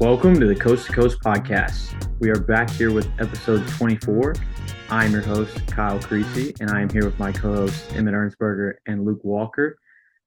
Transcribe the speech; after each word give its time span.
Welcome 0.00 0.40
to 0.40 0.46
the 0.48 0.56
Coast 0.58 0.86
to 0.86 0.92
Coast 0.92 1.20
podcast. 1.20 2.10
We 2.18 2.28
are 2.30 2.40
back 2.40 2.68
here 2.68 2.92
with 2.92 3.08
episode 3.20 3.64
24. 3.68 4.34
I'm 4.88 5.12
your 5.12 5.20
host, 5.20 5.64
Kyle 5.68 6.00
Creasy, 6.00 6.52
and 6.58 6.68
I 6.72 6.80
am 6.80 6.90
here 6.90 7.04
with 7.04 7.16
my 7.20 7.30
co-hosts, 7.30 7.86
Emmett 7.92 8.14
Ernsberger 8.14 8.72
and 8.86 9.04
Luke 9.04 9.20
Walker. 9.22 9.78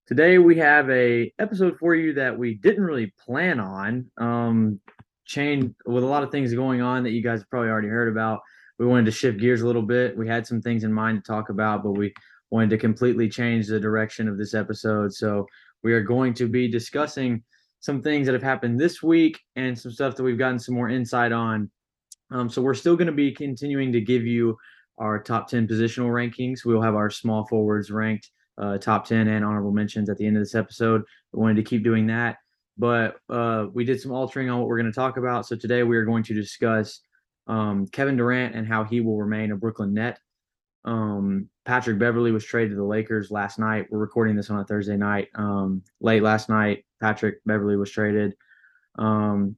Today 0.07 0.37
we 0.37 0.55
have 0.59 0.89
a 0.89 1.33
episode 1.37 1.77
for 1.79 1.95
you 1.95 2.13
that 2.13 2.39
we 2.39 2.53
didn't 2.53 2.85
really 2.85 3.13
plan 3.19 3.59
on. 3.59 4.09
Um, 4.17 4.79
chain 5.25 5.75
with 5.85 6.05
a 6.05 6.07
lot 6.07 6.23
of 6.23 6.31
things 6.31 6.53
going 6.53 6.81
on 6.81 7.03
that 7.03 7.11
you 7.11 7.21
guys 7.21 7.43
probably 7.43 7.67
already 7.67 7.89
heard 7.89 8.07
about. 8.07 8.39
We 8.79 8.85
wanted 8.85 9.07
to 9.07 9.11
shift 9.11 9.41
gears 9.41 9.63
a 9.63 9.67
little 9.67 9.81
bit. 9.81 10.15
We 10.17 10.29
had 10.29 10.47
some 10.47 10.61
things 10.61 10.85
in 10.85 10.93
mind 10.93 11.21
to 11.21 11.27
talk 11.29 11.49
about, 11.49 11.83
but 11.83 11.91
we 11.91 12.13
wanted 12.51 12.69
to 12.69 12.77
completely 12.77 13.27
change 13.27 13.67
the 13.67 13.81
direction 13.81 14.29
of 14.29 14.37
this 14.37 14.53
episode. 14.53 15.13
So 15.13 15.45
we 15.83 15.93
are 15.93 16.01
going 16.01 16.33
to 16.35 16.47
be 16.47 16.67
discussing 16.67 17.43
some 17.79 18.01
things 18.01 18.25
that 18.25 18.33
have 18.33 18.43
happened 18.43 18.79
this 18.79 19.03
week 19.03 19.39
and 19.55 19.77
some 19.77 19.91
stuff 19.91 20.15
that 20.15 20.23
we've 20.23 20.37
gotten 20.37 20.59
some 20.59 20.75
more 20.75 20.89
insight 20.89 21.31
on. 21.31 21.69
Um, 22.31 22.49
so 22.49 22.61
we're 22.61 22.73
still 22.73 22.95
going 22.95 23.07
to 23.07 23.13
be 23.13 23.31
continuing 23.31 23.91
to 23.91 24.01
give 24.01 24.25
you 24.25 24.57
our 24.97 25.21
top 25.21 25.49
10 25.49 25.67
positional 25.67 26.07
rankings. 26.07 26.65
We'll 26.65 26.81
have 26.81 26.95
our 26.95 27.09
small 27.09 27.45
forwards 27.47 27.91
ranked 27.91 28.31
uh, 28.57 28.77
top 28.77 29.05
10 29.05 29.27
and 29.27 29.43
honorable 29.43 29.71
mentions 29.71 30.09
at 30.09 30.17
the 30.17 30.25
end 30.25 30.37
of 30.37 30.41
this 30.41 30.55
episode. 30.55 31.03
We 31.31 31.41
wanted 31.41 31.55
to 31.57 31.63
keep 31.63 31.83
doing 31.83 32.07
that, 32.07 32.37
but 32.77 33.17
uh, 33.29 33.67
we 33.73 33.83
did 33.83 33.99
some 33.99 34.11
altering 34.11 34.49
on 34.49 34.59
what 34.59 34.67
we're 34.67 34.77
going 34.77 34.91
to 34.91 34.95
talk 34.95 35.17
about. 35.17 35.45
So 35.45 35.55
today 35.55 35.83
we 35.83 35.97
are 35.97 36.05
going 36.05 36.23
to 36.23 36.33
discuss 36.33 37.01
um, 37.47 37.87
Kevin 37.87 38.15
Durant 38.15 38.55
and 38.55 38.67
how 38.67 38.83
he 38.83 39.01
will 39.01 39.17
remain 39.17 39.51
a 39.51 39.55
Brooklyn 39.57 39.93
Net. 39.93 40.19
Um, 40.85 41.49
Patrick 41.65 41.97
Beverley 41.97 42.31
was 42.31 42.45
traded 42.45 42.71
to 42.71 42.75
the 42.75 42.83
Lakers 42.83 43.31
last 43.31 43.57
night. 43.57 43.87
We're 43.89 43.99
recording 43.99 44.35
this 44.35 44.49
on 44.49 44.59
a 44.59 44.65
Thursday 44.65 44.97
night. 44.97 45.29
Um, 45.35 45.81
late 46.01 46.23
last 46.23 46.49
night, 46.49 46.85
Patrick 47.01 47.39
Beverley 47.45 47.77
was 47.77 47.89
traded 47.89 48.35
um, 48.99 49.55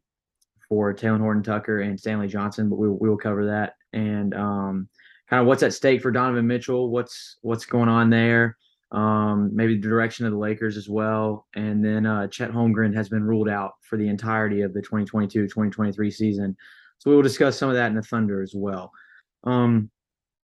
for 0.69 0.93
Talen 0.93 1.19
Horton 1.19 1.43
Tucker 1.43 1.81
and 1.81 1.99
Stanley 1.99 2.27
Johnson, 2.27 2.69
but 2.69 2.77
we, 2.77 2.89
we 2.89 3.09
will 3.09 3.17
cover 3.17 3.45
that 3.45 3.73
and 3.93 4.33
um, 4.35 4.89
kind 5.29 5.41
of 5.41 5.47
what's 5.47 5.63
at 5.63 5.73
stake 5.73 6.01
for 6.01 6.11
Donovan 6.11 6.45
Mitchell, 6.45 6.89
what's 6.89 7.37
what's 7.41 7.65
going 7.65 7.89
on 7.89 8.09
there, 8.09 8.57
um, 8.91 9.49
maybe 9.53 9.75
the 9.75 9.87
direction 9.87 10.25
of 10.25 10.31
the 10.31 10.37
Lakers 10.37 10.77
as 10.77 10.89
well, 10.89 11.47
and 11.55 11.83
then 11.83 12.05
uh, 12.05 12.27
Chet 12.27 12.51
Holmgren 12.51 12.95
has 12.95 13.09
been 13.09 13.23
ruled 13.23 13.49
out 13.49 13.73
for 13.81 13.97
the 13.97 14.07
entirety 14.07 14.61
of 14.61 14.73
the 14.73 14.81
2022-2023 14.81 16.13
season. 16.13 16.55
So 16.99 17.09
we 17.09 17.15
will 17.15 17.23
discuss 17.23 17.57
some 17.57 17.69
of 17.69 17.75
that 17.75 17.87
in 17.87 17.95
the 17.95 18.01
Thunder 18.01 18.41
as 18.41 18.53
well. 18.55 18.91
Um, 19.43 19.89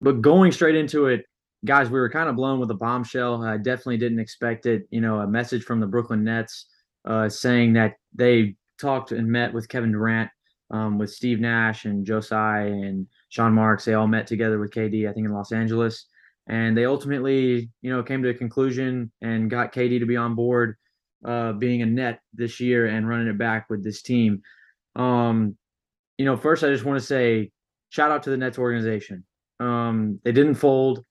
but 0.01 0.21
going 0.21 0.51
straight 0.51 0.75
into 0.75 1.07
it, 1.07 1.25
guys, 1.65 1.89
we 1.89 1.99
were 1.99 2.09
kind 2.09 2.29
of 2.29 2.35
blown 2.35 2.59
with 2.59 2.71
a 2.71 2.75
bombshell. 2.75 3.43
I 3.43 3.57
definitely 3.57 3.97
didn't 3.97 4.19
expect 4.19 4.65
it. 4.65 4.87
You 4.89 5.01
know, 5.01 5.19
a 5.19 5.27
message 5.27 5.63
from 5.63 5.79
the 5.79 5.87
Brooklyn 5.87 6.23
Nets 6.23 6.65
uh, 7.05 7.29
saying 7.29 7.73
that 7.73 7.93
they 8.13 8.55
talked 8.79 9.11
and 9.11 9.27
met 9.27 9.53
with 9.53 9.69
Kevin 9.69 9.91
Durant, 9.91 10.29
um, 10.71 10.97
with 10.97 11.11
Steve 11.11 11.39
Nash 11.39 11.85
and 11.85 12.05
Tsai 12.05 12.61
and 12.61 13.07
Sean 13.29 13.53
Marks. 13.53 13.85
They 13.85 13.93
all 13.93 14.07
met 14.07 14.27
together 14.27 14.59
with 14.59 14.71
KD, 14.71 15.07
I 15.09 15.13
think, 15.13 15.25
in 15.25 15.33
Los 15.33 15.51
Angeles. 15.51 16.05
And 16.47 16.75
they 16.75 16.85
ultimately, 16.85 17.69
you 17.81 17.91
know, 17.91 18.01
came 18.01 18.23
to 18.23 18.29
a 18.29 18.33
conclusion 18.33 19.11
and 19.21 19.49
got 19.49 19.73
KD 19.73 19.99
to 19.99 20.05
be 20.05 20.17
on 20.17 20.33
board, 20.33 20.75
uh, 21.23 21.53
being 21.53 21.81
a 21.81 21.85
net 21.85 22.21
this 22.33 22.59
year 22.59 22.87
and 22.87 23.07
running 23.07 23.27
it 23.27 23.37
back 23.37 23.69
with 23.69 23.83
this 23.83 24.01
team. 24.01 24.41
Um, 24.95 25.55
you 26.17 26.25
know, 26.25 26.35
first 26.35 26.63
I 26.63 26.67
just 26.67 26.83
want 26.83 26.99
to 26.99 27.05
say 27.05 27.51
shout 27.89 28.11
out 28.11 28.23
to 28.23 28.31
the 28.31 28.37
Nets 28.37 28.57
organization. 28.57 29.23
Um, 29.61 30.19
they 30.23 30.31
didn't 30.31 30.55
fold. 30.55 31.05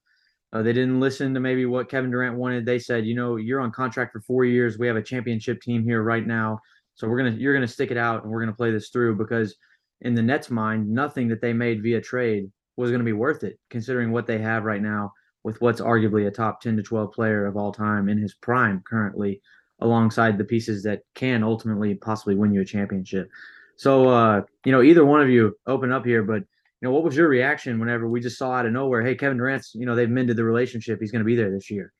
Uh, 0.53 0.61
they 0.61 0.73
didn't 0.73 0.99
listen 0.99 1.33
to 1.33 1.39
maybe 1.39 1.65
what 1.65 1.89
Kevin 1.89 2.11
Durant 2.11 2.37
wanted. 2.37 2.65
They 2.65 2.79
said, 2.79 3.05
you 3.05 3.15
know, 3.15 3.37
you're 3.37 3.61
on 3.61 3.71
contract 3.71 4.11
for 4.11 4.19
four 4.19 4.43
years. 4.43 4.77
We 4.77 4.87
have 4.87 4.97
a 4.97 5.01
championship 5.01 5.61
team 5.61 5.83
here 5.83 6.03
right 6.03 6.27
now, 6.27 6.59
so 6.93 7.07
we're 7.07 7.17
gonna 7.17 7.37
you're 7.37 7.53
gonna 7.53 7.67
stick 7.67 7.89
it 7.89 7.97
out 7.97 8.23
and 8.23 8.31
we're 8.31 8.41
gonna 8.41 8.53
play 8.53 8.71
this 8.71 8.89
through 8.89 9.15
because 9.15 9.55
in 10.01 10.13
the 10.13 10.21
Nets' 10.21 10.49
mind, 10.49 10.89
nothing 10.89 11.29
that 11.29 11.41
they 11.41 11.53
made 11.53 11.81
via 11.81 12.01
trade 12.01 12.51
was 12.75 12.91
gonna 12.91 13.05
be 13.05 13.13
worth 13.13 13.45
it, 13.45 13.57
considering 13.69 14.11
what 14.11 14.27
they 14.27 14.39
have 14.39 14.65
right 14.65 14.81
now 14.81 15.13
with 15.43 15.59
what's 15.61 15.81
arguably 15.81 16.27
a 16.27 16.31
top 16.31 16.61
10 16.61 16.75
to 16.77 16.83
12 16.83 17.13
player 17.13 17.45
of 17.45 17.55
all 17.55 17.71
time 17.71 18.09
in 18.09 18.17
his 18.17 18.33
prime 18.35 18.83
currently, 18.85 19.41
alongside 19.79 20.37
the 20.37 20.43
pieces 20.43 20.83
that 20.83 21.01
can 21.15 21.43
ultimately 21.43 21.95
possibly 21.95 22.35
win 22.35 22.53
you 22.53 22.61
a 22.61 22.65
championship. 22.65 23.29
So, 23.77 24.09
uh, 24.09 24.41
you 24.65 24.71
know, 24.71 24.83
either 24.83 25.05
one 25.05 25.21
of 25.21 25.29
you 25.29 25.57
open 25.65 25.91
up 25.91 26.05
here, 26.05 26.23
but 26.23 26.43
you 26.81 26.87
know, 26.87 26.93
what 26.93 27.03
was 27.03 27.15
your 27.15 27.27
reaction 27.27 27.79
whenever 27.79 28.07
we 28.09 28.19
just 28.19 28.37
saw 28.37 28.53
out 28.53 28.65
of 28.65 28.73
nowhere, 28.73 29.03
hey, 29.03 29.15
Kevin 29.15 29.37
Durant's, 29.37 29.75
you 29.75 29.85
know, 29.85 29.95
they've 29.95 30.09
mended 30.09 30.35
the 30.35 30.43
relationship. 30.43 30.99
He's 30.99 31.11
going 31.11 31.19
to 31.19 31.25
be 31.25 31.35
there 31.35 31.51
this 31.51 31.69
year. 31.69 31.93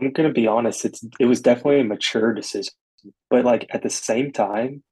I'm 0.00 0.12
going 0.12 0.28
to 0.28 0.32
be 0.32 0.46
honest. 0.46 0.84
It's 0.84 1.04
it 1.20 1.26
was 1.26 1.42
definitely 1.42 1.80
a 1.80 1.84
mature 1.84 2.32
decision, 2.32 2.72
but 3.28 3.44
like 3.44 3.66
at 3.70 3.82
the 3.82 3.90
same 3.90 4.32
time, 4.32 4.82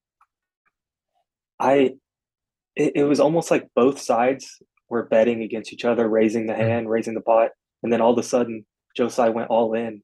I 1.59 1.95
it, 2.77 2.93
it 2.95 3.05
was 3.05 3.21
almost 3.21 3.51
like 3.51 3.69
both 3.75 3.99
sides 3.99 4.63
were 4.89 5.07
betting 5.07 5.43
against 5.43 5.73
each 5.73 5.85
other, 5.85 6.07
raising 6.07 6.47
the 6.47 6.53
mm-hmm. 6.53 6.63
hand, 6.63 6.91
raising 6.91 7.15
the 7.15 7.23
pot, 7.23 7.51
and 7.83 7.93
then 7.93 8.01
all 8.01 8.13
of 8.13 8.19
a 8.19 8.23
sudden, 8.23 8.67
Tsai 8.97 9.31
went 9.31 9.49
all 9.49 9.75
in, 9.75 10.03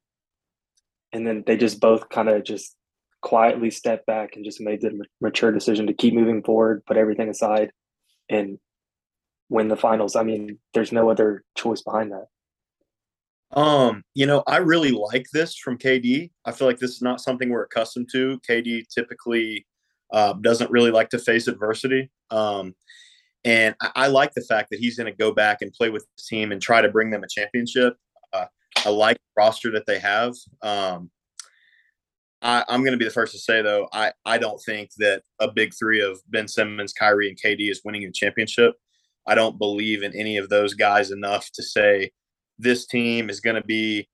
and 1.13 1.27
then 1.27 1.45
they 1.47 1.57
just 1.57 1.81
both 1.81 2.09
kind 2.09 2.29
of 2.29 2.43
just 2.45 2.75
quietly 3.21 3.71
stepped 3.71 4.07
back 4.07 4.31
and 4.35 4.45
just 4.45 4.61
made 4.61 4.81
the 4.81 5.05
mature 5.21 5.53
decision 5.53 5.87
to 5.87 5.95
keep 5.95 6.15
moving 6.15 6.43
forward, 6.43 6.85
put 6.87 6.97
everything 6.97 7.29
aside, 7.29 7.71
and 8.31 8.59
win 9.49 9.69
the 9.69 9.77
finals. 9.77 10.17
I 10.17 10.23
mean, 10.23 10.59
there's 10.75 10.93
no 10.93 11.11
other 11.11 11.45
choice 11.57 11.83
behind 11.83 12.13
that. 12.13 12.27
Um, 13.53 14.03
you 14.15 14.27
know, 14.27 14.43
I 14.47 14.57
really 14.59 14.91
like 14.91 15.27
this 15.33 15.57
from 15.57 15.79
KD. 15.79 16.31
I 16.45 16.53
feel 16.53 16.67
like 16.67 16.79
this 16.79 16.91
is 16.91 17.03
not 17.03 17.21
something 17.21 17.49
we're 17.49 17.65
accustomed 17.65 18.09
to. 18.13 18.41
KD 18.49 18.85
typically 18.93 19.67
uh, 20.13 20.35
doesn't 20.35 20.71
really 20.71 20.91
like 20.91 21.11
to 21.11 21.19
face 21.19 21.47
adversity. 21.47 22.11
Um, 22.31 22.75
and 23.45 23.75
I, 23.81 23.91
I, 23.95 24.07
like 24.09 24.33
the 24.35 24.43
fact 24.43 24.71
that 24.71 24.81
he's 24.81 24.97
going 24.97 25.11
to 25.11 25.17
go 25.17 25.33
back 25.33 25.63
and 25.63 25.73
play 25.73 25.91
with 25.91 26.03
the 26.03 26.23
team 26.29 26.51
and 26.51 26.61
try 26.61 26.81
to 26.81 26.89
bring 26.89 27.11
them 27.11 27.23
a 27.23 27.29
championship. 27.29 27.97
Uh, 28.33 28.47
I 28.85 28.91
like 28.91 29.17
the 29.17 29.43
roster 29.43 29.71
that 29.73 29.87
they 29.87 30.01
have. 30.01 30.35
Um, 30.63 31.11
I, 32.43 32.65
am 32.69 32.81
going 32.81 32.93
to 32.93 32.99
be 32.99 33.05
the 33.05 33.11
first 33.11 33.33
to 33.33 33.39
say 33.39 33.63
though, 33.63 33.89
I, 33.93 34.13
I 34.25 34.39
don't 34.39 34.61
think 34.65 34.91
that 34.99 35.23
a 35.41 35.51
big 35.51 35.73
three 35.79 36.01
of 36.01 36.21
Ben 36.29 36.49
Simmons, 36.49 36.93
Kyrie, 36.93 37.29
and 37.29 37.39
KD 37.41 37.71
is 37.71 37.83
winning 37.85 38.05
a 38.05 38.13
championship. 38.13 38.75
I 39.27 39.35
don't 39.35 39.59
believe 39.59 40.03
in 40.03 40.15
any 40.15 40.37
of 40.37 40.49
those 40.49 40.75
guys 40.75 41.11
enough 41.11 41.51
to 41.55 41.63
say 41.63 42.11
this 42.59 42.87
team 42.87 43.29
is 43.29 43.41
going 43.41 43.57
to 43.57 43.67
be 43.67 44.09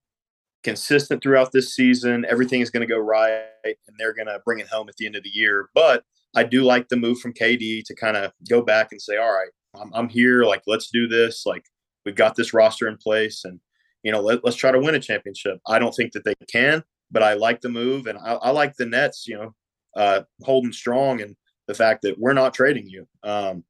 consistent 0.63 1.23
throughout 1.23 1.53
this 1.53 1.75
season. 1.75 2.25
Everything 2.29 2.61
is 2.61 2.71
going 2.71 2.87
to 2.87 2.93
go 2.93 2.99
right, 2.99 3.45
and 3.65 3.97
they're 3.99 4.15
going 4.15 4.27
to 4.27 4.41
bring 4.45 4.61
it 4.61 4.69
home 4.69 4.89
at 4.89 4.97
the 4.97 5.07
end 5.07 5.17
of 5.17 5.23
the 5.23 5.31
year. 5.31 5.69
But 5.75 6.05
I 6.35 6.45
do 6.45 6.63
like 6.63 6.89
the 6.89 6.97
move 6.97 7.21
from 7.21 7.35
KD 7.35 7.85
to 7.85 7.95
kind 7.95 8.17
of 8.17 8.33
go 8.49 8.63
back 8.63 8.89
and 8.93 9.01
say, 9.01 9.17
all 9.17 9.33
right, 9.33 9.51
I'm, 9.81 9.91
I'm 9.95 10.09
here. 10.09 10.45
Like, 10.45 10.63
let's 10.67 10.91
do 10.91 11.07
this. 11.07 11.45
Like, 11.47 11.65
we've 12.05 12.15
got 12.15 12.35
this 12.35 12.55
roster 12.55 12.89
in 12.89 12.97
place, 12.97 13.45
and 13.45 13.61
you 14.03 14.13
know, 14.13 14.21
let, 14.21 14.45
us 14.45 14.57
try 14.57 14.71
to 14.71 14.81
win 14.81 14.95
a 14.95 15.01
championship. 15.01 15.59
I 15.67 15.79
don't 15.79 15.95
think 15.95 16.13
that 16.13 16.25
they 16.25 16.35
can, 16.51 16.83
but 17.11 17.23
I 17.23 17.35
like 17.35 17.61
the 17.61 17.69
move, 17.69 18.07
and 18.07 18.19
I, 18.19 18.35
I 18.35 18.51
like 18.51 18.75
the 18.77 18.87
Nets. 18.87 19.27
You 19.27 19.37
know, 19.37 19.55
uh, 19.97 20.23
holding 20.43 20.73
strong 20.73 21.21
and 21.21 21.37
the 21.69 21.75
fact 21.75 22.03
that 22.03 22.19
we're 22.19 22.33
not 22.33 22.55
trading 22.55 22.89
you. 22.89 23.07
Um, 23.23 23.65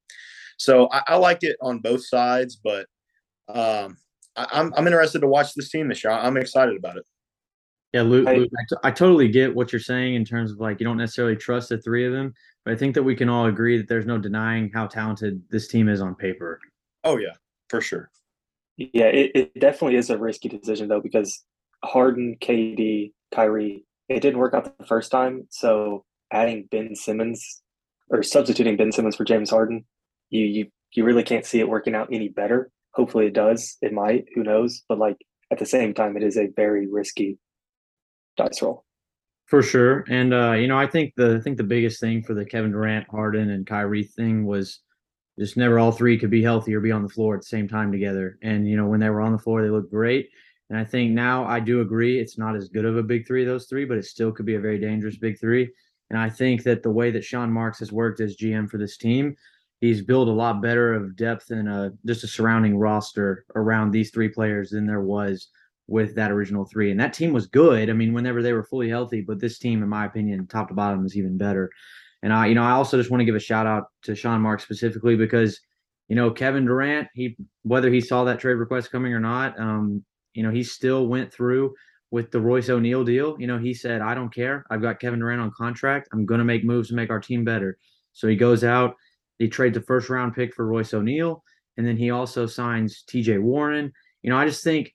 so 0.59 0.89
I, 0.93 1.03
I 1.09 1.17
like 1.17 1.39
it 1.43 1.57
on 1.61 1.79
both 1.79 2.07
sides, 2.07 2.61
but 2.63 2.87
um, 3.49 3.97
I, 4.37 4.43
am 4.43 4.49
I'm, 4.53 4.75
I'm 4.77 4.87
interested 4.87 5.21
to 5.21 5.29
watch 5.29 5.55
this 5.55 5.71
team 5.71 5.89
this 5.89 6.03
year. 6.05 6.13
I'm 6.13 6.37
excited 6.37 6.77
about 6.77 6.97
it. 6.97 7.05
Yeah, 7.93 8.03
Luke, 8.03 8.27
I, 8.27 8.37
Luke 8.37 8.51
I, 8.59 8.65
t- 8.69 8.81
I 8.85 8.91
totally 8.91 9.29
get 9.29 9.55
what 9.55 9.73
you're 9.73 9.81
saying 9.81 10.15
in 10.15 10.25
terms 10.25 10.51
of 10.51 10.59
like 10.59 10.81
you 10.81 10.85
don't 10.85 10.97
necessarily 10.97 11.37
trust 11.37 11.69
the 11.69 11.79
three 11.79 12.07
of 12.07 12.13
them, 12.13 12.33
but 12.65 12.73
I 12.73 12.77
think 12.77 12.95
that 12.95 13.03
we 13.03 13.15
can 13.15 13.29
all 13.29 13.47
agree 13.47 13.77
that 13.77 13.89
there's 13.89 14.07
no 14.07 14.17
denying 14.17 14.71
how 14.73 14.87
talented 14.87 15.43
this 15.51 15.69
team 15.69 15.89
is 15.89 16.01
on 16.01 16.15
paper. 16.15 16.59
Oh 17.05 17.19
yeah, 17.19 17.35
for 17.69 17.83
sure. 17.83 18.11
Yeah, 18.79 19.07
it, 19.07 19.33
it 19.35 19.61
definitely 19.61 19.97
is 19.97 20.09
a 20.09 20.17
risky 20.17 20.49
decision 20.49 20.89
though 20.89 21.03
because 21.03 21.45
Harden, 21.85 22.37
KD, 22.41 23.13
Kyrie, 23.35 23.85
it 24.09 24.21
didn't 24.21 24.39
work 24.39 24.55
out 24.55 24.79
the 24.79 24.87
first 24.87 25.11
time. 25.11 25.47
So 25.51 26.05
adding 26.33 26.69
Ben 26.71 26.95
Simmons 26.95 27.63
or 28.09 28.23
substituting 28.23 28.77
Ben 28.77 28.93
Simmons 28.93 29.17
for 29.17 29.25
James 29.25 29.51
Harden 29.51 29.85
you 30.33 30.45
you 30.47 30.67
you 30.93 31.05
really 31.05 31.23
can't 31.23 31.47
see 31.47 31.61
it 31.61 31.69
working 31.69 31.95
out 31.95 32.09
any 32.13 32.29
better. 32.29 32.71
Hopefully 32.95 33.27
it 33.27 33.35
does. 33.35 33.77
It 33.81 33.93
might. 33.93 34.25
Who 34.35 34.43
knows? 34.43 34.83
But 34.89 34.99
like 34.99 35.17
at 35.51 35.59
the 35.59 35.67
same 35.67 35.95
time, 35.95 36.17
it 36.17 36.23
is 36.23 36.37
a 36.37 36.49
very 36.57 36.87
risky 36.87 37.39
dice 38.37 38.61
roll. 38.63 38.85
For 39.47 39.63
sure. 39.63 40.05
And 40.09 40.33
uh, 40.33 40.53
you 40.53 40.67
know, 40.67 40.79
I 40.79 40.87
think 40.87 41.13
the 41.17 41.37
I 41.37 41.41
think 41.41 41.59
the 41.59 41.65
biggest 41.65 42.01
thing 42.01 42.23
for 42.23 42.35
the 42.35 42.45
Kevin 42.45 42.73
Durant, 42.73 43.07
Harden, 43.09 43.51
and 43.51 43.67
Kyrie 43.67 44.05
thing 44.05 44.47
was 44.47 44.81
just 45.39 45.57
never 45.57 45.79
all 45.79 45.93
three 45.93 46.19
could 46.19 46.31
be 46.31 46.43
healthy 46.43 46.75
or 46.75 46.81
be 46.81 46.93
on 46.93 47.03
the 47.03 47.09
floor 47.09 47.35
at 47.35 47.43
the 47.43 47.47
same 47.47 47.69
time 47.69 47.93
together. 47.93 48.39
And 48.43 48.67
you 48.67 48.77
know, 48.77 48.87
when 48.87 49.01
they 49.01 49.11
were 49.11 49.21
on 49.21 49.33
the 49.33 49.39
floor, 49.39 49.63
they 49.63 49.71
looked 49.71 49.91
great. 49.91 50.31
And 50.71 50.79
I 50.79 50.85
think 50.85 51.13
now 51.13 51.45
I 51.45 51.61
do 51.61 51.83
agree 51.83 52.19
it's 52.19 52.39
not 52.39 52.57
as 52.57 52.71
good 52.71 52.87
of 52.87 52.97
a 52.97 53.03
big 53.03 53.27
three, 53.27 53.45
those 53.45 53.67
three, 53.67 53.85
but 53.85 53.99
it 53.99 54.07
still 54.07 54.33
could 54.33 54.47
be 54.47 54.55
a 54.55 54.61
very 54.61 54.79
dangerous 54.79 55.19
big 55.19 55.39
three. 55.39 55.71
And 56.09 56.19
I 56.19 56.31
think 56.31 56.63
that 56.63 56.83
the 56.83 56.91
way 56.91 57.11
that 57.11 57.25
Sean 57.25 57.51
Marks 57.51 57.79
has 57.81 57.93
worked 57.93 58.21
as 58.21 58.37
GM 58.37 58.71
for 58.71 58.79
this 58.79 58.97
team, 58.97 59.37
he's 59.83 60.01
built 60.01 60.29
a 60.29 60.33
lot 60.33 60.63
better 60.63 60.95
of 60.95 61.17
depth 61.17 61.51
and 61.51 61.69
a, 61.69 61.93
just 62.07 62.23
a 62.23 62.29
surrounding 62.29 62.79
roster 62.79 63.45
around 63.57 63.91
these 63.91 64.13
three 64.13 64.29
players 64.29 64.71
than 64.71 64.87
there 64.87 65.03
was 65.03 65.49
with 65.89 66.15
that 66.15 66.31
original 66.31 66.65
three. 66.65 66.93
And 66.93 67.01
that 67.01 67.13
team 67.13 67.33
was 67.33 67.49
good. 67.49 67.91
I 67.91 67.93
mean, 67.93 68.15
whenever 68.15 68.43
they 68.43 68.53
were 68.53 68.63
fully 68.63 68.89
healthy, 68.89 69.23
but 69.23 69.41
this 69.41 69.59
team, 69.59 69.83
in 69.83 69.89
my 69.89 70.07
opinion, 70.07 70.47
top 70.47 70.69
to 70.69 70.75
bottom, 70.75 71.05
is 71.05 71.17
even 71.17 71.37
better. 71.37 71.69
And 72.23 72.33
I, 72.33 72.47
you 72.47 72.55
know, 72.55 72.63
I 72.63 72.71
also 72.71 72.97
just 72.97 73.11
want 73.11 73.23
to 73.23 73.25
give 73.25 73.35
a 73.35 73.41
shout 73.41 73.67
out 73.67 73.87
to 74.05 74.15
Sean 74.15 74.41
Mark 74.41 74.61
specifically 74.61 75.17
because, 75.17 75.59
you 76.07 76.15
know, 76.15 76.31
Kevin 76.31 76.65
Durant, 76.65 77.09
he 77.15 77.37
whether 77.63 77.91
he 77.91 78.01
saw 78.01 78.23
that 78.23 78.39
trade 78.39 78.55
request 78.55 78.93
coming 78.93 79.13
or 79.13 79.21
not, 79.21 79.59
um, 79.59 80.05
you 80.33 80.45
know, 80.45 80.51
he 80.51 80.63
still 80.63 81.09
went 81.09 81.33
through 81.33 81.75
with 82.13 82.31
the 82.31 82.41
Royce 82.41 82.71
O'Neale 82.71 83.03
deal. 83.03 83.37
You 83.41 83.49
know, 83.49 83.59
he 83.59 83.75
said, 83.75 84.01
I 84.01 84.15
don't 84.15 84.33
care. 84.33 84.65
I've 84.71 84.83
got 84.83 85.01
Kevin 85.01 85.19
Durant 85.19 85.43
on 85.43 85.51
contract. 85.51 86.09
I'm 86.13 86.25
going 86.25 86.39
to 86.39 86.45
make 86.45 86.63
moves 86.63 86.91
to 86.91 86.95
make 86.95 87.11
our 87.11 87.19
team 87.21 87.43
better. 87.43 87.77
So 88.13 88.29
he 88.29 88.37
goes 88.37 88.63
out, 88.63 88.95
he 89.43 89.49
trades 89.49 89.75
the 89.75 89.83
first 89.83 90.09
round 90.09 90.35
pick 90.35 90.55
for 90.55 90.67
Royce 90.67 90.95
O'Neale, 90.95 91.43
and 91.77 91.87
then 91.87 91.97
he 91.97 92.11
also 92.11 92.47
signs 92.47 93.05
TJ 93.09 93.41
Warren. 93.41 93.93
You 94.23 94.31
know, 94.31 94.37
I 94.37 94.47
just 94.47 94.63
think 94.63 94.95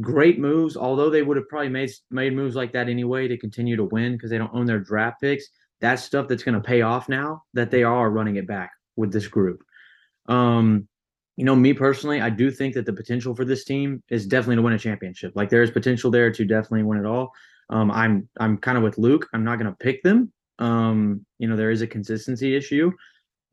great 0.00 0.38
moves, 0.38 0.76
although 0.76 1.10
they 1.10 1.22
would 1.22 1.36
have 1.36 1.48
probably 1.48 1.68
made 1.68 1.90
made 2.10 2.34
moves 2.34 2.56
like 2.56 2.72
that 2.72 2.88
anyway 2.88 3.28
to 3.28 3.38
continue 3.38 3.76
to 3.76 3.84
win 3.84 4.12
because 4.12 4.30
they 4.30 4.38
don't 4.38 4.54
own 4.54 4.66
their 4.66 4.80
draft 4.80 5.20
picks. 5.20 5.46
That's 5.80 6.02
stuff 6.02 6.26
that's 6.26 6.42
going 6.42 6.60
to 6.60 6.66
pay 6.66 6.82
off 6.82 7.08
now 7.08 7.42
that 7.54 7.70
they 7.70 7.84
are 7.84 8.10
running 8.10 8.36
it 8.36 8.48
back 8.48 8.72
with 8.96 9.12
this 9.12 9.28
group. 9.28 9.62
Um, 10.26 10.88
you 11.36 11.44
know, 11.44 11.54
me 11.54 11.72
personally, 11.72 12.20
I 12.20 12.30
do 12.30 12.50
think 12.50 12.74
that 12.74 12.84
the 12.84 12.92
potential 12.92 13.32
for 13.36 13.44
this 13.44 13.64
team 13.64 14.02
is 14.10 14.26
definitely 14.26 14.56
to 14.56 14.62
win 14.62 14.72
a 14.72 14.78
championship. 14.78 15.34
Like 15.36 15.50
there 15.50 15.62
is 15.62 15.70
potential 15.70 16.10
there 16.10 16.32
to 16.32 16.44
definitely 16.44 16.82
win 16.82 16.98
it 16.98 17.06
all. 17.06 17.30
Um, 17.70 17.92
I'm 17.92 18.28
I'm 18.40 18.58
kind 18.58 18.76
of 18.76 18.82
with 18.82 18.98
Luke. 18.98 19.28
I'm 19.32 19.44
not 19.44 19.60
going 19.60 19.70
to 19.70 19.76
pick 19.76 20.02
them. 20.02 20.32
Um, 20.58 21.24
you 21.38 21.46
know, 21.46 21.56
there 21.56 21.70
is 21.70 21.82
a 21.82 21.86
consistency 21.86 22.56
issue, 22.56 22.90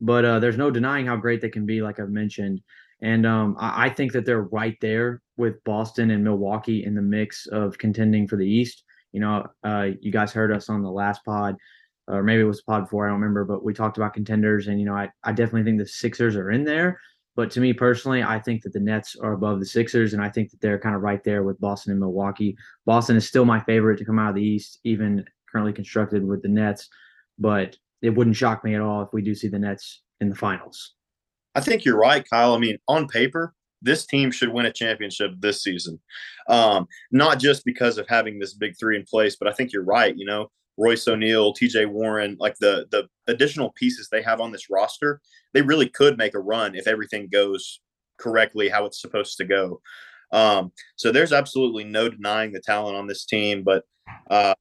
but 0.00 0.24
uh, 0.24 0.38
there's 0.38 0.56
no 0.56 0.70
denying 0.70 1.06
how 1.06 1.16
great 1.16 1.40
they 1.40 1.48
can 1.48 1.66
be. 1.66 1.82
Like 1.82 1.98
I've 2.00 2.10
mentioned, 2.10 2.60
and 3.02 3.26
um, 3.26 3.56
I, 3.58 3.86
I 3.86 3.88
think 3.90 4.12
that 4.12 4.24
they're 4.24 4.42
right 4.42 4.76
there 4.80 5.22
with 5.36 5.62
Boston 5.64 6.10
and 6.10 6.24
Milwaukee 6.24 6.84
in 6.84 6.94
the 6.94 7.02
mix 7.02 7.46
of 7.46 7.78
contending 7.78 8.26
for 8.26 8.36
the 8.36 8.46
East. 8.46 8.84
You 9.12 9.20
know, 9.20 9.46
uh, 9.64 9.88
you 10.00 10.10
guys 10.12 10.32
heard 10.32 10.52
us 10.52 10.68
on 10.68 10.82
the 10.82 10.90
last 10.90 11.24
pod, 11.24 11.56
or 12.06 12.22
maybe 12.22 12.42
it 12.42 12.46
was 12.46 12.62
pod 12.62 12.84
before, 12.84 13.06
I 13.06 13.10
don't 13.10 13.20
remember, 13.20 13.44
but 13.44 13.64
we 13.64 13.72
talked 13.72 13.96
about 13.96 14.14
contenders, 14.14 14.68
and 14.68 14.78
you 14.78 14.86
know, 14.86 14.94
I, 14.94 15.10
I 15.24 15.32
definitely 15.32 15.64
think 15.64 15.78
the 15.78 15.86
Sixers 15.86 16.36
are 16.36 16.50
in 16.50 16.64
there. 16.64 17.00
But 17.34 17.50
to 17.50 17.60
me 17.60 17.74
personally, 17.74 18.22
I 18.22 18.38
think 18.38 18.62
that 18.62 18.72
the 18.72 18.80
Nets 18.80 19.14
are 19.16 19.34
above 19.34 19.60
the 19.60 19.66
Sixers, 19.66 20.14
and 20.14 20.22
I 20.22 20.30
think 20.30 20.50
that 20.50 20.60
they're 20.62 20.78
kind 20.78 20.96
of 20.96 21.02
right 21.02 21.22
there 21.22 21.42
with 21.42 21.60
Boston 21.60 21.92
and 21.92 22.00
Milwaukee. 22.00 22.56
Boston 22.86 23.16
is 23.16 23.28
still 23.28 23.44
my 23.44 23.60
favorite 23.60 23.98
to 23.98 24.06
come 24.06 24.18
out 24.18 24.30
of 24.30 24.36
the 24.36 24.42
East, 24.42 24.80
even 24.84 25.22
currently 25.50 25.74
constructed 25.74 26.26
with 26.26 26.42
the 26.42 26.48
Nets. 26.48 26.88
But 27.38 27.76
it 28.02 28.10
wouldn't 28.10 28.36
shock 28.36 28.64
me 28.64 28.74
at 28.74 28.80
all 28.80 29.02
if 29.02 29.08
we 29.12 29.22
do 29.22 29.34
see 29.34 29.48
the 29.48 29.58
Nets 29.58 30.02
in 30.20 30.28
the 30.28 30.36
finals. 30.36 30.94
I 31.54 31.60
think 31.60 31.84
you're 31.84 31.98
right, 31.98 32.28
Kyle. 32.28 32.54
I 32.54 32.58
mean, 32.58 32.78
on 32.86 33.08
paper, 33.08 33.54
this 33.82 34.06
team 34.06 34.30
should 34.30 34.52
win 34.52 34.66
a 34.66 34.72
championship 34.72 35.32
this 35.38 35.62
season. 35.62 35.98
Um, 36.48 36.86
not 37.10 37.38
just 37.38 37.64
because 37.64 37.98
of 37.98 38.06
having 38.08 38.38
this 38.38 38.54
big 38.54 38.74
three 38.78 38.96
in 38.96 39.04
place, 39.04 39.36
but 39.36 39.48
I 39.48 39.52
think 39.52 39.72
you're 39.72 39.84
right. 39.84 40.14
You 40.16 40.26
know, 40.26 40.50
Royce 40.76 41.08
O'Neale, 41.08 41.54
TJ 41.54 41.88
Warren, 41.88 42.36
like 42.38 42.56
the 42.58 42.86
the 42.90 43.08
additional 43.26 43.72
pieces 43.72 44.08
they 44.08 44.22
have 44.22 44.40
on 44.40 44.52
this 44.52 44.68
roster, 44.70 45.20
they 45.54 45.62
really 45.62 45.88
could 45.88 46.18
make 46.18 46.34
a 46.34 46.40
run 46.40 46.74
if 46.74 46.86
everything 46.86 47.28
goes 47.28 47.80
correctly 48.18 48.68
how 48.68 48.84
it's 48.84 49.00
supposed 49.00 49.36
to 49.38 49.44
go. 49.44 49.80
Um, 50.32 50.72
so 50.96 51.12
there's 51.12 51.32
absolutely 51.32 51.84
no 51.84 52.08
denying 52.08 52.52
the 52.52 52.60
talent 52.60 52.96
on 52.96 53.06
this 53.06 53.24
team, 53.24 53.62
but 53.62 53.84
uh, 54.30 54.54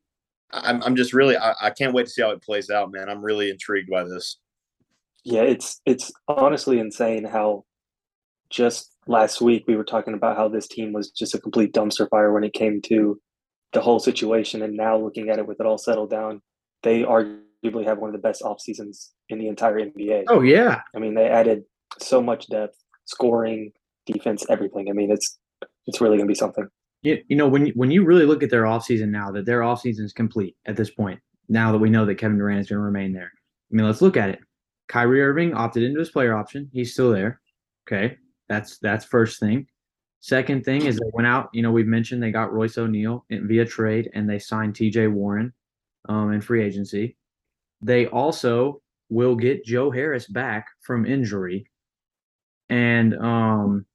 I'm, 0.51 0.81
I'm 0.83 0.95
just 0.95 1.13
really 1.13 1.37
I, 1.37 1.53
I 1.61 1.69
can't 1.69 1.93
wait 1.93 2.05
to 2.05 2.11
see 2.11 2.21
how 2.21 2.31
it 2.31 2.41
plays 2.41 2.69
out, 2.69 2.91
man. 2.91 3.09
I'm 3.09 3.23
really 3.23 3.49
intrigued 3.49 3.89
by 3.89 4.03
this. 4.03 4.37
Yeah, 5.23 5.41
it's 5.41 5.81
it's 5.85 6.11
honestly 6.27 6.79
insane 6.79 7.25
how 7.25 7.65
just 8.49 8.95
last 9.07 9.41
week 9.41 9.65
we 9.67 9.75
were 9.75 9.83
talking 9.83 10.13
about 10.13 10.37
how 10.37 10.47
this 10.47 10.67
team 10.67 10.93
was 10.93 11.11
just 11.11 11.35
a 11.35 11.39
complete 11.39 11.73
dumpster 11.73 12.09
fire 12.09 12.31
when 12.31 12.43
it 12.43 12.53
came 12.53 12.81
to 12.83 13.19
the 13.73 13.81
whole 13.81 13.99
situation. 13.99 14.61
And 14.61 14.75
now 14.75 14.97
looking 14.97 15.29
at 15.29 15.39
it 15.39 15.47
with 15.47 15.59
it 15.59 15.65
all 15.65 15.77
settled 15.77 16.09
down, 16.09 16.41
they 16.83 17.01
arguably 17.01 17.85
have 17.85 17.97
one 17.97 18.09
of 18.09 18.13
the 18.13 18.21
best 18.21 18.41
off 18.41 18.61
seasons 18.61 19.13
in 19.29 19.39
the 19.39 19.47
entire 19.47 19.79
NBA. 19.79 20.25
Oh 20.29 20.41
yeah. 20.41 20.81
I 20.95 20.99
mean, 20.99 21.15
they 21.15 21.27
added 21.27 21.63
so 21.99 22.21
much 22.21 22.47
depth, 22.47 22.77
scoring, 23.05 23.71
defense, 24.05 24.45
everything. 24.49 24.89
I 24.89 24.93
mean, 24.93 25.11
it's 25.11 25.37
it's 25.87 26.01
really 26.01 26.17
gonna 26.17 26.27
be 26.27 26.35
something. 26.35 26.67
You, 27.05 27.23
you 27.27 27.35
know, 27.35 27.47
when 27.47 27.67
when 27.69 27.91
you 27.91 28.03
really 28.03 28.25
look 28.25 28.43
at 28.43 28.49
their 28.49 28.63
offseason 28.63 29.09
now, 29.09 29.31
that 29.31 29.45
their 29.45 29.61
offseason 29.61 30.01
is 30.01 30.13
complete 30.13 30.55
at 30.65 30.75
this 30.75 30.89
point. 30.89 31.19
Now 31.47 31.71
that 31.71 31.77
we 31.77 31.89
know 31.89 32.05
that 32.05 32.15
Kevin 32.15 32.37
Durant 32.37 32.61
is 32.61 32.67
going 32.67 32.79
to 32.79 32.83
remain 32.83 33.13
there, 33.13 33.31
I 33.71 33.75
mean, 33.75 33.85
let's 33.85 34.01
look 34.01 34.17
at 34.17 34.29
it. 34.29 34.39
Kyrie 34.87 35.21
Irving 35.21 35.53
opted 35.53 35.83
into 35.83 35.99
his 35.99 36.09
player 36.09 36.35
option. 36.35 36.69
He's 36.73 36.93
still 36.93 37.11
there. 37.11 37.41
Okay, 37.87 38.17
that's 38.49 38.79
that's 38.79 39.05
first 39.05 39.39
thing. 39.39 39.67
Second 40.21 40.65
thing 40.65 40.85
is 40.85 40.95
they 40.95 41.11
went 41.13 41.27
out. 41.27 41.49
You 41.53 41.61
know, 41.61 41.71
we've 41.71 41.85
mentioned 41.85 42.21
they 42.21 42.31
got 42.31 42.51
Royce 42.51 42.77
O'Neale 42.77 43.25
via 43.29 43.65
trade, 43.65 44.09
and 44.13 44.27
they 44.27 44.39
signed 44.39 44.75
T.J. 44.75 45.07
Warren 45.07 45.53
um, 46.09 46.33
in 46.33 46.41
free 46.41 46.63
agency. 46.63 47.15
They 47.81 48.07
also 48.07 48.81
will 49.09 49.35
get 49.35 49.63
Joe 49.63 49.91
Harris 49.91 50.25
back 50.25 50.67
from 50.81 51.05
injury, 51.05 51.69
and 52.69 53.13
um, 53.15 53.85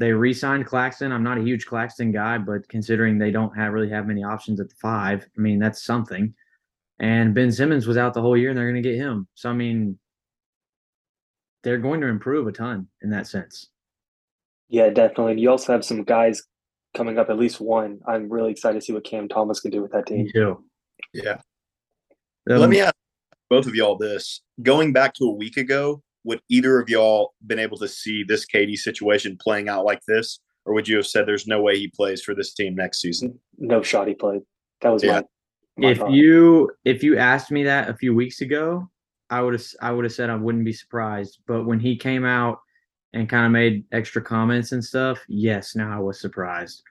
they 0.00 0.12
re-signed 0.12 0.66
Claxton. 0.66 1.12
I'm 1.12 1.22
not 1.22 1.36
a 1.36 1.42
huge 1.42 1.66
Claxton 1.66 2.10
guy, 2.10 2.38
but 2.38 2.66
considering 2.68 3.18
they 3.18 3.30
don't 3.30 3.54
have 3.54 3.74
really 3.74 3.90
have 3.90 4.06
many 4.06 4.24
options 4.24 4.58
at 4.58 4.70
the 4.70 4.74
five, 4.76 5.28
I 5.36 5.40
mean 5.40 5.58
that's 5.58 5.84
something. 5.84 6.34
And 6.98 7.34
Ben 7.34 7.52
Simmons 7.52 7.86
was 7.86 7.98
out 7.98 8.14
the 8.14 8.22
whole 8.22 8.36
year, 8.36 8.48
and 8.48 8.58
they're 8.58 8.70
going 8.70 8.82
to 8.82 8.88
get 8.88 8.96
him. 8.96 9.28
So 9.34 9.50
I 9.50 9.52
mean, 9.52 9.98
they're 11.62 11.78
going 11.78 12.00
to 12.00 12.06
improve 12.06 12.46
a 12.46 12.52
ton 12.52 12.88
in 13.02 13.10
that 13.10 13.26
sense. 13.26 13.68
Yeah, 14.70 14.88
definitely. 14.88 15.32
And 15.32 15.40
you 15.40 15.50
also 15.50 15.72
have 15.72 15.84
some 15.84 16.02
guys 16.02 16.42
coming 16.94 17.18
up, 17.18 17.28
at 17.28 17.38
least 17.38 17.60
one. 17.60 18.00
I'm 18.08 18.30
really 18.30 18.52
excited 18.52 18.80
to 18.80 18.84
see 18.84 18.92
what 18.94 19.04
Cam 19.04 19.28
Thomas 19.28 19.60
can 19.60 19.70
do 19.70 19.82
with 19.82 19.92
that 19.92 20.06
team. 20.06 20.24
Me 20.24 20.32
too. 20.32 20.64
Yeah. 21.12 21.38
Um, 22.50 22.58
Let 22.58 22.70
me 22.70 22.80
ask 22.80 22.94
both 23.50 23.66
of 23.66 23.74
y'all 23.74 23.96
this. 23.96 24.40
Going 24.62 24.92
back 24.92 25.12
to 25.14 25.24
a 25.24 25.32
week 25.32 25.56
ago, 25.56 26.02
would 26.24 26.40
either 26.48 26.78
of 26.80 26.88
y'all 26.88 27.34
been 27.46 27.58
able 27.58 27.78
to 27.78 27.88
see 27.88 28.22
this 28.22 28.46
KD 28.46 28.76
situation 28.76 29.38
playing 29.40 29.68
out 29.68 29.84
like 29.84 30.02
this? 30.06 30.40
Or 30.64 30.74
would 30.74 30.86
you 30.86 30.96
have 30.96 31.06
said 31.06 31.26
there's 31.26 31.46
no 31.46 31.62
way 31.62 31.78
he 31.78 31.88
plays 31.88 32.22
for 32.22 32.34
this 32.34 32.52
team 32.52 32.74
next 32.74 33.00
season? 33.00 33.38
No 33.58 33.82
shot 33.82 34.08
he 34.08 34.14
played. 34.14 34.42
That 34.82 34.90
was 34.90 35.02
yeah. 35.02 35.22
my, 35.76 35.86
my 35.86 35.90
if 35.92 35.98
thought. 35.98 36.10
you 36.12 36.70
if 36.84 37.02
you 37.02 37.18
asked 37.18 37.50
me 37.50 37.64
that 37.64 37.88
a 37.88 37.94
few 37.94 38.14
weeks 38.14 38.40
ago, 38.40 38.88
I 39.30 39.40
would 39.40 39.54
have 39.54 39.64
I 39.80 39.92
would 39.92 40.04
have 40.04 40.12
said 40.12 40.30
I 40.30 40.36
wouldn't 40.36 40.64
be 40.64 40.72
surprised. 40.72 41.38
But 41.46 41.64
when 41.64 41.80
he 41.80 41.96
came 41.96 42.24
out 42.24 42.60
and 43.12 43.28
kind 43.28 43.46
of 43.46 43.52
made 43.52 43.84
extra 43.92 44.22
comments 44.22 44.72
and 44.72 44.84
stuff, 44.84 45.18
yes, 45.28 45.74
now 45.74 45.96
I 45.96 46.00
was 46.00 46.20
surprised. 46.20 46.82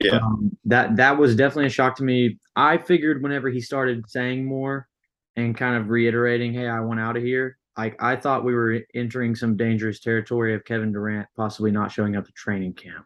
Yeah. 0.00 0.16
Um, 0.16 0.56
that 0.64 0.96
that 0.96 1.18
was 1.18 1.36
definitely 1.36 1.66
a 1.66 1.70
shock 1.70 1.96
to 1.96 2.04
me. 2.04 2.38
I 2.56 2.78
figured 2.78 3.22
whenever 3.22 3.48
he 3.50 3.60
started 3.60 4.08
saying 4.08 4.44
more 4.44 4.88
and 5.36 5.56
kind 5.56 5.76
of 5.76 5.88
reiterating, 5.88 6.52
"Hey, 6.52 6.68
I 6.68 6.80
want 6.80 7.00
out 7.00 7.16
of 7.16 7.22
here," 7.22 7.58
I 7.76 7.92
I 7.98 8.16
thought 8.16 8.44
we 8.44 8.54
were 8.54 8.80
entering 8.94 9.34
some 9.34 9.56
dangerous 9.56 10.00
territory 10.00 10.54
of 10.54 10.64
Kevin 10.64 10.92
Durant 10.92 11.28
possibly 11.36 11.70
not 11.70 11.92
showing 11.92 12.16
up 12.16 12.26
to 12.26 12.32
training 12.32 12.74
camp. 12.74 13.04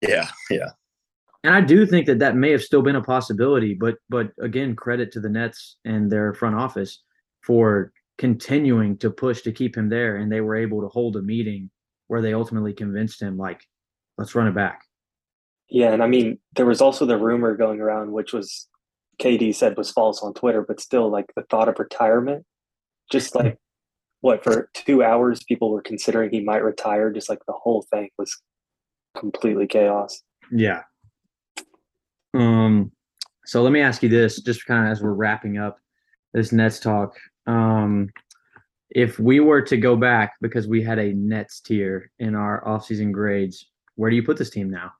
Yeah, 0.00 0.28
yeah. 0.50 0.70
And 1.44 1.54
I 1.54 1.60
do 1.60 1.86
think 1.86 2.06
that 2.06 2.20
that 2.20 2.36
may 2.36 2.50
have 2.52 2.62
still 2.62 2.82
been 2.82 2.96
a 2.96 3.02
possibility, 3.02 3.74
but 3.74 3.96
but 4.08 4.30
again, 4.40 4.76
credit 4.76 5.12
to 5.12 5.20
the 5.20 5.28
Nets 5.28 5.76
and 5.84 6.10
their 6.10 6.34
front 6.34 6.56
office 6.56 7.02
for 7.42 7.92
continuing 8.18 8.96
to 8.98 9.10
push 9.10 9.42
to 9.42 9.52
keep 9.52 9.76
him 9.76 9.88
there, 9.88 10.16
and 10.16 10.30
they 10.30 10.40
were 10.40 10.54
able 10.54 10.80
to 10.80 10.88
hold 10.88 11.16
a 11.16 11.22
meeting 11.22 11.70
where 12.06 12.22
they 12.22 12.34
ultimately 12.34 12.72
convinced 12.72 13.20
him, 13.20 13.36
like, 13.36 13.66
let's 14.18 14.34
run 14.34 14.46
it 14.46 14.54
back. 14.54 14.82
Yeah, 15.68 15.92
and 15.92 16.02
I 16.02 16.06
mean, 16.06 16.38
there 16.54 16.66
was 16.66 16.80
also 16.80 17.06
the 17.06 17.16
rumor 17.16 17.56
going 17.56 17.80
around, 17.80 18.12
which 18.12 18.32
was 18.32 18.68
KD 19.20 19.54
said 19.54 19.76
was 19.76 19.90
false 19.90 20.22
on 20.22 20.34
Twitter, 20.34 20.62
but 20.62 20.80
still, 20.80 21.10
like 21.10 21.32
the 21.34 21.42
thought 21.42 21.68
of 21.68 21.78
retirement, 21.78 22.44
just 23.10 23.34
like 23.34 23.58
what 24.22 24.42
for 24.42 24.70
two 24.72 25.04
hours, 25.04 25.44
people 25.44 25.70
were 25.70 25.82
considering 25.82 26.30
he 26.30 26.40
might 26.40 26.64
retire. 26.64 27.12
Just 27.12 27.28
like 27.28 27.40
the 27.46 27.52
whole 27.52 27.82
thing 27.92 28.08
was 28.18 28.34
completely 29.16 29.66
chaos. 29.66 30.22
Yeah. 30.50 30.82
Um. 32.32 32.90
So 33.44 33.62
let 33.62 33.72
me 33.72 33.80
ask 33.80 34.02
you 34.02 34.08
this, 34.08 34.40
just 34.40 34.64
kind 34.64 34.86
of 34.86 34.92
as 34.92 35.02
we're 35.02 35.12
wrapping 35.12 35.58
up 35.58 35.76
this 36.32 36.52
Nets 36.52 36.80
talk. 36.80 37.18
Um, 37.46 38.08
if 38.90 39.18
we 39.18 39.40
were 39.40 39.62
to 39.62 39.76
go 39.76 39.96
back 39.96 40.34
because 40.40 40.66
we 40.66 40.82
had 40.82 40.98
a 40.98 41.12
Nets 41.12 41.60
tier 41.60 42.10
in 42.18 42.34
our 42.34 42.62
offseason 42.64 43.12
grades, 43.12 43.68
where 43.96 44.10
do 44.10 44.16
you 44.16 44.22
put 44.22 44.36
this 44.36 44.50
team 44.50 44.70
now? 44.70 44.92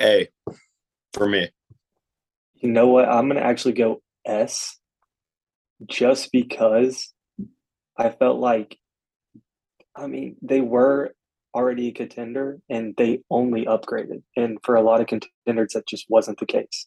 A 0.00 0.28
for 1.12 1.28
me. 1.28 1.50
You 2.54 2.70
know 2.70 2.88
what? 2.88 3.08
I'm 3.08 3.28
going 3.28 3.40
to 3.40 3.46
actually 3.46 3.74
go 3.74 4.02
S 4.24 4.78
just 5.86 6.32
because 6.32 7.12
I 7.98 8.10
felt 8.10 8.38
like, 8.38 8.78
I 9.94 10.06
mean, 10.06 10.36
they 10.42 10.60
were 10.60 11.14
already 11.54 11.88
a 11.88 11.92
contender 11.92 12.60
and 12.68 12.94
they 12.96 13.20
only 13.30 13.64
upgraded. 13.64 14.22
And 14.36 14.58
for 14.62 14.74
a 14.74 14.82
lot 14.82 15.00
of 15.00 15.06
contenders, 15.06 15.72
that 15.72 15.86
just 15.86 16.06
wasn't 16.08 16.38
the 16.38 16.46
case. 16.46 16.86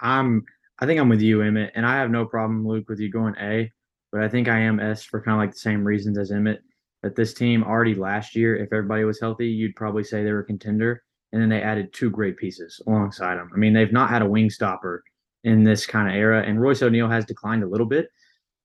I'm, 0.00 0.44
I 0.78 0.86
think 0.86 1.00
I'm 1.00 1.08
with 1.08 1.22
you, 1.22 1.42
Emmett, 1.42 1.72
and 1.74 1.86
I 1.86 1.96
have 1.96 2.10
no 2.10 2.26
problem, 2.26 2.66
Luke, 2.66 2.88
with 2.88 3.00
you 3.00 3.10
going 3.10 3.34
A, 3.40 3.70
but 4.10 4.22
I 4.22 4.28
think 4.28 4.48
I 4.48 4.58
am 4.58 4.80
S 4.80 5.04
for 5.04 5.22
kind 5.22 5.36
of 5.36 5.40
like 5.40 5.52
the 5.52 5.58
same 5.58 5.84
reasons 5.84 6.18
as 6.18 6.30
Emmett. 6.30 6.60
That 7.02 7.16
this 7.16 7.34
team 7.34 7.64
already 7.64 7.96
last 7.96 8.36
year, 8.36 8.54
if 8.54 8.72
everybody 8.72 9.02
was 9.02 9.18
healthy, 9.18 9.48
you'd 9.48 9.74
probably 9.74 10.04
say 10.04 10.22
they 10.22 10.30
were 10.30 10.40
a 10.40 10.44
contender 10.44 11.02
and 11.32 11.42
then 11.42 11.48
they 11.48 11.60
added 11.60 11.92
two 11.92 12.10
great 12.10 12.36
pieces 12.36 12.80
alongside 12.86 13.36
them. 13.36 13.50
I 13.52 13.58
mean, 13.58 13.72
they've 13.72 13.92
not 13.92 14.10
had 14.10 14.22
a 14.22 14.28
wing 14.28 14.50
stopper 14.50 15.02
in 15.42 15.64
this 15.64 15.84
kind 15.86 16.08
of 16.08 16.14
era, 16.14 16.42
and 16.42 16.60
Royce 16.60 16.82
O'Neale 16.82 17.08
has 17.08 17.24
declined 17.24 17.64
a 17.64 17.68
little 17.68 17.86
bit, 17.86 18.08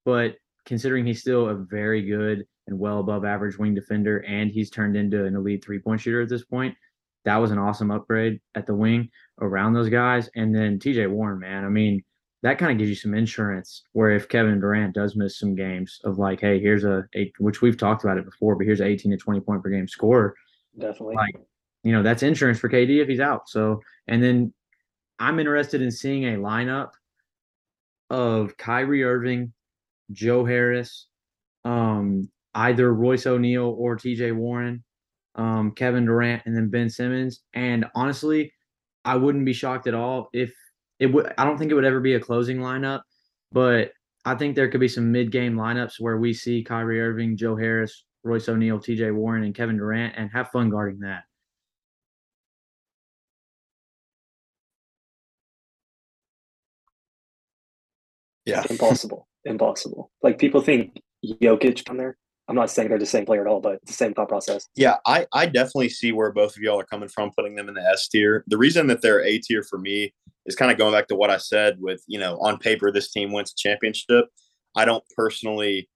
but 0.05 0.35
considering 0.67 1.05
he's 1.05 1.21
still 1.21 1.49
a 1.49 1.55
very 1.55 2.03
good 2.03 2.45
and 2.67 2.77
well 2.77 2.99
above 2.99 3.25
average 3.25 3.57
wing 3.57 3.73
defender, 3.73 4.19
and 4.27 4.51
he's 4.51 4.69
turned 4.69 4.95
into 4.95 5.25
an 5.25 5.35
elite 5.35 5.63
three 5.63 5.79
point 5.79 6.01
shooter 6.01 6.21
at 6.21 6.29
this 6.29 6.43
point, 6.43 6.75
that 7.25 7.37
was 7.37 7.51
an 7.51 7.57
awesome 7.57 7.89
upgrade 7.89 8.39
at 8.53 8.67
the 8.67 8.75
wing 8.75 9.09
around 9.41 9.73
those 9.73 9.89
guys. 9.89 10.29
And 10.35 10.53
then 10.53 10.77
TJ 10.77 11.09
Warren, 11.09 11.39
man, 11.39 11.65
I 11.65 11.69
mean, 11.69 12.03
that 12.43 12.59
kind 12.59 12.71
of 12.71 12.77
gives 12.77 12.89
you 12.89 12.95
some 12.95 13.15
insurance 13.15 13.83
where 13.93 14.11
if 14.11 14.29
Kevin 14.29 14.59
Durant 14.59 14.93
does 14.93 15.15
miss 15.15 15.39
some 15.39 15.55
games 15.55 15.99
of 16.03 16.19
like, 16.19 16.39
hey, 16.41 16.59
here's 16.59 16.83
a, 16.83 17.05
a 17.15 17.31
which 17.39 17.61
we've 17.61 17.77
talked 17.77 18.03
about 18.03 18.17
it 18.17 18.25
before, 18.25 18.55
but 18.55 18.65
here's 18.65 18.79
an 18.79 18.87
18 18.87 19.11
to 19.11 19.17
20 19.17 19.39
point 19.39 19.63
per 19.63 19.69
game 19.69 19.87
score. 19.87 20.35
Definitely. 20.77 21.15
Like, 21.15 21.35
you 21.83 21.91
know, 21.93 22.03
that's 22.03 22.23
insurance 22.23 22.59
for 22.59 22.69
KD 22.69 23.01
if 23.01 23.07
he's 23.07 23.19
out. 23.19 23.49
So, 23.49 23.81
and 24.07 24.21
then 24.21 24.53
I'm 25.19 25.39
interested 25.39 25.81
in 25.81 25.91
seeing 25.91 26.25
a 26.25 26.37
lineup 26.37 26.91
of 28.09 28.55
Kyrie 28.57 29.03
Irving, 29.03 29.53
Joe 30.11 30.45
Harris, 30.45 31.07
um, 31.65 32.29
either 32.55 32.93
Royce 32.93 33.25
O'Neale 33.27 33.75
or 33.77 33.95
TJ 33.97 34.35
Warren, 34.35 34.83
um, 35.35 35.71
Kevin 35.71 36.05
Durant, 36.05 36.43
and 36.45 36.55
then 36.55 36.69
Ben 36.69 36.89
Simmons. 36.89 37.41
And 37.53 37.85
honestly, 37.95 38.51
I 39.05 39.15
wouldn't 39.15 39.45
be 39.45 39.53
shocked 39.53 39.87
at 39.87 39.93
all 39.93 40.29
if 40.33 40.53
it 40.99 41.07
would. 41.07 41.33
I 41.37 41.45
don't 41.45 41.57
think 41.57 41.71
it 41.71 41.75
would 41.75 41.85
ever 41.85 41.99
be 41.99 42.15
a 42.15 42.19
closing 42.19 42.57
lineup, 42.57 43.01
but 43.51 43.91
I 44.25 44.35
think 44.35 44.55
there 44.55 44.67
could 44.69 44.81
be 44.81 44.87
some 44.89 45.11
mid-game 45.11 45.55
lineups 45.55 45.99
where 45.99 46.17
we 46.17 46.33
see 46.33 46.63
Kyrie 46.63 47.01
Irving, 47.01 47.37
Joe 47.37 47.55
Harris, 47.55 48.03
Royce 48.23 48.49
O'Neale, 48.49 48.79
TJ 48.79 49.13
Warren, 49.13 49.43
and 49.43 49.55
Kevin 49.55 49.77
Durant, 49.77 50.15
and 50.17 50.29
have 50.33 50.49
fun 50.49 50.69
guarding 50.69 50.99
that. 50.99 51.23
Yeah. 58.45 58.63
Impossible. 58.69 59.26
Impossible. 59.45 60.11
Like 60.21 60.39
people 60.39 60.61
think 60.61 60.99
Jokic 61.25 61.89
on 61.89 61.97
there. 61.97 62.17
I'm 62.49 62.55
not 62.55 62.69
saying 62.69 62.87
they're 62.87 62.97
the 62.97 63.05
same 63.05 63.25
player 63.25 63.41
at 63.41 63.47
all, 63.47 63.59
but 63.59 63.73
it's 63.75 63.91
the 63.91 63.93
same 63.93 64.13
thought 64.13 64.29
process. 64.29 64.69
Yeah, 64.75 64.97
I, 65.05 65.27
I 65.33 65.47
definitely 65.47 65.89
see 65.89 66.13
where 66.13 66.31
both 66.31 66.55
of 66.55 66.63
y'all 66.63 66.79
are 66.79 66.85
coming 66.85 67.09
from, 67.09 67.31
putting 67.35 67.55
them 67.55 67.67
in 67.67 67.75
the 67.75 67.81
S 67.81 68.07
tier. 68.07 68.45
The 68.47 68.57
reason 68.57 68.87
that 68.87 69.01
they're 69.01 69.23
A 69.23 69.39
tier 69.39 69.63
for 69.63 69.77
me 69.77 70.13
is 70.45 70.55
kind 70.55 70.71
of 70.71 70.77
going 70.77 70.93
back 70.93 71.07
to 71.07 71.15
what 71.15 71.29
I 71.29 71.37
said 71.37 71.75
with, 71.79 72.01
you 72.07 72.19
know, 72.19 72.37
on 72.37 72.57
paper, 72.57 72.89
this 72.89 73.11
team 73.11 73.33
wins 73.33 73.51
a 73.51 73.55
championship. 73.57 74.27
I 74.77 74.85
don't 74.85 75.03
personally 75.15 75.89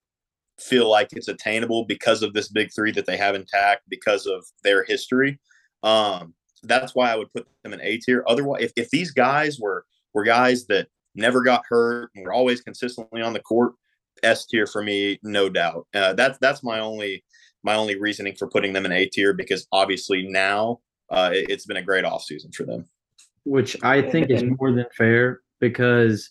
feel 0.60 0.90
like 0.90 1.08
it's 1.12 1.28
attainable 1.28 1.86
because 1.86 2.22
of 2.22 2.34
this 2.34 2.48
big 2.48 2.68
three 2.74 2.92
that 2.92 3.06
they 3.06 3.16
have 3.16 3.34
intact, 3.34 3.82
because 3.88 4.26
of 4.26 4.44
their 4.62 4.84
history. 4.84 5.40
Um, 5.82 6.34
that's 6.64 6.94
why 6.94 7.10
I 7.10 7.16
would 7.16 7.32
put 7.32 7.46
them 7.64 7.72
in 7.72 7.80
A 7.80 7.96
tier. 7.96 8.24
Otherwise, 8.26 8.62
if, 8.64 8.72
if 8.76 8.90
these 8.90 9.10
guys 9.10 9.58
were 9.58 9.86
were 10.12 10.24
guys 10.24 10.66
that 10.66 10.88
never 11.14 11.42
got 11.42 11.64
hurt 11.68 12.10
and 12.14 12.24
were 12.24 12.32
always 12.32 12.60
consistently 12.60 13.22
on 13.22 13.32
the 13.32 13.40
court, 13.40 13.72
S 14.22 14.46
tier 14.46 14.66
for 14.66 14.82
me, 14.82 15.18
no 15.22 15.48
doubt. 15.48 15.86
Uh, 15.94 16.12
that's 16.14 16.38
that's 16.38 16.62
my 16.62 16.80
only 16.80 17.24
my 17.62 17.74
only 17.74 17.98
reasoning 17.98 18.34
for 18.34 18.48
putting 18.48 18.72
them 18.72 18.86
in 18.86 18.92
A 18.92 19.06
tier 19.06 19.32
because 19.32 19.66
obviously 19.72 20.26
now 20.28 20.80
uh, 21.10 21.30
it, 21.32 21.50
has 21.50 21.66
been 21.66 21.76
a 21.76 21.82
great 21.82 22.04
offseason 22.04 22.54
for 22.54 22.64
them. 22.64 22.84
Which 23.44 23.76
I 23.82 24.02
think 24.02 24.30
is 24.30 24.44
more 24.44 24.72
than 24.72 24.86
fair 24.96 25.40
because 25.60 26.30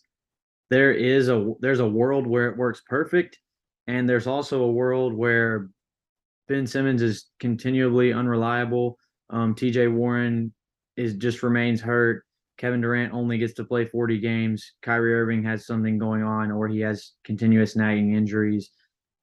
there 0.69 0.91
is 0.91 1.29
a 1.29 1.53
there's 1.59 1.79
a 1.79 1.87
world 1.87 2.25
where 2.25 2.47
it 2.49 2.57
works 2.57 2.81
perfect, 2.87 3.37
and 3.87 4.07
there's 4.07 4.27
also 4.27 4.63
a 4.63 4.71
world 4.71 5.13
where 5.13 5.69
Ben 6.47 6.65
Simmons 6.65 7.01
is 7.01 7.27
continually 7.39 8.13
unreliable. 8.13 8.97
Um, 9.29 9.55
T.J. 9.55 9.87
Warren 9.87 10.53
is 10.97 11.15
just 11.15 11.43
remains 11.43 11.81
hurt. 11.81 12.23
Kevin 12.61 12.79
Durant 12.79 13.11
only 13.11 13.39
gets 13.39 13.53
to 13.53 13.63
play 13.63 13.85
40 13.85 14.19
games. 14.19 14.73
Kyrie 14.83 15.15
Irving 15.15 15.43
has 15.45 15.65
something 15.65 15.97
going 15.97 16.21
on, 16.21 16.51
or 16.51 16.67
he 16.67 16.79
has 16.81 17.13
continuous 17.23 17.75
nagging 17.75 18.13
injuries. 18.13 18.69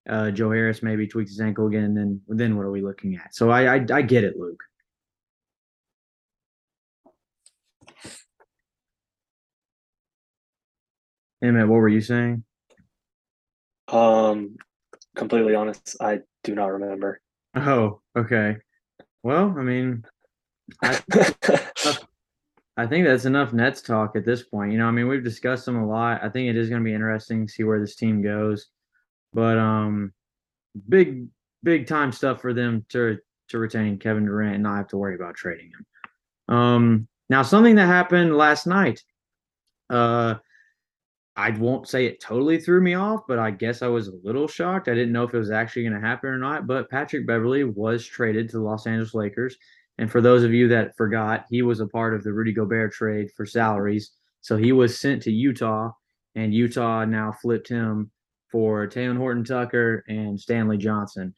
Uh, 0.09 0.33
Joe 0.33 0.51
Harris 0.51 0.83
maybe 0.83 1.07
tweaks 1.07 1.31
his 1.31 1.41
ankle 1.41 1.69
again, 1.69 1.85
and 1.85 1.97
then 1.97 2.21
then 2.27 2.57
what 2.57 2.67
are 2.67 2.73
we 2.73 2.83
looking 2.83 3.15
at? 3.15 3.33
So 3.37 3.51
I 3.51 3.77
I, 3.77 3.87
I 3.93 4.03
get 4.03 4.25
it, 4.25 4.37
Luke. 4.37 4.61
Emmett, 11.41 11.69
what 11.69 11.77
were 11.77 11.89
you 11.89 12.01
saying? 12.01 12.43
Um, 13.87 14.57
completely 15.15 15.55
honest, 15.55 15.97
I 16.01 16.23
do 16.43 16.57
not 16.57 16.73
remember. 16.73 17.21
Oh, 17.55 18.01
okay. 18.17 18.57
Well, 19.23 19.55
I 19.57 19.63
mean, 19.63 20.05
I, 20.83 21.01
I 22.79 22.87
think 22.87 23.05
that's 23.05 23.25
enough 23.25 23.53
Nets 23.53 23.83
talk 23.83 24.15
at 24.15 24.25
this 24.25 24.45
point. 24.45 24.71
You 24.71 24.79
know, 24.79 24.87
I 24.87 24.93
mean, 24.93 25.09
we've 25.09 25.25
discussed 25.25 25.67
them 25.67 25.77
a 25.77 25.87
lot. 25.87 26.23
I 26.23 26.29
think 26.29 26.49
it 26.49 26.57
is 26.57 26.69
going 26.69 26.81
to 26.81 26.85
be 26.85 26.95
interesting 26.95 27.45
to 27.45 27.53
see 27.53 27.65
where 27.65 27.81
this 27.81 27.97
team 27.97 28.23
goes. 28.23 28.69
But 29.33 29.59
um, 29.59 30.13
big, 30.89 31.27
big 31.65 31.89
time 31.89 32.13
stuff 32.13 32.41
for 32.41 32.55
them 32.55 32.87
to 32.91 33.19
to 33.49 33.59
retain 33.59 33.99
Kevin 33.99 34.27
Durant 34.27 34.55
and 34.55 34.63
not 34.63 34.77
have 34.77 34.89
to 34.89 34.97
worry 34.97 35.17
about 35.17 35.35
trading 35.35 35.71
him. 35.71 36.55
Um, 36.55 37.09
now, 37.29 37.43
something 37.43 37.75
that 37.75 37.87
happened 37.87 38.37
last 38.37 38.67
night. 38.67 39.03
Uh, 39.91 40.37
I 41.35 41.51
won't 41.51 41.89
say 41.89 42.07
it 42.07 42.21
totally 42.21 42.61
threw 42.61 42.81
me 42.81 42.95
off, 42.95 43.23
but 43.27 43.39
I 43.39 43.51
guess 43.51 43.83
I 43.83 43.89
was 43.89 44.09
a 44.09 44.19
little 44.23 44.49
shocked. 44.49 44.89
I 44.89 44.95
didn't 44.95 45.13
know 45.13 45.25
if 45.25 45.35
it 45.35 45.39
was 45.39 45.51
actually 45.51 45.83
going 45.83 46.01
to 46.01 46.07
happen 46.07 46.31
or 46.31 46.39
not. 46.39 46.67
But 46.67 46.91
Patrick 46.91 47.27
Beverley 47.27 47.65
was 47.65 48.05
traded 48.05 48.49
to 48.49 48.59
the 48.59 48.63
Los 48.63 48.87
Angeles 48.87 49.15
Lakers 49.15 49.57
and 49.99 50.11
for 50.11 50.21
those 50.21 50.45
of 50.45 50.53
you 50.53 50.69
that 50.69 50.97
forgot, 50.97 51.45
he 51.51 51.63
was 51.63 51.81
a 51.81 51.87
part 51.87 52.15
of 52.15 52.23
the 52.23 52.33
Rudy 52.33 52.53
Gobert 52.53 52.93
trade 52.93 53.31
for 53.37 53.45
salaries. 53.45 54.13
So 54.41 54.57
he 54.57 54.73
was 54.73 54.99
sent 54.99 55.23
to 55.23 55.33
Utah, 55.33 55.91
and 56.35 56.55
Utah 56.55 57.05
now 57.05 57.33
flipped 57.33 57.69
him 57.69 58.11
for 58.51 58.87
Talen 58.87 59.17
Horton 59.17 59.45
Tucker 59.45 60.05
and 60.09 60.41
Stanley 60.41 60.79
Johnson. 60.79 61.35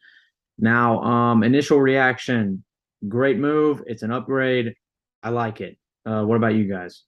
Now, 0.59 1.01
um, 1.01 1.43
initial 1.43 1.79
reaction 1.81 2.63
great 3.07 3.37
move. 3.37 3.83
It's 3.87 4.03
an 4.03 4.11
upgrade. 4.11 4.75
I 5.23 5.29
like 5.29 5.61
it. 5.61 5.77
Uh, 6.05 6.23
what 6.23 6.35
about 6.35 6.55
you 6.55 6.65
guys? 6.65 7.03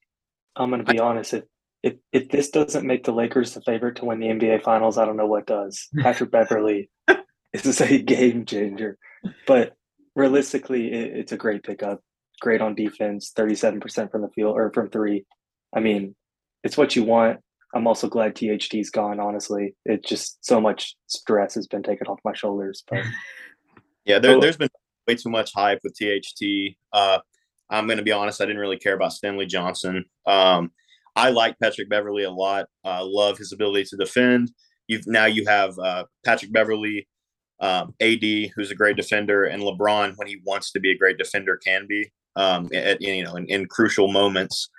I'm 0.55 0.69
going 0.69 0.83
to 0.83 0.91
be 0.91 0.99
honest. 0.99 1.33
If, 1.33 1.43
if, 1.81 1.93
if 2.11 2.29
this 2.29 2.49
doesn't 2.49 2.85
make 2.85 3.03
the 3.03 3.11
Lakers 3.11 3.53
the 3.53 3.61
favorite 3.61 3.95
to 3.97 4.05
win 4.05 4.19
the 4.19 4.27
NBA 4.27 4.63
Finals, 4.63 4.97
I 4.97 5.05
don't 5.05 5.17
know 5.17 5.27
what 5.27 5.47
does. 5.47 5.87
Patrick 5.99 6.31
Beverley 6.31 6.89
is 7.53 7.81
a 7.81 8.01
game 8.01 8.45
changer. 8.45 8.97
But 9.47 9.75
realistically, 10.15 10.91
it, 10.91 11.17
it's 11.17 11.31
a 11.31 11.37
great 11.37 11.63
pickup. 11.63 12.01
Great 12.41 12.61
on 12.61 12.75
defense, 12.75 13.31
37% 13.37 14.11
from 14.11 14.21
the 14.21 14.29
field 14.29 14.55
or 14.55 14.71
from 14.73 14.89
three. 14.89 15.25
I 15.73 15.79
mean, 15.79 16.15
it's 16.63 16.77
what 16.77 16.95
you 16.95 17.03
want. 17.03 17.39
I'm 17.73 17.87
also 17.87 18.07
glad 18.07 18.35
THT's 18.35 18.89
gone, 18.89 19.19
honestly. 19.19 19.75
It 19.85 20.05
just 20.05 20.45
so 20.45 20.61
much 20.61 20.95
stress 21.07 21.55
has 21.55 21.67
been 21.67 21.83
taken 21.83 22.07
off 22.07 22.19
my 22.23 22.33
shoulders. 22.33 22.83
But 22.87 22.99
yeah, 24.05 24.19
there, 24.19 24.39
has 24.39 24.57
been 24.57 24.69
way 25.07 25.15
too 25.15 25.29
much 25.29 25.51
hype 25.55 25.79
with 25.83 25.95
THT. 25.95 26.75
Uh, 26.91 27.19
I'm 27.69 27.87
going 27.87 27.97
to 27.97 28.03
be 28.03 28.11
honest, 28.11 28.41
I 28.41 28.45
didn't 28.45 28.61
really 28.61 28.77
care 28.77 28.93
about 28.93 29.13
Stanley 29.13 29.47
Johnson. 29.47 30.05
Um, 30.27 30.71
I 31.15 31.29
like 31.29 31.59
Patrick 31.59 31.89
Beverley 31.89 32.23
a 32.23 32.31
lot. 32.31 32.67
I 32.83 32.99
uh, 32.99 33.05
love 33.05 33.37
his 33.37 33.51
ability 33.51 33.85
to 33.85 33.97
defend. 33.97 34.51
You've 34.87 35.07
now 35.07 35.25
you 35.25 35.45
have 35.47 35.77
uh, 35.79 36.03
Patrick 36.25 36.51
Beverley, 36.51 37.07
um, 37.59 37.93
AD, 38.01 38.23
who's 38.55 38.71
a 38.71 38.75
great 38.75 38.97
defender, 38.97 39.45
and 39.45 39.63
LeBron, 39.63 40.13
when 40.17 40.27
he 40.27 40.41
wants 40.45 40.71
to 40.71 40.79
be 40.79 40.91
a 40.91 40.97
great 40.97 41.17
defender, 41.17 41.57
can 41.57 41.87
be 41.87 42.11
um, 42.35 42.69
at 42.73 43.01
you 43.01 43.23
know 43.23 43.35
in, 43.35 43.45
in 43.47 43.65
crucial 43.67 44.07
moments. 44.07 44.69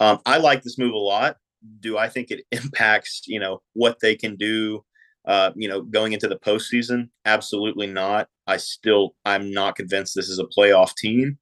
Um, 0.00 0.18
I 0.26 0.36
like 0.38 0.62
this 0.62 0.78
move 0.78 0.92
a 0.92 0.98
lot. 0.98 1.36
Do 1.80 1.96
I 1.98 2.08
think 2.08 2.30
it 2.30 2.44
impacts 2.52 3.22
you 3.26 3.40
know 3.40 3.62
what 3.74 3.98
they 4.00 4.16
can 4.16 4.36
do? 4.36 4.84
Uh, 5.26 5.50
you 5.56 5.68
know, 5.68 5.82
going 5.82 6.12
into 6.12 6.28
the 6.28 6.38
postseason, 6.38 7.08
absolutely 7.24 7.88
not. 7.88 8.28
I 8.46 8.58
still, 8.58 9.16
I'm 9.24 9.50
not 9.50 9.74
convinced 9.74 10.14
this 10.14 10.28
is 10.28 10.38
a 10.38 10.44
playoff 10.44 10.94
team. 10.94 11.36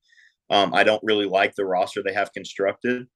Um, 0.49 0.73
I 0.73 0.85
don't 0.85 1.03
really 1.05 1.27
like 1.27 1.55
the 1.55 1.67
roster 1.67 2.03
they 2.03 2.15
have 2.15 2.33
constructed. 2.33 3.07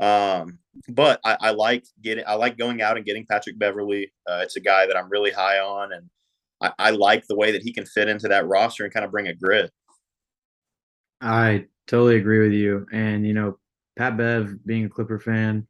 Um, 0.00 0.58
but 0.88 1.20
I, 1.24 1.36
I, 1.40 1.50
like 1.50 1.84
getting, 2.02 2.24
I 2.26 2.34
like 2.34 2.56
going 2.56 2.80
out 2.80 2.96
and 2.96 3.04
getting 3.04 3.26
Patrick 3.26 3.58
Beverley. 3.58 4.12
Uh, 4.26 4.40
it's 4.42 4.56
a 4.56 4.60
guy 4.60 4.86
that 4.86 4.96
I'm 4.96 5.10
really 5.10 5.30
high 5.30 5.58
on, 5.58 5.92
and 5.92 6.08
I, 6.64 6.72
I 6.78 6.90
like 6.90 7.26
the 7.26 7.36
way 7.36 7.52
that 7.52 7.62
he 7.62 7.72
can 7.72 7.84
fit 7.84 8.08
into 8.08 8.28
that 8.28 8.46
roster 8.46 8.84
and 8.84 8.92
kind 8.92 9.04
of 9.04 9.10
bring 9.10 9.28
a 9.28 9.34
grit. 9.34 9.70
I 11.20 11.66
totally 11.86 12.16
agree 12.16 12.40
with 12.40 12.52
you. 12.52 12.86
And, 12.92 13.26
you 13.26 13.34
know, 13.34 13.58
Pat 13.96 14.16
Bev 14.16 14.64
being 14.66 14.84
a 14.84 14.88
Clipper 14.88 15.20
fan, 15.20 15.66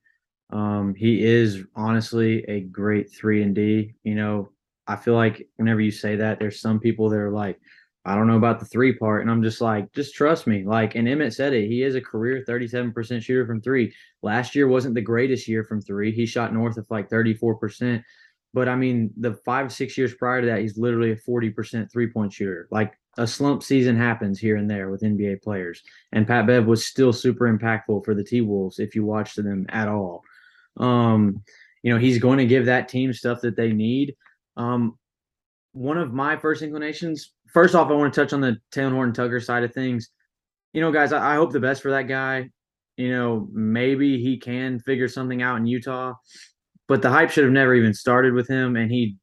um, 0.50 0.94
he 0.94 1.24
is 1.24 1.64
honestly 1.74 2.44
a 2.44 2.60
great 2.60 3.12
three 3.12 3.42
and 3.42 3.54
D. 3.54 3.94
You 4.04 4.14
know, 4.14 4.50
I 4.86 4.96
feel 4.96 5.14
like 5.14 5.48
whenever 5.56 5.80
you 5.80 5.90
say 5.90 6.16
that, 6.16 6.38
there's 6.38 6.60
some 6.60 6.78
people 6.78 7.08
that 7.08 7.18
are 7.18 7.30
like, 7.30 7.58
I 8.06 8.14
don't 8.14 8.26
know 8.26 8.36
about 8.36 8.60
the 8.60 8.66
three 8.66 8.92
part. 8.92 9.22
And 9.22 9.30
I'm 9.30 9.42
just 9.42 9.60
like, 9.60 9.90
just 9.92 10.14
trust 10.14 10.46
me. 10.46 10.62
Like, 10.64 10.94
and 10.94 11.08
Emmett 11.08 11.32
said 11.32 11.54
it. 11.54 11.68
He 11.68 11.82
is 11.82 11.94
a 11.94 12.00
career 12.00 12.44
37% 12.46 13.22
shooter 13.22 13.46
from 13.46 13.62
three. 13.62 13.94
Last 14.22 14.54
year 14.54 14.68
wasn't 14.68 14.94
the 14.94 15.00
greatest 15.00 15.48
year 15.48 15.64
from 15.64 15.80
three. 15.80 16.12
He 16.12 16.26
shot 16.26 16.52
north 16.52 16.76
of 16.76 16.86
like 16.90 17.08
34%. 17.08 18.02
But 18.54 18.68
I 18.68 18.76
mean, 18.76 19.12
the 19.18 19.34
five, 19.44 19.72
six 19.72 19.98
years 19.98 20.14
prior 20.14 20.40
to 20.40 20.46
that, 20.46 20.60
he's 20.60 20.78
literally 20.78 21.10
a 21.10 21.16
40% 21.16 21.92
three 21.92 22.06
point 22.06 22.32
shooter. 22.32 22.68
Like, 22.70 22.94
a 23.16 23.26
slump 23.26 23.62
season 23.62 23.96
happens 23.96 24.38
here 24.38 24.56
and 24.56 24.68
there 24.68 24.90
with 24.90 25.02
NBA 25.02 25.42
players. 25.42 25.82
And 26.12 26.26
Pat 26.26 26.46
Bev 26.46 26.66
was 26.66 26.86
still 26.86 27.12
super 27.12 27.52
impactful 27.52 28.04
for 28.04 28.14
the 28.14 28.24
T 28.24 28.40
Wolves 28.40 28.78
if 28.78 28.94
you 28.94 29.04
watched 29.04 29.36
them 29.36 29.66
at 29.68 29.88
all. 29.88 30.22
Um, 30.76 31.42
you 31.82 31.92
know, 31.92 31.98
he's 31.98 32.18
going 32.18 32.38
to 32.38 32.46
give 32.46 32.66
that 32.66 32.88
team 32.88 33.12
stuff 33.12 33.40
that 33.42 33.56
they 33.56 33.72
need. 33.72 34.16
Um, 34.56 34.98
one 35.72 35.98
of 35.98 36.12
my 36.12 36.36
first 36.36 36.62
inclinations, 36.62 37.32
first 37.52 37.74
off, 37.74 37.90
I 37.90 37.94
want 37.94 38.12
to 38.12 38.20
touch 38.20 38.32
on 38.32 38.40
the 38.40 38.56
Talen 38.72 38.92
Horton 38.92 39.14
Tucker 39.14 39.40
side 39.40 39.64
of 39.64 39.74
things. 39.74 40.10
You 40.72 40.80
know, 40.80 40.90
guys, 40.90 41.12
I, 41.12 41.32
I 41.32 41.36
hope 41.36 41.52
the 41.52 41.60
best 41.60 41.82
for 41.82 41.90
that 41.90 42.08
guy. 42.08 42.50
You 42.96 43.10
know, 43.10 43.48
maybe 43.52 44.20
he 44.22 44.38
can 44.38 44.78
figure 44.78 45.08
something 45.08 45.42
out 45.42 45.56
in 45.56 45.66
Utah, 45.66 46.14
but 46.88 47.02
the 47.02 47.10
hype 47.10 47.30
should 47.30 47.44
have 47.44 47.52
never 47.52 47.74
even 47.74 47.94
started 47.94 48.34
with 48.34 48.48
him. 48.48 48.76
And 48.76 48.90
he 48.90 49.16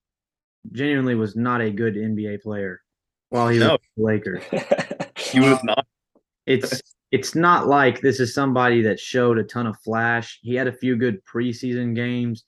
genuinely 0.71 1.15
was 1.15 1.35
not 1.35 1.61
a 1.61 1.71
good 1.71 1.95
NBA 1.95 2.41
player 2.41 2.81
while 3.29 3.49
he 3.49 3.59
no. 3.59 3.71
was 3.71 3.79
the 3.97 4.03
Lakers. 4.03 4.43
he 5.17 5.39
was 5.39 5.63
not. 5.63 5.85
It's 6.45 6.81
it's 7.11 7.35
not 7.35 7.67
like 7.67 8.01
this 8.01 8.19
is 8.19 8.33
somebody 8.33 8.81
that 8.83 8.99
showed 8.99 9.37
a 9.37 9.43
ton 9.43 9.67
of 9.67 9.77
flash. 9.79 10.39
He 10.41 10.55
had 10.55 10.67
a 10.67 10.73
few 10.73 10.95
good 10.95 11.19
preseason 11.25 11.93
games. 11.93 12.45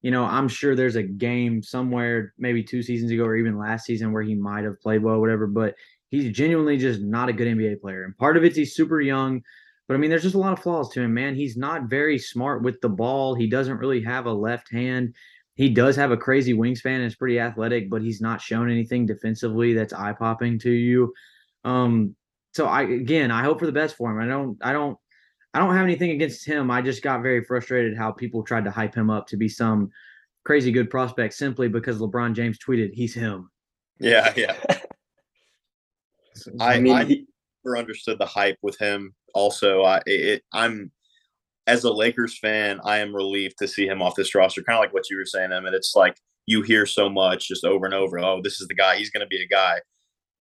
You 0.00 0.10
know, 0.10 0.24
I'm 0.24 0.48
sure 0.48 0.74
there's 0.74 0.96
a 0.96 1.02
game 1.02 1.62
somewhere, 1.62 2.32
maybe 2.38 2.62
two 2.62 2.82
seasons 2.82 3.10
ago 3.10 3.24
or 3.24 3.36
even 3.36 3.58
last 3.58 3.84
season, 3.84 4.12
where 4.12 4.22
he 4.22 4.34
might 4.34 4.64
have 4.64 4.80
played 4.80 5.02
well, 5.02 5.20
whatever. 5.20 5.46
But 5.46 5.74
he's 6.10 6.30
genuinely 6.32 6.78
just 6.78 7.00
not 7.00 7.28
a 7.28 7.32
good 7.32 7.48
NBA 7.48 7.80
player. 7.80 8.04
And 8.04 8.16
part 8.16 8.36
of 8.36 8.44
it's 8.44 8.56
he's 8.56 8.74
super 8.74 9.00
young. 9.00 9.42
But 9.88 9.94
I 9.94 9.96
mean, 9.96 10.10
there's 10.10 10.22
just 10.22 10.34
a 10.34 10.38
lot 10.38 10.52
of 10.52 10.60
flaws 10.62 10.90
to 10.90 11.00
him, 11.00 11.14
man. 11.14 11.34
He's 11.34 11.56
not 11.56 11.84
very 11.84 12.18
smart 12.18 12.62
with 12.62 12.80
the 12.82 12.90
ball. 12.90 13.34
He 13.34 13.48
doesn't 13.48 13.78
really 13.78 14.02
have 14.02 14.26
a 14.26 14.32
left 14.32 14.70
hand 14.70 15.14
he 15.58 15.68
does 15.68 15.96
have 15.96 16.12
a 16.12 16.16
crazy 16.16 16.54
wingspan 16.54 16.98
and 16.98 17.04
is 17.04 17.16
pretty 17.16 17.40
athletic, 17.40 17.90
but 17.90 18.00
he's 18.00 18.20
not 18.20 18.40
shown 18.40 18.70
anything 18.70 19.06
defensively 19.06 19.74
that's 19.74 19.92
eye 19.92 20.12
popping 20.12 20.56
to 20.60 20.70
you. 20.70 21.12
Um, 21.64 22.14
so 22.54 22.66
I 22.66 22.82
again, 22.82 23.32
I 23.32 23.42
hope 23.42 23.58
for 23.58 23.66
the 23.66 23.72
best 23.72 23.96
for 23.96 24.12
him. 24.12 24.20
I 24.20 24.32
don't, 24.32 24.56
I 24.62 24.72
don't, 24.72 24.96
I 25.52 25.58
don't 25.58 25.74
have 25.74 25.82
anything 25.82 26.12
against 26.12 26.46
him. 26.46 26.70
I 26.70 26.80
just 26.80 27.02
got 27.02 27.22
very 27.22 27.42
frustrated 27.42 27.98
how 27.98 28.12
people 28.12 28.44
tried 28.44 28.66
to 28.66 28.70
hype 28.70 28.94
him 28.94 29.10
up 29.10 29.26
to 29.28 29.36
be 29.36 29.48
some 29.48 29.90
crazy 30.44 30.70
good 30.70 30.90
prospect 30.90 31.34
simply 31.34 31.66
because 31.66 31.98
LeBron 31.98 32.34
James 32.34 32.56
tweeted 32.60 32.92
he's 32.92 33.14
him. 33.14 33.50
Yeah, 33.98 34.32
yeah. 34.36 34.54
I, 36.60 36.74
I, 36.74 36.80
mean, 36.80 36.94
I 36.94 37.24
never 37.64 37.76
understood 37.76 38.20
the 38.20 38.26
hype 38.26 38.58
with 38.62 38.78
him. 38.78 39.12
Also, 39.34 39.82
I 39.82 40.00
it, 40.06 40.42
I'm 40.52 40.92
as 41.66 41.84
a 41.84 41.92
Lakers 41.92 42.38
fan, 42.38 42.80
I 42.82 42.98
am 42.98 43.14
relieved 43.14 43.58
to 43.58 43.68
see 43.68 43.86
him 43.86 44.00
off 44.00 44.14
this 44.14 44.34
roster. 44.34 44.62
Kind 44.62 44.78
of 44.78 44.80
like 44.80 44.94
what 44.94 45.10
you 45.10 45.18
were 45.18 45.26
saying, 45.26 45.52
Emmett. 45.52 45.74
It's 45.74 45.94
like 45.94 46.16
you 46.46 46.62
hear 46.62 46.86
so 46.86 47.10
much 47.10 47.46
just 47.46 47.64
over 47.64 47.84
and 47.84 47.94
over. 47.94 48.18
Oh, 48.18 48.40
this 48.42 48.60
is 48.60 48.68
the 48.68 48.74
guy. 48.74 48.96
He's 48.96 49.10
going 49.10 49.20
to 49.20 49.26
be 49.26 49.42
a 49.42 49.46
guy. 49.46 49.80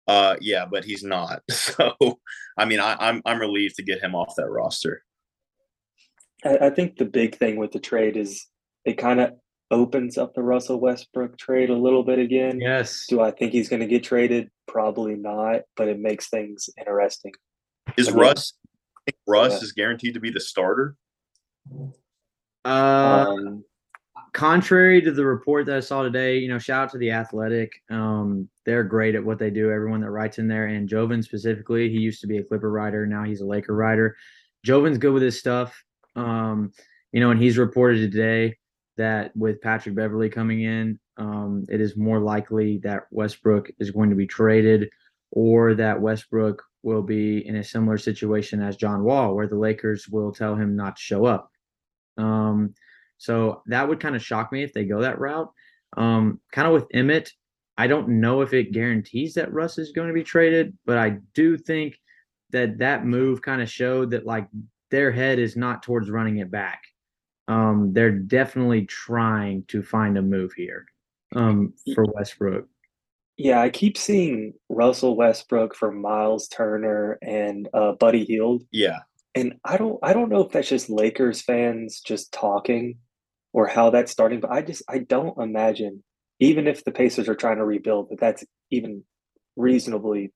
Uh, 0.09 0.35
yeah, 0.41 0.67
but 0.71 0.85
he's 0.85 1.05
not. 1.05 1.43
So, 1.51 1.95
I 2.59 2.65
mean, 2.65 2.81
I, 2.81 2.93
am 2.93 2.99
I'm, 3.01 3.23
I'm 3.25 3.41
relieved 3.41 3.77
to 3.77 3.85
get 3.85 4.03
him 4.03 4.17
off 4.17 4.35
that 4.37 4.51
roster. 4.51 5.05
I, 6.45 6.59
I 6.67 6.71
think 6.71 6.97
the 6.97 7.05
big 7.05 7.37
thing 7.37 7.57
with 7.57 7.71
the 7.71 7.79
trade 7.79 8.17
is 8.17 8.47
it 8.85 8.99
kind 8.99 9.21
of 9.21 9.31
opens 9.71 10.19
up 10.19 10.35
the 10.35 10.43
Russell 10.43 10.81
Westbrook 10.81 11.39
trade 11.39 11.71
a 11.71 11.77
little 11.77 12.03
bit 12.03 12.19
again. 12.19 12.61
Yes. 12.61 13.07
Do 13.09 13.21
I 13.21 13.31
think 13.31 13.53
he's 13.53 13.69
going 13.69 13.81
to 13.81 13.87
get 13.87 14.03
traded? 14.03 14.51
Probably 14.67 15.15
not, 15.15 15.63
but 15.77 15.89
it 15.89 16.01
makes 16.01 16.29
things 16.29 16.69
interesting. 16.79 17.33
Is 17.97 18.09
I 18.09 18.11
mean, 18.11 18.21
Russ? 18.21 18.55
Russ 19.27 19.53
yeah. 19.53 19.59
is 19.59 19.73
guaranteed 19.73 20.15
to 20.15 20.21
be 20.21 20.31
the 20.31 20.41
starter. 20.41 20.97
Uh, 22.65 23.27
um, 23.29 23.65
contrary 24.33 25.01
to 25.03 25.13
the 25.13 25.25
report 25.25 25.67
that 25.67 25.77
I 25.77 25.81
saw 25.81 26.03
today, 26.03 26.39
you 26.39 26.49
know, 26.49 26.59
shout 26.59 26.85
out 26.85 26.93
to 26.93 26.99
the 26.99 27.11
Athletic. 27.11 27.73
Um, 27.91 28.49
they're 28.65 28.85
great 28.85 29.15
at 29.15 29.25
what 29.25 29.39
they 29.39 29.51
do. 29.51 29.71
Everyone 29.71 30.01
that 30.01 30.11
writes 30.11 30.39
in 30.39 30.49
there, 30.49 30.67
and 30.67 30.89
Jovan 30.89 31.23
specifically, 31.23 31.91
he 31.91 31.99
used 31.99 32.21
to 32.21 32.27
be 32.27 32.39
a 32.39 32.45
Clipper 32.45 32.71
writer, 32.71 33.07
now 33.07 33.25
he's 33.25 33.41
a 33.41 33.47
Laker 33.47 33.75
writer. 33.75 34.17
Jovan's 34.65 34.99
good 34.99 35.13
with 35.13 35.23
his 35.23 35.39
stuff. 35.39 35.83
Um, 36.15 36.73
you 37.13 37.21
know, 37.21 37.31
and 37.31 37.43
he's 37.43 37.59
reported 37.59 38.13
today 38.13 38.57
that 38.97 39.37
with 39.37 39.61
Patrick 39.61 39.95
Beverley 39.95 40.29
coming 40.29 40.63
in, 40.63 40.99
um, 41.17 41.67
it 41.69 41.81
is 41.81 41.97
more 41.97 42.21
likely 42.21 42.79
that 42.79 43.05
Westbrook 43.11 43.71
is 43.79 43.91
going 43.91 44.11
to 44.11 44.17
be 44.17 44.27
traded 44.27 44.89
or 45.31 45.75
that 45.75 46.01
Westbrook 46.01 46.63
will 46.83 47.03
be 47.03 47.47
in 47.47 47.57
a 47.57 47.65
similar 47.65 47.99
situation 47.99 48.61
as 48.61 48.77
John 48.77 49.05
Wall, 49.05 49.35
where 49.35 49.47
the 49.47 49.59
Lakers 49.59 50.09
will 50.09 50.33
tell 50.33 50.55
him 50.55 50.77
not 50.77 50.97
to 50.97 51.03
show 51.03 51.25
up. 51.25 51.51
Um, 52.19 52.75
so 53.19 53.63
that 53.67 53.89
would 53.89 54.01
kind 54.01 54.17
of 54.17 54.23
shock 54.23 54.53
me 54.53 54.63
if 54.63 54.73
they 54.73 54.85
go 54.85 55.01
that 55.01 55.21
route. 55.21 55.53
Um, 55.97 56.41
kind 56.51 56.67
of 56.67 56.75
with 56.75 56.87
Emmett, 56.93 57.33
I 57.77 57.87
don't 57.87 58.21
know 58.21 58.41
if 58.41 58.53
it 58.53 58.73
guarantees 58.73 59.35
that 59.35 59.53
Russ 59.53 59.79
is 59.79 59.93
going 59.93 60.09
to 60.09 60.15
be 60.15 60.25
traded, 60.25 60.77
but 60.85 60.99
I 60.99 61.19
do 61.35 61.57
think 61.57 61.99
that 62.51 62.79
that 62.79 63.07
move 63.07 63.43
kind 63.43 63.63
of 63.63 63.71
showed 63.71 64.11
that 64.11 64.27
like 64.27 64.49
their 64.91 65.11
head 65.11 65.39
is 65.39 65.57
not 65.57 65.83
towards 65.83 66.11
running 66.11 66.39
it 66.39 66.51
back. 66.51 66.83
Um, 67.49 67.93
they're 67.93 68.11
definitely 68.11 68.87
trying 68.87 69.65
to 69.69 69.83
find 69.83 70.19
a 70.19 70.23
move 70.23 70.53
here 70.53 70.87
um, 71.35 71.75
for 71.95 72.05
Westbrook. 72.05 72.69
Yeah, 73.43 73.61
I 73.61 73.71
keep 73.71 73.99
seeing 73.99 74.55
Russell 74.69 75.17
Westbrook 75.17 75.75
for 75.75 75.91
Miles 75.91 76.47
Turner 76.47 77.19
and 77.23 77.69
uh, 77.75 77.93
Buddy 77.93 78.25
Hield. 78.25 78.63
Yeah, 78.71 79.01
and 79.35 79.55
I 79.65 79.77
don't 79.77 79.99
I 80.03 80.13
don't 80.13 80.29
know 80.29 80.43
if 80.45 80.53
that's 80.53 80.69
just 80.69 80.89
Lakers 80.89 81.43
fans 81.43 82.01
just 82.01 82.33
talking 82.33 82.99
or 83.53 83.67
how 83.67 83.91
that's 83.91 84.13
starting, 84.13 84.39
but 84.39 84.53
I 84.53 84.63
just 84.63 84.83
I 84.89 84.99
don't 84.99 85.37
imagine 85.39 86.05
even 86.39 86.69
if 86.69 86.85
the 86.85 86.93
Pacers 86.93 87.29
are 87.29 87.35
trying 87.35 87.57
to 87.57 87.65
rebuild 87.65 88.11
that 88.11 88.21
that's 88.21 88.45
even 88.71 89.03
reasonably 89.57 90.33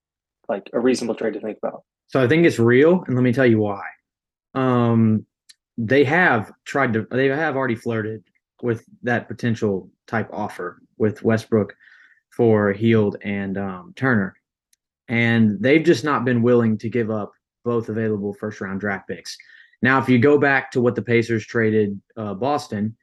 like 0.48 0.68
a 0.72 0.80
reasonable 0.80 1.14
trade 1.14 1.34
to 1.34 1.40
think 1.40 1.58
about. 1.62 1.82
So 2.08 2.20
I 2.20 2.26
think 2.26 2.44
it's 2.44 2.58
real, 2.58 3.04
and 3.06 3.14
let 3.14 3.22
me 3.22 3.32
tell 3.32 3.46
you 3.46 3.58
why. 3.58 3.82
Um, 4.54 5.26
they 5.78 6.02
have 6.04 6.50
tried 6.64 6.92
to 6.94 7.06
they 7.10 7.28
have 7.28 7.54
already 7.54 7.76
flirted 7.76 8.24
with 8.62 8.84
that 9.04 9.28
potential 9.28 9.90
type 10.08 10.28
offer 10.32 10.82
with 10.98 11.22
Westbrook 11.22 11.76
for 12.36 12.72
Hield 12.72 13.16
and 13.22 13.56
um, 13.56 13.92
Turner, 13.96 14.36
and 15.08 15.60
they've 15.60 15.84
just 15.84 16.04
not 16.04 16.24
been 16.24 16.42
willing 16.42 16.76
to 16.78 16.90
give 16.90 17.10
up 17.10 17.32
both 17.64 17.88
available 17.88 18.34
first 18.34 18.60
round 18.60 18.80
draft 18.80 19.08
picks. 19.08 19.36
Now, 19.82 20.00
if 20.00 20.08
you 20.08 20.18
go 20.18 20.38
back 20.38 20.70
to 20.72 20.80
what 20.80 20.94
the 20.94 21.02
Pacers 21.02 21.46
traded 21.46 22.00
uh, 22.16 22.34
Boston, 22.34 22.96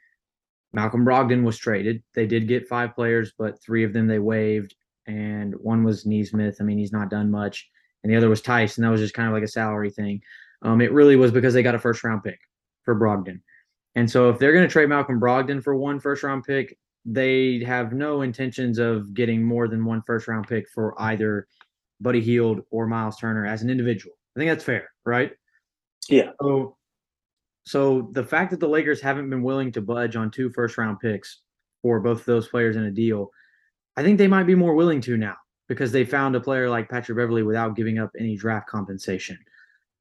Malcolm 0.72 1.06
Brogdon 1.06 1.44
was 1.44 1.58
traded. 1.58 2.04
They 2.16 2.26
did 2.26 2.48
get 2.48 2.68
five 2.68 2.96
players, 2.96 3.34
but 3.38 3.62
three 3.62 3.84
of 3.84 3.94
them 3.94 4.08
they 4.08 4.20
waived, 4.20 4.76
and 5.08 5.54
one 5.56 5.84
was 5.84 6.06
Nesmith. 6.06 6.58
I 6.60 6.64
mean, 6.64 6.78
he's 6.78 6.92
not 6.92 7.10
done 7.10 7.30
much, 7.32 7.70
and 8.04 8.12
the 8.12 8.18
other 8.18 8.30
was 8.30 8.42
Theis, 8.42 8.78
and 8.78 8.86
that 8.86 8.92
was 8.92 9.02
just 9.02 9.14
kind 9.14 9.28
of 9.28 9.34
like 9.34 9.44
a 9.44 9.48
salary 9.48 9.90
thing. 9.90 10.22
Um, 10.62 10.82
it 10.82 10.92
really 10.92 11.16
was 11.16 11.32
because 11.32 11.54
they 11.54 11.64
got 11.64 11.76
a 11.76 11.80
first 11.80 12.04
round 12.04 12.24
pick 12.24 12.40
for 12.84 12.96
Brogdon. 12.96 13.42
And 13.96 14.10
so 14.10 14.30
if 14.30 14.40
they're 14.40 14.54
going 14.54 14.68
to 14.68 14.72
trade 14.72 14.90
Malcolm 14.90 15.20
Brogdon 15.20 15.64
for 15.64 15.76
one 15.76 16.00
first 16.00 16.24
round 16.24 16.44
pick, 16.44 16.78
they 17.06 17.64
have 17.66 17.94
no 17.94 18.22
intentions 18.22 18.80
of 18.80 19.14
getting 19.14 19.44
more 19.44 19.68
than 19.68 19.84
one 19.84 20.02
first 20.06 20.28
round 20.28 20.48
pick 20.48 20.70
for 20.70 21.00
either 21.02 21.48
Buddy 22.00 22.22
Hield 22.22 22.62
or 22.72 22.88
Miles 22.88 23.18
Turner 23.18 23.46
as 23.46 23.62
an 23.62 23.70
individual. 23.70 24.16
I 24.36 24.40
think 24.40 24.50
that's 24.50 24.64
fair, 24.64 24.90
right? 25.06 25.32
Yeah. 26.10 26.32
So, 26.42 26.78
so 27.66 28.10
the 28.12 28.24
fact 28.24 28.52
that 28.52 28.60
the 28.60 28.68
Lakers 28.68 29.02
haven't 29.02 29.30
been 29.30 29.44
willing 29.44 29.72
to 29.74 29.82
budge 29.82 30.16
on 30.16 30.32
two 30.32 30.50
first 30.50 30.78
round 30.78 31.00
picks 31.00 31.42
for 31.82 32.00
both 32.00 32.20
of 32.20 32.26
those 32.26 32.48
players 32.48 32.76
in 32.76 32.84
a 32.84 32.92
deal, 32.92 33.30
I 33.96 34.04
think 34.04 34.18
they 34.18 34.28
might 34.28 34.48
be 34.48 34.56
more 34.56 34.76
willing 34.76 35.02
to 35.02 35.18
now 35.18 35.36
because 35.68 35.92
they 35.92 36.04
found 36.04 36.36
a 36.36 36.42
player 36.42 36.70
like 36.70 36.90
Patrick 36.90 37.18
Beverley 37.18 37.44
without 37.44 37.76
giving 37.76 38.00
up 38.00 38.12
any 38.20 38.36
draft 38.36 38.68
compensation. 38.68 39.38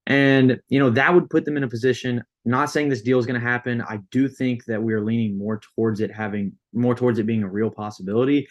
And, 0.06 0.60
you 0.68 0.80
know, 0.80 0.90
that 0.90 1.14
would 1.14 1.30
put 1.30 1.44
them 1.44 1.56
in 1.56 1.62
a 1.62 1.68
position. 1.68 2.24
Not 2.44 2.70
saying 2.70 2.88
this 2.88 3.02
deal 3.02 3.20
is 3.20 3.26
going 3.26 3.40
to 3.40 3.46
happen. 3.46 3.80
I 3.82 3.98
do 4.10 4.28
think 4.28 4.64
that 4.64 4.82
we 4.82 4.94
are 4.94 5.00
leaning 5.00 5.38
more 5.38 5.60
towards 5.60 6.00
it 6.00 6.12
having 6.12 6.52
more 6.72 6.94
towards 6.94 7.18
it 7.18 7.26
being 7.26 7.42
a 7.42 7.48
real 7.48 7.70
possibility. 7.70 8.46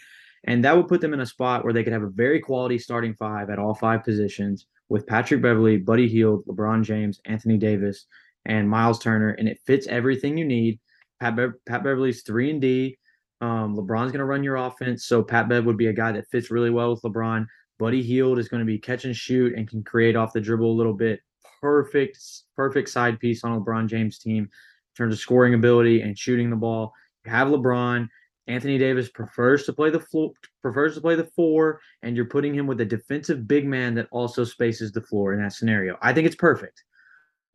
And 0.45 0.63
that 0.65 0.75
would 0.75 0.87
put 0.87 1.01
them 1.01 1.13
in 1.13 1.21
a 1.21 1.25
spot 1.25 1.63
where 1.63 1.73
they 1.73 1.83
could 1.83 1.93
have 1.93 2.03
a 2.03 2.09
very 2.09 2.39
quality 2.39 2.79
starting 2.79 3.13
five 3.13 3.49
at 3.49 3.59
all 3.59 3.75
five 3.75 4.03
positions 4.03 4.65
with 4.89 5.07
Patrick 5.07 5.41
Beverley, 5.41 5.77
Buddy 5.77 6.07
Hield, 6.07 6.45
LeBron 6.47 6.83
James, 6.83 7.21
Anthony 7.25 7.57
Davis, 7.57 8.05
and 8.45 8.69
Miles 8.69 8.99
Turner, 8.99 9.29
and 9.29 9.47
it 9.47 9.59
fits 9.65 9.87
everything 9.87 10.37
you 10.37 10.45
need. 10.45 10.79
Pat, 11.19 11.35
Be- 11.35 11.57
Pat 11.67 11.83
Beverley's 11.83 12.23
three 12.23 12.49
and 12.49 12.59
D. 12.59 12.97
Um, 13.39 13.75
LeBron's 13.75 14.11
going 14.11 14.19
to 14.19 14.25
run 14.25 14.43
your 14.43 14.55
offense, 14.55 15.05
so 15.05 15.23
Pat 15.23 15.47
Bev 15.47 15.65
would 15.65 15.77
be 15.77 15.87
a 15.87 15.93
guy 15.93 16.11
that 16.11 16.29
fits 16.29 16.51
really 16.51 16.69
well 16.69 16.91
with 16.91 17.01
LeBron. 17.01 17.45
Buddy 17.79 18.01
Hield 18.01 18.37
is 18.37 18.49
going 18.49 18.59
to 18.59 18.65
be 18.65 18.77
catch 18.77 19.05
and 19.05 19.15
shoot 19.15 19.55
and 19.55 19.67
can 19.67 19.83
create 19.83 20.15
off 20.15 20.33
the 20.33 20.41
dribble 20.41 20.71
a 20.71 20.77
little 20.77 20.93
bit. 20.93 21.21
Perfect, 21.61 22.19
perfect 22.55 22.89
side 22.89 23.19
piece 23.19 23.43
on 23.43 23.59
LeBron 23.59 23.87
James' 23.87 24.19
team 24.19 24.43
in 24.43 24.49
terms 24.95 25.13
of 25.13 25.19
scoring 25.19 25.53
ability 25.53 26.01
and 26.01 26.17
shooting 26.17 26.49
the 26.49 26.55
ball. 26.55 26.93
Have 27.25 27.47
LeBron. 27.49 28.07
Anthony 28.47 28.77
Davis 28.77 29.07
prefers 29.09 29.65
to 29.65 29.73
play 29.73 29.91
the 29.91 29.99
floor, 29.99 30.31
prefers 30.61 30.95
to 30.95 31.01
play 31.01 31.15
the 31.15 31.29
four, 31.35 31.79
and 32.01 32.15
you're 32.15 32.25
putting 32.25 32.53
him 32.53 32.67
with 32.67 32.81
a 32.81 32.85
defensive 32.85 33.47
big 33.47 33.65
man 33.65 33.93
that 33.95 34.07
also 34.11 34.43
spaces 34.43 34.91
the 34.91 35.01
floor 35.01 35.33
in 35.33 35.41
that 35.41 35.53
scenario. 35.53 35.97
I 36.01 36.11
think 36.11 36.25
it's 36.25 36.35
perfect. 36.35 36.83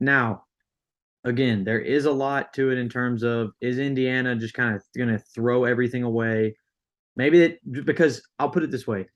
Now, 0.01 0.45
again, 1.25 1.65
there 1.65 1.81
is 1.81 2.05
a 2.05 2.11
lot 2.11 2.55
to 2.55 2.71
it 2.71 2.79
in 2.79 2.89
terms 2.89 3.25
of 3.25 3.51
is 3.61 3.79
Indiana 3.79 4.37
just 4.37 4.55
kind 4.55 4.75
of 4.75 4.83
going 4.97 5.11
to 5.11 5.19
throw 5.19 5.65
everything 5.65 6.05
away? 6.05 6.57
Maybe 7.17 7.43
it 7.43 7.85
because 7.85 8.23
I'll 8.39 8.51
put 8.51 8.63
it 8.63 8.71
this 8.71 8.87
way: 8.87 9.07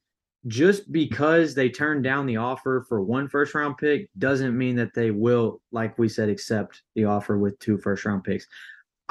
just 0.47 0.91
because 0.91 1.55
they 1.55 1.69
turned 1.69 2.03
down 2.03 2.27
the 2.27 2.39
offer 2.39 2.85
for 2.89 3.01
one 3.03 3.29
first 3.29 3.55
round 3.55 3.79
pick 3.79 4.09
doesn't 4.19 4.57
mean 4.57 4.75
that 4.77 4.95
they 4.95 5.11
will, 5.11 5.61
like 5.71 5.99
we 5.99 6.09
said, 6.09 6.29
accept 6.29 6.83
the 6.95 7.05
offer 7.05 7.39
with 7.39 7.59
two 7.59 7.79
first 7.79 8.05
round 8.05 8.25
picks. 8.25 8.47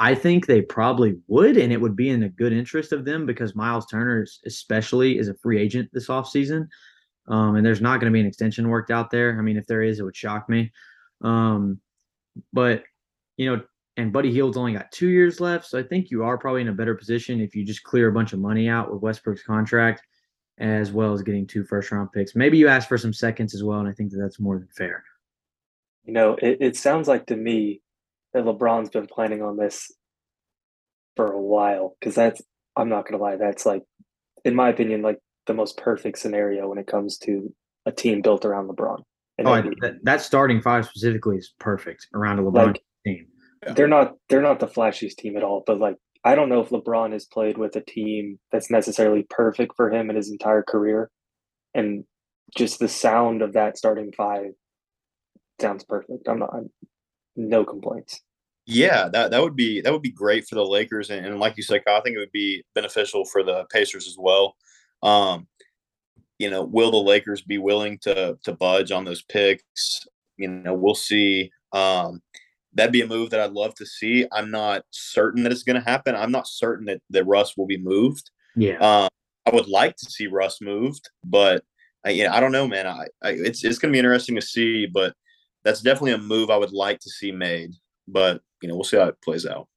I 0.00 0.14
think 0.14 0.46
they 0.46 0.62
probably 0.62 1.18
would, 1.28 1.58
and 1.58 1.70
it 1.70 1.80
would 1.80 1.94
be 1.94 2.08
in 2.08 2.20
the 2.20 2.30
good 2.30 2.54
interest 2.54 2.92
of 2.92 3.04
them 3.04 3.26
because 3.26 3.54
Miles 3.54 3.84
Turner, 3.84 4.26
especially, 4.46 5.18
is 5.18 5.28
a 5.28 5.34
free 5.34 5.60
agent 5.60 5.90
this 5.92 6.08
offseason. 6.08 6.68
Um, 7.28 7.56
and 7.56 7.64
there's 7.64 7.82
not 7.82 8.00
going 8.00 8.10
to 8.10 8.16
be 8.16 8.20
an 8.20 8.26
extension 8.26 8.70
worked 8.70 8.90
out 8.90 9.10
there. 9.10 9.38
I 9.38 9.42
mean, 9.42 9.58
if 9.58 9.66
there 9.66 9.82
is, 9.82 10.00
it 10.00 10.02
would 10.02 10.16
shock 10.16 10.48
me. 10.48 10.72
Um, 11.20 11.80
but, 12.50 12.84
you 13.36 13.54
know, 13.54 13.62
and 13.98 14.10
Buddy 14.10 14.32
Hield's 14.32 14.56
only 14.56 14.72
got 14.72 14.90
two 14.90 15.08
years 15.08 15.38
left. 15.38 15.66
So 15.66 15.78
I 15.78 15.82
think 15.82 16.10
you 16.10 16.24
are 16.24 16.38
probably 16.38 16.62
in 16.62 16.68
a 16.68 16.72
better 16.72 16.94
position 16.94 17.38
if 17.38 17.54
you 17.54 17.62
just 17.62 17.82
clear 17.82 18.08
a 18.08 18.12
bunch 18.12 18.32
of 18.32 18.38
money 18.38 18.70
out 18.70 18.90
with 18.90 19.02
Westbrook's 19.02 19.42
contract 19.42 20.00
as 20.56 20.92
well 20.92 21.12
as 21.12 21.22
getting 21.22 21.46
two 21.46 21.62
first 21.62 21.90
round 21.90 22.10
picks. 22.12 22.34
Maybe 22.34 22.56
you 22.56 22.68
ask 22.68 22.88
for 22.88 22.96
some 22.96 23.12
seconds 23.12 23.54
as 23.54 23.62
well, 23.62 23.80
and 23.80 23.88
I 23.88 23.92
think 23.92 24.12
that 24.12 24.18
that's 24.18 24.40
more 24.40 24.58
than 24.58 24.68
fair. 24.74 25.04
You 26.04 26.14
know, 26.14 26.36
it, 26.40 26.56
it 26.60 26.76
sounds 26.76 27.06
like 27.06 27.26
to 27.26 27.36
me 27.36 27.82
that 28.32 28.44
LeBron's 28.44 28.90
been 28.90 29.06
planning 29.06 29.42
on 29.42 29.56
this 29.56 29.90
for 31.16 31.26
a 31.32 31.40
while 31.40 31.96
because 31.98 32.14
that's, 32.14 32.40
I'm 32.76 32.88
not 32.88 33.06
going 33.06 33.18
to 33.18 33.22
lie, 33.22 33.36
that's 33.36 33.66
like, 33.66 33.82
in 34.44 34.54
my 34.54 34.68
opinion, 34.68 35.02
like 35.02 35.18
the 35.46 35.54
most 35.54 35.76
perfect 35.76 36.18
scenario 36.18 36.68
when 36.68 36.78
it 36.78 36.86
comes 36.86 37.18
to 37.18 37.52
a 37.86 37.92
team 37.92 38.22
built 38.22 38.44
around 38.44 38.68
LeBron. 38.68 39.02
Oh, 39.44 39.62
that, 39.80 39.94
that, 40.02 40.20
starting 40.20 40.60
five 40.60 40.84
specifically 40.84 41.36
is 41.36 41.54
perfect 41.58 42.06
around 42.14 42.38
a 42.38 42.42
LeBron 42.42 42.66
like, 42.66 42.82
team. 43.06 43.26
They're 43.74 43.88
not 43.88 44.14
they're 44.28 44.42
not 44.42 44.60
the 44.60 44.66
flashiest 44.66 45.16
team 45.16 45.36
at 45.36 45.42
all, 45.42 45.62
but 45.66 45.78
like 45.78 45.96
I 46.24 46.34
don't 46.34 46.48
know 46.50 46.60
if 46.60 46.68
LeBron 46.68 47.12
has 47.12 47.24
played 47.24 47.56
with 47.56 47.74
a 47.76 47.80
team 47.80 48.38
that's 48.52 48.70
necessarily 48.70 49.26
perfect 49.28 49.74
for 49.76 49.90
him 49.90 50.10
in 50.10 50.16
his 50.16 50.30
entire 50.30 50.62
career. 50.62 51.10
And 51.74 52.04
just 52.56 52.78
the 52.78 52.88
sound 52.88 53.42
of 53.42 53.54
that 53.54 53.78
starting 53.78 54.12
five 54.16 54.52
sounds 55.60 55.84
perfect. 55.84 56.28
I'm 56.28 56.38
not 56.38 56.50
I'm, 56.52 56.70
no 57.48 57.64
complaints. 57.64 58.20
Yeah, 58.66 59.08
that, 59.08 59.30
that 59.32 59.42
would 59.42 59.56
be 59.56 59.80
that 59.80 59.92
would 59.92 60.02
be 60.02 60.12
great 60.12 60.46
for 60.46 60.54
the 60.54 60.64
Lakers 60.64 61.10
and, 61.10 61.24
and 61.26 61.40
like 61.40 61.56
you 61.56 61.62
said, 61.62 61.82
I 61.88 62.00
think 62.00 62.16
it 62.16 62.20
would 62.20 62.32
be 62.32 62.62
beneficial 62.74 63.24
for 63.24 63.42
the 63.42 63.64
Pacers 63.72 64.06
as 64.06 64.16
well. 64.18 64.54
Um, 65.02 65.48
you 66.38 66.50
know, 66.50 66.62
will 66.62 66.90
the 66.90 66.96
Lakers 66.96 67.42
be 67.42 67.58
willing 67.58 67.98
to 68.02 68.38
to 68.44 68.52
budge 68.52 68.92
on 68.92 69.04
those 69.04 69.22
picks? 69.22 70.06
You 70.36 70.48
know, 70.48 70.74
we'll 70.74 70.94
see. 70.94 71.50
Um, 71.72 72.22
that'd 72.72 72.92
be 72.92 73.02
a 73.02 73.06
move 73.06 73.30
that 73.30 73.40
I'd 73.40 73.52
love 73.52 73.74
to 73.76 73.86
see. 73.86 74.26
I'm 74.32 74.50
not 74.50 74.84
certain 74.90 75.42
that 75.42 75.52
it's 75.52 75.64
going 75.64 75.80
to 75.80 75.90
happen. 75.90 76.14
I'm 76.14 76.32
not 76.32 76.46
certain 76.46 76.86
that, 76.86 77.02
that 77.10 77.26
Russ 77.26 77.56
will 77.56 77.66
be 77.66 77.76
moved. 77.76 78.30
Yeah. 78.56 78.78
Um, 78.78 79.08
I 79.46 79.54
would 79.54 79.68
like 79.68 79.96
to 79.96 80.10
see 80.10 80.28
Russ 80.28 80.60
moved, 80.60 81.10
but 81.24 81.64
I, 82.04 82.10
you 82.10 82.24
know, 82.24 82.32
I 82.32 82.40
don't 82.40 82.52
know, 82.52 82.68
man. 82.68 82.86
I, 82.86 83.06
I 83.22 83.30
it's 83.30 83.64
it's 83.64 83.78
going 83.78 83.90
to 83.90 83.94
be 83.94 83.98
interesting 83.98 84.36
to 84.36 84.42
see, 84.42 84.86
but 84.86 85.14
that's 85.64 85.82
definitely 85.82 86.12
a 86.12 86.18
move 86.18 86.50
I 86.50 86.56
would 86.56 86.72
like 86.72 87.00
to 87.00 87.10
see 87.10 87.32
made. 87.32 87.72
But 88.08 88.40
you 88.62 88.68
know, 88.68 88.74
we'll 88.74 88.84
see 88.84 88.96
how 88.96 89.08
it 89.08 89.20
plays 89.22 89.46
out. 89.46 89.68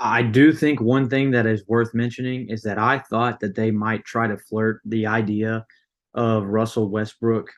I 0.00 0.22
do 0.22 0.52
think 0.52 0.80
one 0.80 1.08
thing 1.08 1.32
that 1.32 1.46
is 1.46 1.66
worth 1.66 1.92
mentioning 1.92 2.48
is 2.48 2.62
that 2.62 2.78
I 2.78 3.00
thought 3.00 3.40
that 3.40 3.56
they 3.56 3.70
might 3.70 4.04
try 4.04 4.28
to 4.28 4.36
flirt 4.36 4.80
the 4.84 5.06
idea 5.06 5.66
of 6.14 6.46
Russell 6.46 6.88
Westbrook 6.88 7.50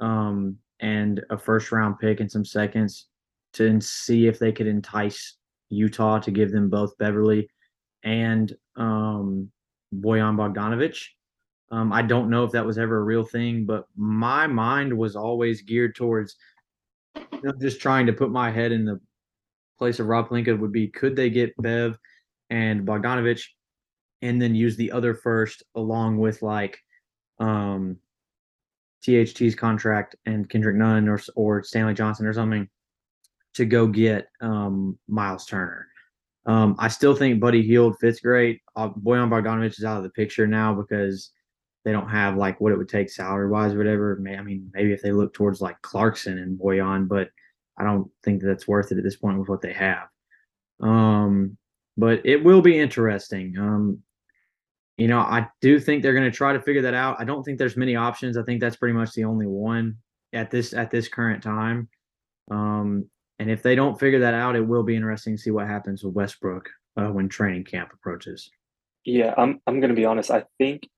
um, 0.00 0.56
and 0.80 1.22
a 1.30 1.38
first 1.38 1.70
round 1.70 1.98
pick 2.00 2.20
and 2.20 2.30
some 2.30 2.44
seconds 2.44 3.06
to 3.54 3.80
see 3.80 4.26
if 4.26 4.38
they 4.38 4.52
could 4.52 4.66
entice 4.66 5.36
Utah 5.70 6.18
to 6.18 6.30
give 6.30 6.50
them 6.50 6.68
both 6.68 6.98
Beverley 6.98 7.48
and 8.02 8.54
um, 8.76 9.50
Bojan 9.94 10.36
Bogdanovic. 10.36 10.98
Um, 11.70 11.92
I 11.92 12.02
don't 12.02 12.30
know 12.30 12.44
if 12.44 12.52
that 12.52 12.66
was 12.66 12.78
ever 12.78 12.98
a 12.98 13.04
real 13.04 13.24
thing, 13.24 13.64
but 13.64 13.86
my 13.96 14.46
mind 14.46 14.96
was 14.96 15.16
always 15.16 15.62
geared 15.62 15.96
towards 15.96 16.36
just 17.60 17.80
trying 17.80 18.06
to 18.06 18.12
put 18.12 18.30
my 18.30 18.50
head 18.50 18.72
in 18.72 18.84
the 18.84 19.00
place 19.78 20.00
of 20.00 20.06
Rob 20.06 20.28
Pelinka 20.28 20.58
would 20.58 20.72
be 20.72 20.88
could 20.88 21.16
they 21.16 21.30
get 21.30 21.54
Bev 21.58 21.98
and 22.50 22.86
Bogdanovic 22.86 23.42
and 24.22 24.40
then 24.40 24.54
use 24.54 24.76
the 24.76 24.92
other 24.92 25.14
first 25.14 25.62
along 25.74 26.18
with 26.18 26.42
like 26.42 26.78
um, 27.38 27.98
THT's 29.04 29.54
contract 29.54 30.16
and 30.24 30.48
Kendrick 30.48 30.76
Nunn 30.76 31.08
or 31.08 31.20
or 31.34 31.62
Stanley 31.62 31.94
Johnson 31.94 32.26
or 32.26 32.32
something 32.32 32.68
to 33.54 33.64
go 33.64 33.86
get 33.86 34.28
um, 34.40 34.98
Miles 35.08 35.46
Turner. 35.46 35.86
Um, 36.46 36.76
I 36.78 36.88
still 36.88 37.14
think 37.14 37.40
Buddy 37.40 37.62
Hield 37.62 37.98
fits 37.98 38.20
great. 38.20 38.60
Uh, 38.76 38.88
Bojan 38.88 39.28
Bogdanovic 39.28 39.78
is 39.78 39.84
out 39.84 39.96
of 39.96 40.04
the 40.04 40.10
picture 40.10 40.46
now 40.46 40.72
because 40.74 41.30
they 41.86 41.92
don't 41.92 42.08
have 42.08 42.36
like 42.36 42.60
what 42.60 42.72
it 42.72 42.76
would 42.78 42.88
take 42.88 43.08
salary 43.08 43.48
wise 43.48 43.72
or 43.72 43.78
whatever. 43.78 44.20
I 44.20 44.42
mean, 44.42 44.68
maybe 44.74 44.92
if 44.92 45.02
they 45.02 45.12
look 45.12 45.32
towards 45.32 45.60
like 45.60 45.80
Clarkson 45.82 46.36
and 46.36 46.58
Bojan, 46.58 47.06
but 47.06 47.28
I 47.78 47.84
don't 47.84 48.10
think 48.24 48.42
that's 48.42 48.66
worth 48.66 48.90
it 48.90 48.98
at 48.98 49.04
this 49.04 49.14
point 49.14 49.38
with 49.38 49.48
what 49.48 49.62
they 49.62 49.72
have. 49.72 50.08
Um, 50.80 51.56
but 51.96 52.26
it 52.26 52.42
will 52.42 52.60
be 52.60 52.76
interesting. 52.76 53.56
Um, 53.56 54.00
you 54.98 55.06
know, 55.06 55.20
I 55.20 55.46
do 55.60 55.78
think 55.78 56.02
they're 56.02 56.12
going 56.12 56.28
to 56.28 56.36
try 56.36 56.52
to 56.52 56.60
figure 56.60 56.82
that 56.82 56.94
out. 56.94 57.20
I 57.20 57.24
don't 57.24 57.44
think 57.44 57.56
there's 57.56 57.76
many 57.76 57.94
options. 57.94 58.36
I 58.36 58.42
think 58.42 58.60
that's 58.60 58.76
pretty 58.76 58.94
much 58.94 59.12
the 59.12 59.22
only 59.22 59.46
one 59.46 59.96
at 60.32 60.50
this 60.50 60.74
at 60.74 60.90
this 60.90 61.06
current 61.06 61.40
time. 61.40 61.88
Um, 62.50 63.08
and 63.38 63.48
if 63.48 63.62
they 63.62 63.76
don't 63.76 64.00
figure 64.00 64.18
that 64.20 64.34
out, 64.34 64.56
it 64.56 64.66
will 64.66 64.82
be 64.82 64.96
interesting 64.96 65.36
to 65.36 65.40
see 65.40 65.52
what 65.52 65.68
happens 65.68 66.02
with 66.02 66.14
Westbrook 66.14 66.68
uh, 66.96 67.10
when 67.10 67.28
training 67.28 67.62
camp 67.62 67.90
approaches. 67.94 68.50
Yeah, 69.04 69.34
I'm 69.38 69.60
I'm 69.68 69.78
going 69.78 69.90
to 69.90 69.96
be 69.96 70.04
honest. 70.04 70.32
I 70.32 70.42
think 70.58 70.88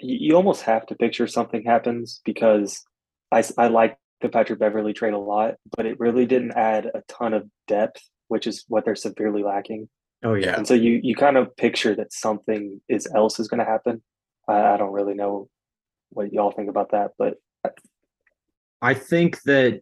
you, 0.00 0.36
almost 0.36 0.62
have 0.62 0.86
to 0.86 0.94
picture 0.94 1.26
something 1.26 1.64
happens 1.64 2.20
because 2.24 2.84
I, 3.32 3.44
I 3.56 3.68
like 3.68 3.96
the 4.20 4.28
Patrick 4.28 4.58
Beverley 4.58 4.92
trade 4.92 5.14
a 5.14 5.18
lot, 5.18 5.54
but 5.76 5.86
it 5.86 6.00
really 6.00 6.26
didn't 6.26 6.52
add 6.52 6.86
a 6.86 7.02
ton 7.08 7.34
of 7.34 7.48
depth, 7.66 8.02
which 8.28 8.46
is 8.46 8.64
what 8.68 8.84
they're 8.84 8.96
severely 8.96 9.42
lacking. 9.42 9.88
Oh 10.24 10.34
yeah. 10.34 10.56
And 10.56 10.66
so 10.66 10.74
you 10.74 11.00
you 11.02 11.14
kind 11.14 11.36
of 11.36 11.56
picture 11.56 11.94
that 11.94 12.12
something 12.12 12.80
is 12.88 13.06
else 13.14 13.38
is 13.38 13.46
going 13.46 13.60
to 13.60 13.64
happen. 13.64 14.02
I, 14.48 14.74
I 14.74 14.76
don't 14.76 14.92
really 14.92 15.14
know 15.14 15.48
what 16.10 16.32
y'all 16.32 16.50
think 16.50 16.68
about 16.68 16.90
that, 16.90 17.12
but 17.18 17.34
I 18.80 18.94
think 18.94 19.42
that 19.42 19.80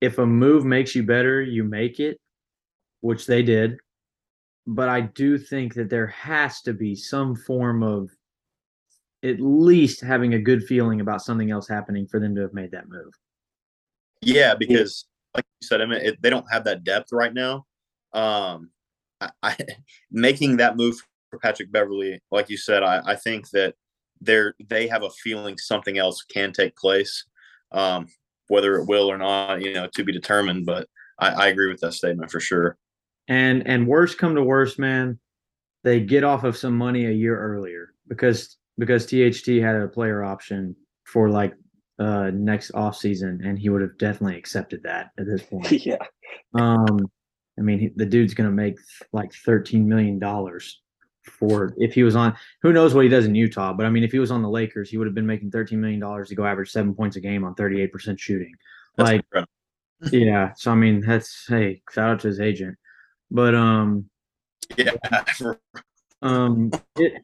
if 0.00 0.18
a 0.18 0.26
move 0.26 0.64
makes 0.64 0.94
you 0.94 1.02
better, 1.04 1.42
you 1.42 1.64
make 1.64 2.00
it, 2.00 2.18
which 3.00 3.26
they 3.26 3.42
did. 3.42 3.76
But 4.66 4.88
I 4.88 5.02
do 5.02 5.38
think 5.38 5.74
that 5.74 5.90
there 5.90 6.08
has 6.08 6.60
to 6.62 6.72
be 6.72 6.94
some 6.94 7.34
form 7.34 7.82
of 7.82 8.10
at 9.24 9.40
least 9.40 10.00
having 10.00 10.34
a 10.34 10.38
good 10.38 10.64
feeling 10.64 11.00
about 11.00 11.22
something 11.22 11.50
else 11.50 11.68
happening 11.68 12.06
for 12.06 12.18
them 12.18 12.34
to 12.34 12.42
have 12.42 12.54
made 12.54 12.72
that 12.72 12.88
move. 12.88 13.12
Yeah, 14.20 14.54
because 14.54 15.06
like 15.34 15.44
you 15.60 15.66
said, 15.66 15.80
I 15.80 15.86
mean, 15.86 16.00
it, 16.00 16.22
they 16.22 16.30
don't 16.30 16.50
have 16.50 16.64
that 16.64 16.84
depth 16.84 17.12
right 17.12 17.32
now. 17.32 17.66
Um, 18.12 18.70
I, 19.20 19.30
I, 19.42 19.56
making 20.10 20.58
that 20.58 20.76
move 20.76 20.96
for 21.30 21.38
Patrick 21.38 21.72
Beverley, 21.72 22.20
like 22.30 22.50
you 22.50 22.56
said, 22.56 22.82
I, 22.82 23.02
I 23.04 23.16
think 23.16 23.50
that 23.50 23.74
they're 24.20 24.54
they 24.68 24.86
have 24.86 25.02
a 25.02 25.10
feeling 25.10 25.58
something 25.58 25.98
else 25.98 26.22
can 26.22 26.52
take 26.52 26.76
place. 26.76 27.24
Um, 27.72 28.06
whether 28.52 28.76
it 28.76 28.86
will 28.86 29.10
or 29.10 29.16
not, 29.16 29.62
you 29.62 29.72
know, 29.72 29.88
to 29.94 30.04
be 30.04 30.12
determined. 30.12 30.66
But 30.66 30.86
I, 31.18 31.28
I 31.30 31.46
agree 31.48 31.70
with 31.70 31.80
that 31.80 31.94
statement 31.94 32.30
for 32.30 32.38
sure. 32.38 32.76
And 33.28 33.66
and 33.66 33.86
worst 33.86 34.18
come 34.18 34.34
to 34.34 34.42
worst, 34.42 34.78
man, 34.78 35.18
they 35.84 36.00
get 36.00 36.22
off 36.22 36.44
of 36.44 36.56
some 36.56 36.76
money 36.76 37.06
a 37.06 37.10
year 37.10 37.38
earlier 37.38 37.94
because 38.08 38.58
because 38.78 39.06
THT 39.06 39.46
had 39.60 39.76
a 39.76 39.88
player 39.88 40.24
option 40.24 40.76
for 41.04 41.28
like 41.28 41.54
uh 41.98 42.30
next 42.32 42.72
off 42.74 42.96
season, 42.96 43.40
and 43.44 43.58
he 43.58 43.68
would 43.68 43.82
have 43.82 43.98
definitely 43.98 44.36
accepted 44.36 44.82
that 44.84 45.10
at 45.18 45.26
this 45.26 45.42
point. 45.50 45.70
yeah. 45.84 45.98
Um, 46.54 47.10
I 47.58 47.62
mean, 47.62 47.78
he, 47.78 47.90
the 47.96 48.06
dude's 48.06 48.34
gonna 48.34 48.50
make 48.50 48.76
like 49.12 49.32
thirteen 49.32 49.88
million 49.88 50.18
dollars 50.18 50.82
for 51.24 51.74
if 51.76 51.94
he 51.94 52.02
was 52.02 52.16
on 52.16 52.34
who 52.62 52.72
knows 52.72 52.94
what 52.94 53.04
he 53.04 53.10
does 53.10 53.26
in 53.26 53.34
Utah, 53.34 53.72
but 53.72 53.86
I 53.86 53.90
mean 53.90 54.02
if 54.02 54.12
he 54.12 54.18
was 54.18 54.30
on 54.30 54.42
the 54.42 54.48
Lakers, 54.48 54.90
he 54.90 54.96
would 54.96 55.06
have 55.06 55.14
been 55.14 55.26
making 55.26 55.50
13 55.50 55.80
million 55.80 56.00
dollars 56.00 56.28
to 56.28 56.34
go 56.34 56.44
average 56.44 56.70
7 56.70 56.94
points 56.94 57.16
a 57.16 57.20
game 57.20 57.44
on 57.44 57.54
38% 57.54 58.18
shooting. 58.18 58.52
That's 58.96 59.08
like 59.08 59.20
incredible. 59.20 59.52
yeah, 60.12 60.52
so 60.54 60.72
I 60.72 60.74
mean 60.74 61.00
that's 61.00 61.46
hey, 61.48 61.82
shout 61.92 62.10
out 62.10 62.20
to 62.20 62.28
his 62.28 62.40
agent. 62.40 62.76
But 63.30 63.54
um 63.54 64.08
yeah. 64.76 64.92
um 66.22 66.70
it 66.96 67.22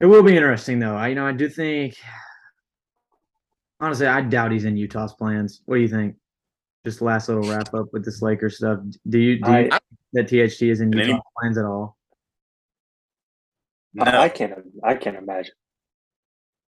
it 0.00 0.06
will 0.06 0.22
be 0.22 0.36
interesting 0.36 0.78
though. 0.78 0.96
I 0.96 1.08
you 1.08 1.14
know 1.14 1.26
I 1.26 1.32
do 1.32 1.48
think 1.48 1.96
honestly 3.80 4.06
I 4.06 4.20
doubt 4.20 4.52
he's 4.52 4.64
in 4.64 4.76
Utah's 4.76 5.14
plans. 5.14 5.62
What 5.66 5.76
do 5.76 5.82
you 5.82 5.88
think? 5.88 6.16
Just 6.84 7.02
last 7.02 7.28
little 7.28 7.48
wrap 7.50 7.74
up 7.74 7.86
with 7.92 8.04
this 8.04 8.22
Lakers 8.22 8.56
stuff. 8.56 8.78
Do 9.08 9.18
you 9.18 9.40
do 9.40 9.50
you 9.50 9.68
I, 9.72 9.78
that 10.12 10.28
THT 10.28 10.62
is 10.62 10.80
in 10.80 10.92
Utah's 10.92 11.20
plans 11.38 11.58
at 11.58 11.64
all? 11.64 11.98
No. 13.94 14.04
I 14.04 14.28
can't. 14.28 14.54
I 14.84 14.94
can't 14.94 15.16
imagine. 15.16 15.54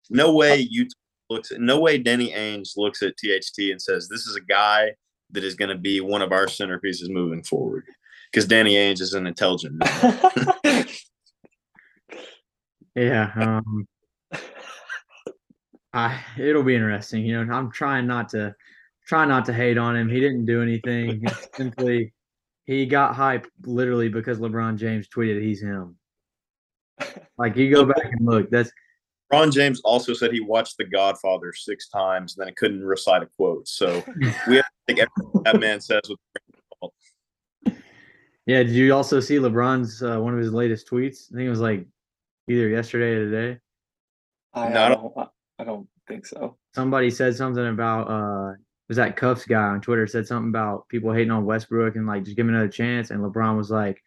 No 0.09 0.33
way 0.33 0.67
you 0.69 0.87
looks. 1.29 1.51
At, 1.51 1.61
no 1.61 1.79
way 1.79 1.97
Danny 1.97 2.31
Ainge 2.31 2.71
looks 2.75 3.01
at 3.01 3.15
THT 3.17 3.71
and 3.71 3.81
says, 3.81 4.09
"This 4.09 4.25
is 4.27 4.35
a 4.35 4.41
guy 4.41 4.91
that 5.31 5.43
is 5.43 5.55
going 5.55 5.69
to 5.69 5.77
be 5.77 6.01
one 6.01 6.21
of 6.21 6.31
our 6.31 6.47
centerpieces 6.47 7.09
moving 7.09 7.43
forward." 7.43 7.85
Because 8.31 8.47
Danny 8.47 8.73
Ainge 8.73 8.99
is 8.99 9.13
an 9.13 9.27
intelligent 9.27 9.75
man. 9.75 10.85
yeah. 12.95 13.31
Um, 13.63 13.87
I 15.93 16.19
it'll 16.39 16.63
be 16.63 16.75
interesting. 16.75 17.23
You 17.23 17.45
know, 17.45 17.53
I'm 17.53 17.71
trying 17.71 18.07
not 18.07 18.29
to 18.29 18.55
try 19.05 19.25
not 19.25 19.45
to 19.45 19.53
hate 19.53 19.77
on 19.77 19.95
him. 19.95 20.09
He 20.09 20.19
didn't 20.19 20.45
do 20.45 20.61
anything. 20.61 21.21
It's 21.23 21.47
simply 21.55 22.13
he 22.65 22.85
got 22.85 23.15
hype 23.15 23.45
literally 23.63 24.09
because 24.09 24.39
LeBron 24.39 24.77
James 24.77 25.07
tweeted 25.07 25.41
he's 25.41 25.61
him. 25.61 25.95
Like 27.37 27.55
you 27.57 27.71
go 27.71 27.85
back 27.85 28.11
and 28.11 28.25
look, 28.25 28.49
that's 28.49 28.71
Ron 29.31 29.51
James 29.51 29.81
also 29.83 30.13
said 30.13 30.31
he 30.31 30.39
watched 30.39 30.77
The 30.77 30.85
Godfather 30.85 31.53
six 31.53 31.87
times 31.89 32.37
and 32.37 32.45
then 32.45 32.53
couldn't 32.55 32.83
recite 32.83 33.23
a 33.23 33.27
quote. 33.37 33.67
So 33.67 34.03
we 34.47 34.55
have 34.55 34.65
to 34.65 34.71
take 34.87 34.99
everything 34.99 35.43
that 35.43 35.59
man 35.59 35.81
says 35.81 36.01
with 36.07 36.19
yeah. 38.45 38.61
Did 38.61 38.71
you 38.71 38.93
also 38.93 39.19
see 39.19 39.37
LeBron's 39.37 40.03
uh, 40.03 40.19
one 40.19 40.33
of 40.33 40.39
his 40.39 40.51
latest 40.51 40.89
tweets? 40.89 41.31
I 41.31 41.37
think 41.37 41.47
it 41.47 41.49
was 41.49 41.61
like 41.61 41.87
either 42.49 42.67
yesterday 42.69 43.13
or 43.15 43.25
today. 43.29 43.59
I, 44.53 44.69
No, 44.69 44.79
I 44.81 44.85
I 44.85 44.89
don't- 44.89 45.15
don't. 45.15 45.29
I 45.59 45.63
don't 45.63 45.87
think 46.07 46.25
so. 46.25 46.57
Somebody 46.75 47.09
said 47.11 47.35
something 47.35 47.67
about 47.67 48.09
uh 48.09 48.53
was 48.89 48.97
that 48.97 49.15
Cuffs 49.15 49.45
guy 49.45 49.61
on 49.63 49.79
Twitter 49.81 50.05
said 50.07 50.27
something 50.27 50.49
about 50.49 50.87
people 50.89 51.13
hating 51.13 51.31
on 51.31 51.45
Westbrook 51.45 51.95
and 51.95 52.05
like 52.07 52.23
just 52.23 52.35
give 52.35 52.45
him 52.47 52.53
another 52.53 52.67
chance 52.67 53.11
and 53.11 53.21
LeBron 53.21 53.55
was 53.55 53.71
like, 53.71 54.01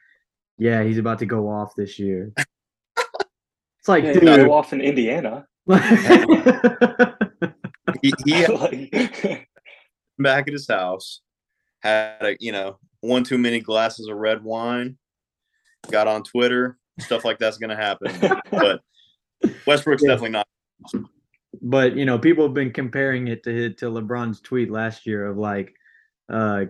Yeah, 0.58 0.82
he's 0.82 0.98
about 0.98 1.18
to 1.20 1.26
go 1.26 1.48
off 1.48 1.74
this 1.76 1.98
year. 1.98 2.32
it's 2.36 3.88
like 3.88 4.04
Yeah, 4.04 4.12
dude. 4.14 4.46
go 4.46 4.52
off 4.52 4.72
in 4.72 4.80
Indiana. 4.80 5.46
he, 8.02 8.12
he 8.24 8.46
like, 8.48 9.48
back 10.18 10.46
at 10.46 10.52
his 10.52 10.68
house, 10.68 11.20
had 11.80 12.22
a, 12.22 12.36
you 12.40 12.52
know 12.52 12.78
one 13.00 13.24
too 13.24 13.38
many 13.38 13.60
glasses 13.60 14.08
of 14.08 14.16
red 14.16 14.42
wine, 14.42 14.98
got 15.90 16.08
on 16.08 16.22
Twitter, 16.22 16.76
stuff 16.98 17.24
like 17.24 17.38
that's 17.38 17.58
going 17.58 17.70
to 17.70 17.76
happen. 17.76 18.12
But 18.50 18.80
Westbrook's 19.66 20.02
Yeah. 20.02 20.10
definitely 20.14 20.30
not. 20.30 20.46
but 21.62 21.96
you 21.96 22.04
know, 22.04 22.18
people 22.18 22.44
have 22.44 22.54
been 22.54 22.72
comparing 22.72 23.28
it 23.28 23.42
to 23.44 23.70
to 23.74 23.86
LeBron's 23.86 24.40
tweet 24.40 24.70
last 24.70 25.06
year 25.06 25.26
of 25.26 25.36
like 25.36 25.74
uh 26.28 26.64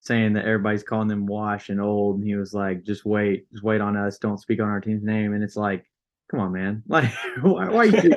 saying 0.00 0.34
that 0.34 0.44
everybody's 0.44 0.82
calling 0.82 1.08
them 1.08 1.26
wash 1.26 1.70
and 1.70 1.80
old, 1.80 2.16
and 2.18 2.26
he 2.26 2.34
was 2.36 2.52
like, 2.52 2.84
"Just 2.84 3.04
wait, 3.04 3.50
just 3.52 3.64
wait 3.64 3.80
on 3.80 3.96
us. 3.96 4.18
Don't 4.18 4.38
speak 4.38 4.60
on 4.60 4.68
our 4.68 4.80
team's 4.80 5.02
name." 5.02 5.32
And 5.34 5.42
it's 5.42 5.56
like, 5.56 5.84
come 6.30 6.40
on, 6.40 6.52
man, 6.52 6.82
like 6.88 7.10
why, 7.42 7.68
why 7.68 7.78
are 7.78 7.86
you? 7.86 8.14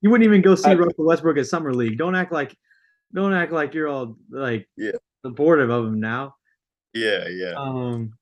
You 0.00 0.10
wouldn't 0.10 0.26
even 0.26 0.42
go 0.42 0.54
see 0.54 0.70
I- 0.70 0.74
Russell 0.74 1.04
Westbrook 1.06 1.38
at 1.38 1.46
summer 1.46 1.74
league. 1.74 1.98
Don't 1.98 2.14
act 2.14 2.32
like, 2.32 2.56
don't 3.12 3.32
act 3.34 3.52
like 3.52 3.74
you're 3.74 3.88
all 3.88 4.16
like 4.30 4.68
Yeah. 4.76 4.92
supportive 5.24 5.70
of 5.70 5.86
him 5.86 6.00
now. 6.00 6.34
Yeah, 6.94 7.28
yeah. 7.28 7.54
Um, 7.56 8.14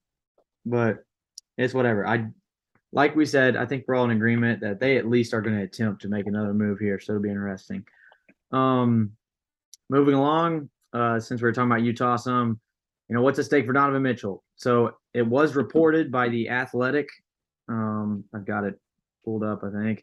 but 0.64 1.04
it's 1.58 1.74
whatever. 1.74 2.06
I 2.06 2.26
like 2.96 3.14
we 3.14 3.26
said, 3.26 3.56
I 3.56 3.66
think 3.66 3.84
we're 3.86 3.94
all 3.94 4.06
in 4.06 4.10
agreement 4.10 4.58
that 4.62 4.80
they 4.80 4.96
at 4.96 5.06
least 5.06 5.34
are 5.34 5.42
going 5.42 5.54
to 5.54 5.62
attempt 5.62 6.00
to 6.00 6.08
make 6.08 6.26
another 6.26 6.54
move 6.54 6.78
here, 6.78 6.98
so 6.98 7.12
it'll 7.12 7.22
be 7.22 7.28
interesting. 7.28 7.84
Um, 8.52 9.12
moving 9.90 10.14
along, 10.14 10.70
uh, 10.94 11.20
since 11.20 11.42
we 11.42 11.48
are 11.48 11.52
talking 11.52 11.70
about 11.70 11.82
Utah, 11.82 12.16
some, 12.16 12.58
you 13.10 13.14
know, 13.14 13.20
what's 13.20 13.38
at 13.38 13.44
stake 13.44 13.66
for 13.66 13.74
Donovan 13.74 14.02
Mitchell? 14.02 14.42
So 14.56 14.94
it 15.12 15.26
was 15.26 15.54
reported 15.54 16.10
by 16.10 16.30
the 16.30 16.48
Athletic. 16.48 17.10
Um, 17.68 18.24
I've 18.34 18.46
got 18.46 18.64
it 18.64 18.80
pulled 19.26 19.44
up, 19.44 19.62
I 19.62 19.70
think, 19.70 20.02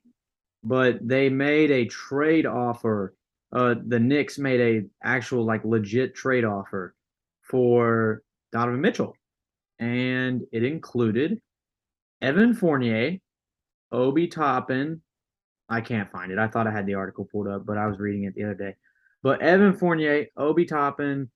but 0.64 1.00
they 1.02 1.30
made 1.30 1.72
a 1.72 1.86
trade 1.86 2.46
offer. 2.46 3.16
Uh, 3.52 3.74
the 3.88 4.00
Knicks 4.00 4.38
made 4.38 4.62
a 4.62 4.86
actual 5.04 5.46
like 5.46 5.66
legit 5.66 6.14
trade 6.14 6.46
offer 6.46 6.94
for 7.42 8.22
Donovan 8.52 8.82
Mitchell, 8.82 9.18
and 9.80 10.44
it 10.52 10.64
included 10.64 11.42
Evan 12.24 12.54
Fournier, 12.54 13.20
Obi 13.92 14.28
Toppin. 14.28 15.02
I 15.70 15.82
can't 15.82 16.10
find 16.10 16.32
it. 16.32 16.40
I 16.40 16.48
thought 16.48 16.68
I 16.68 16.72
had 16.72 16.86
the 16.86 16.94
article 16.94 17.28
pulled 17.30 17.48
up, 17.48 17.66
but 17.66 17.78
I 17.78 17.86
was 17.86 18.00
reading 18.00 18.24
it 18.24 18.34
the 18.34 18.46
other 18.46 18.54
day. 18.54 18.76
But 19.22 19.42
Evan 19.42 19.74
Fournier, 19.74 20.28
Obi 20.38 20.66
Toppin. 20.66 21.30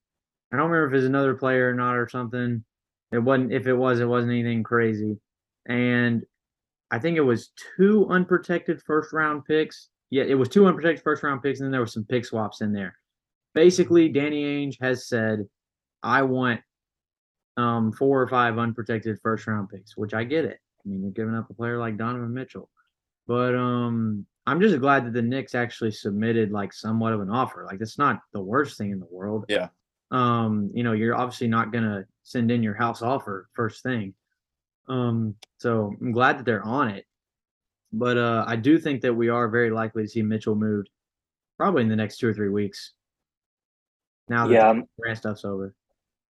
I 0.51 0.55
don't 0.55 0.69
remember 0.69 0.95
if 0.95 0.97
it's 0.97 1.07
another 1.07 1.35
player 1.35 1.69
or 1.69 1.73
not 1.73 1.97
or 1.97 2.07
something. 2.07 2.63
It 3.11 3.19
wasn't. 3.19 3.51
If 3.51 3.67
it 3.67 3.73
was, 3.73 3.99
it 3.99 4.07
wasn't 4.07 4.31
anything 4.31 4.63
crazy. 4.63 5.17
And 5.65 6.23
I 6.89 6.99
think 6.99 7.17
it 7.17 7.21
was 7.21 7.51
two 7.75 8.07
unprotected 8.09 8.81
first 8.81 9.11
round 9.11 9.43
picks. 9.43 9.89
Yeah, 10.09 10.23
it 10.23 10.35
was 10.35 10.47
two 10.47 10.67
unprotected 10.67 11.03
first 11.03 11.21
round 11.21 11.43
picks, 11.43 11.59
and 11.59 11.65
then 11.65 11.71
there 11.71 11.81
were 11.81 11.87
some 11.87 12.05
pick 12.05 12.23
swaps 12.23 12.61
in 12.61 12.71
there. 12.71 12.97
Basically, 13.53 14.07
Danny 14.07 14.43
Ainge 14.43 14.77
has 14.79 15.09
said, 15.09 15.45
"I 16.01 16.21
want 16.21 16.61
um, 17.57 17.91
four 17.91 18.21
or 18.21 18.27
five 18.29 18.57
unprotected 18.57 19.19
first 19.21 19.47
round 19.47 19.67
picks," 19.69 19.97
which 19.97 20.13
I 20.13 20.23
get 20.23 20.45
it. 20.45 20.59
I 20.87 20.89
mean, 20.89 21.01
you're 21.01 21.11
giving 21.11 21.35
up 21.35 21.49
a 21.49 21.53
player 21.53 21.77
like 21.77 21.97
Donovan 21.97 22.33
Mitchell, 22.33 22.69
but 23.27 23.53
um, 23.55 24.25
I'm 24.45 24.61
just 24.61 24.79
glad 24.79 25.05
that 25.05 25.13
the 25.13 25.21
Knicks 25.21 25.53
actually 25.53 25.91
submitted 25.91 26.51
like 26.51 26.71
somewhat 26.71 27.13
of 27.13 27.19
an 27.19 27.29
offer. 27.29 27.65
Like, 27.65 27.79
that's 27.79 27.97
not 27.97 28.21
the 28.31 28.41
worst 28.41 28.77
thing 28.77 28.91
in 28.91 28.99
the 28.99 29.07
world. 29.11 29.45
Yeah. 29.49 29.67
Um, 30.11 30.71
you 30.73 30.83
know, 30.83 30.93
you're 30.93 31.15
obviously 31.15 31.47
not 31.47 31.73
gonna 31.73 32.05
send 32.23 32.51
in 32.51 32.63
your 32.63 32.73
house 32.73 33.01
offer 33.01 33.49
first 33.53 33.83
thing. 33.83 34.13
Um, 34.87 35.35
so 35.57 35.93
I'm 35.99 36.13
glad 36.13 36.37
that 36.37 36.45
they're 36.45 36.63
on 36.63 36.89
it. 36.89 37.05
But 37.91 38.17
uh, 38.17 38.45
I 38.47 38.55
do 38.55 38.79
think 38.79 39.01
that 39.01 39.13
we 39.13 39.27
are 39.27 39.49
very 39.49 39.69
likely 39.69 40.03
to 40.03 40.09
see 40.09 40.21
Mitchell 40.21 40.55
moved 40.55 40.89
probably 41.57 41.81
in 41.81 41.89
the 41.89 41.95
next 41.95 42.17
two 42.19 42.27
or 42.27 42.33
three 42.33 42.49
weeks. 42.49 42.93
Now 44.29 44.47
that 44.47 44.53
yeah, 44.53 44.73
the 44.73 44.83
Grant 44.99 45.17
stuff's 45.17 45.43
over. 45.43 45.73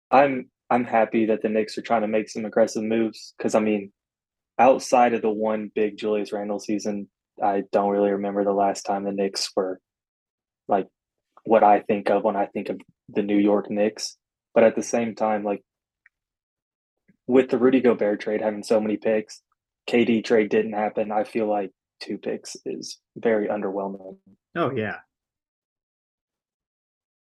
I'm 0.09 0.49
I'm 0.69 0.85
happy 0.85 1.25
that 1.25 1.41
the 1.41 1.49
Knicks 1.49 1.77
are 1.77 1.81
trying 1.81 2.01
to 2.01 2.07
make 2.07 2.29
some 2.29 2.45
aggressive 2.45 2.83
moves 2.83 3.33
because 3.37 3.55
I 3.55 3.59
mean, 3.59 3.91
outside 4.59 5.13
of 5.13 5.21
the 5.21 5.29
one 5.29 5.71
big 5.73 5.97
Julius 5.97 6.31
Randle 6.31 6.59
season, 6.59 7.07
I 7.43 7.63
don't 7.71 7.91
really 7.91 8.11
remember 8.11 8.43
the 8.43 8.53
last 8.53 8.83
time 8.83 9.03
the 9.03 9.11
Knicks 9.11 9.49
were 9.55 9.79
like 10.67 10.87
what 11.43 11.63
I 11.63 11.81
think 11.81 12.09
of 12.09 12.23
when 12.23 12.35
I 12.35 12.47
think 12.47 12.69
of 12.69 12.79
the 13.09 13.23
New 13.23 13.37
York 13.37 13.69
Knicks. 13.69 14.17
But 14.53 14.63
at 14.63 14.75
the 14.75 14.83
same 14.83 15.15
time, 15.15 15.43
like 15.43 15.63
with 17.27 17.49
the 17.49 17.57
Rudy 17.57 17.81
Gobert 17.81 18.19
trade 18.19 18.41
having 18.41 18.63
so 18.63 18.79
many 18.79 18.97
picks, 18.97 19.41
KD 19.87 20.23
trade 20.23 20.49
didn't 20.49 20.73
happen. 20.73 21.11
I 21.11 21.23
feel 21.23 21.47
like 21.47 21.71
two 21.99 22.17
picks 22.17 22.57
is 22.65 22.97
very 23.15 23.47
underwhelming. 23.47 24.17
Oh 24.55 24.71
yeah. 24.71 24.97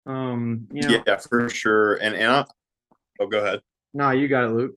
Um, 0.07 0.69
you 0.73 0.89
know, 0.89 1.03
Yeah, 1.07 1.17
for 1.19 1.49
sure. 1.51 1.95
And 1.95 2.15
and 2.15 2.31
I, 2.31 2.45
oh, 3.21 3.27
go 3.27 3.45
ahead. 3.45 3.61
no, 3.93 4.11
you 4.11 4.27
got 4.27 4.45
it, 4.45 4.53
Luke. 4.53 4.75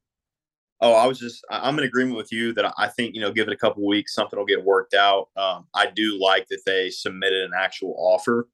Oh, 0.82 0.94
I 0.94 1.06
was 1.06 1.20
just 1.20 1.46
I'm 1.52 1.78
in 1.78 1.86
agreement 1.86 2.18
with 2.18 2.32
you 2.32 2.54
that 2.54 2.74
I 2.78 2.88
think 2.88 3.14
you 3.14 3.22
know 3.22 3.32
give 3.32 3.48
it 3.48 3.54
a 3.54 3.58
couple 3.58 3.86
weeks, 3.86 4.16
something 4.16 4.38
will 4.38 4.48
get 4.48 4.64
worked 4.64 4.96
out. 4.96 5.30
Um, 5.38 5.68
I 5.76 5.88
do 5.88 6.20
like 6.20 6.48
that 6.50 6.64
they 6.66 6.90
submitted 6.90 7.44
an 7.44 7.52
actual 7.56 7.96
offer, 8.00 8.50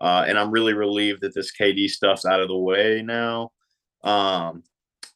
uh, 0.00 0.24
and 0.28 0.38
I'm 0.38 0.52
really 0.52 0.74
relieved 0.74 1.22
that 1.22 1.34
this 1.34 1.52
KD 1.52 1.88
stuff's 1.88 2.24
out 2.24 2.40
of 2.40 2.48
the 2.48 2.56
way 2.56 3.02
now. 3.04 3.50
Um, 4.04 4.62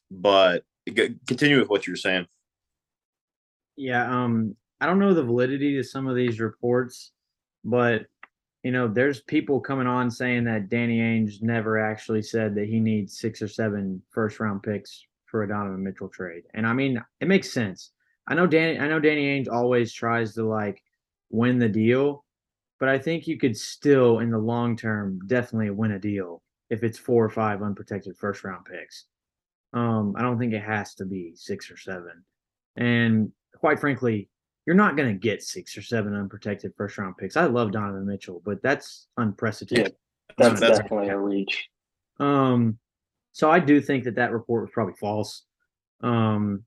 but 0.09 0.65
g- 0.93 1.15
continue 1.25 1.57
with 1.57 1.69
what 1.69 1.87
you're 1.87 1.95
saying. 1.95 2.27
Yeah, 3.77 4.23
um, 4.23 4.57
I 4.81 4.87
don't 4.87 4.99
know 4.99 5.13
the 5.13 5.23
validity 5.23 5.77
to 5.77 5.83
some 5.85 6.07
of 6.07 6.17
these 6.17 6.41
reports, 6.41 7.11
but 7.63 8.07
you 8.63 8.73
know, 8.73 8.89
there's 8.89 9.21
people 9.21 9.61
coming 9.61 9.87
on 9.87 10.11
saying 10.11 10.43
that 10.43 10.69
Danny 10.69 10.99
Ainge 10.99 11.41
never 11.41 11.79
actually 11.79 12.21
said 12.21 12.55
that 12.55 12.67
he 12.67 12.81
needs 12.81 13.17
six 13.17 13.41
or 13.41 13.47
seven 13.47 14.01
first 14.11 14.41
round 14.41 14.63
picks 14.63 15.05
for 15.31 15.43
a 15.43 15.47
Donovan 15.47 15.83
Mitchell 15.83 16.09
trade. 16.09 16.43
And 16.53 16.67
I 16.67 16.73
mean, 16.73 17.01
it 17.21 17.27
makes 17.27 17.51
sense. 17.51 17.91
I 18.27 18.35
know 18.35 18.45
Danny 18.45 18.77
I 18.77 18.87
know 18.87 18.99
Danny 18.99 19.23
Ainge 19.25 19.51
always 19.51 19.93
tries 19.93 20.35
to 20.35 20.43
like 20.43 20.83
win 21.31 21.57
the 21.57 21.69
deal, 21.69 22.23
but 22.79 22.89
I 22.89 22.99
think 22.99 23.25
you 23.25 23.37
could 23.37 23.57
still 23.57 24.19
in 24.19 24.29
the 24.29 24.37
long 24.37 24.75
term 24.77 25.19
definitely 25.27 25.71
win 25.71 25.91
a 25.91 25.99
deal 25.99 26.43
if 26.69 26.83
it's 26.83 26.99
four 26.99 27.23
or 27.25 27.29
five 27.29 27.63
unprotected 27.63 28.15
first 28.17 28.43
round 28.43 28.65
picks. 28.65 29.05
Um, 29.73 30.13
I 30.17 30.21
don't 30.21 30.37
think 30.37 30.53
it 30.53 30.61
has 30.63 30.93
to 30.95 31.05
be 31.05 31.31
six 31.35 31.71
or 31.71 31.77
seven. 31.77 32.23
And 32.75 33.31
quite 33.55 33.79
frankly, 33.79 34.29
you're 34.65 34.75
not 34.75 34.95
going 34.95 35.09
to 35.09 35.17
get 35.17 35.41
six 35.41 35.75
or 35.77 35.81
seven 35.81 36.13
unprotected 36.13 36.73
first 36.77 36.97
round 36.97 37.17
picks. 37.17 37.37
I 37.37 37.45
love 37.45 37.71
Donovan 37.71 38.05
Mitchell, 38.05 38.41
but 38.45 38.61
that's 38.61 39.07
unprecedented. 39.17 39.95
That's, 40.37 40.59
That's- 40.59 40.77
definitely 40.79 41.09
a 41.09 41.17
reach. 41.17 41.69
Um, 42.19 42.77
so 43.31 43.49
I 43.49 43.59
do 43.59 43.81
think 43.81 44.03
that 44.05 44.15
that 44.15 44.31
report 44.31 44.63
was 44.63 44.71
probably 44.73 44.95
false. 44.99 45.43
Um, 46.01 46.63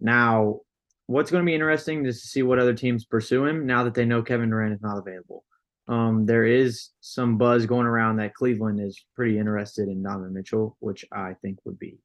now, 0.00 0.60
what's 1.06 1.30
going 1.30 1.44
to 1.44 1.46
be 1.46 1.54
interesting 1.54 2.06
is 2.06 2.22
to 2.22 2.28
see 2.28 2.42
what 2.42 2.58
other 2.58 2.74
teams 2.74 3.04
pursue 3.04 3.44
him 3.44 3.66
now 3.66 3.84
that 3.84 3.94
they 3.94 4.04
know 4.04 4.22
Kevin 4.22 4.50
Durant 4.50 4.74
is 4.74 4.82
not 4.82 4.98
available. 4.98 5.44
Um, 5.88 6.24
there 6.24 6.44
is 6.44 6.90
some 7.00 7.36
buzz 7.36 7.66
going 7.66 7.86
around 7.86 8.16
that 8.16 8.34
Cleveland 8.34 8.80
is 8.80 9.04
pretty 9.16 9.38
interested 9.38 9.88
in 9.88 10.02
Donovan 10.02 10.32
Mitchell, 10.32 10.76
which 10.78 11.04
I 11.12 11.34
think 11.42 11.58
would 11.64 11.78
be 11.80 11.98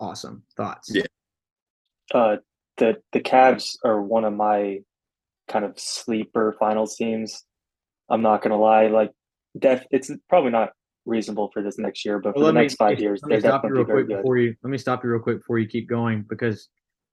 awesome. 0.00 0.42
Thoughts? 0.56 0.90
Yeah. 0.92 1.04
Uh, 2.12 2.36
the 2.78 2.96
the 3.12 3.20
Cavs 3.20 3.76
are 3.84 4.02
one 4.02 4.24
of 4.24 4.32
my 4.32 4.80
kind 5.46 5.64
of 5.64 5.78
sleeper 5.78 6.56
finals 6.58 6.96
teams. 6.96 7.44
I'm 8.08 8.22
not 8.22 8.42
gonna 8.42 8.58
lie, 8.58 8.88
like 8.88 9.12
def 9.56 9.84
it's 9.92 10.10
probably 10.28 10.50
not 10.50 10.70
reasonable 11.06 11.50
for 11.52 11.62
this 11.62 11.78
next 11.78 12.04
year, 12.04 12.18
but 12.18 12.34
for 12.34 12.40
Well, 12.40 12.46
the 12.48 12.52
let 12.52 12.54
me- 12.60 12.60
next 12.62 12.74
five 12.76 13.00
years, 13.00 13.20
Let 13.22 13.28
me 13.30 13.34
they're 13.36 13.50
stop 13.50 13.64
you 13.64 13.70
real 13.70 13.84
quick 13.84 14.06
before 14.08 14.38
you. 14.38 14.54
Let 14.62 14.70
me 14.70 14.78
stop 14.78 15.02
you 15.04 15.10
real 15.10 15.20
quick 15.20 15.38
before 15.38 15.58
you 15.58 15.66
keep 15.66 15.88
going 15.88 16.22
because 16.28 16.68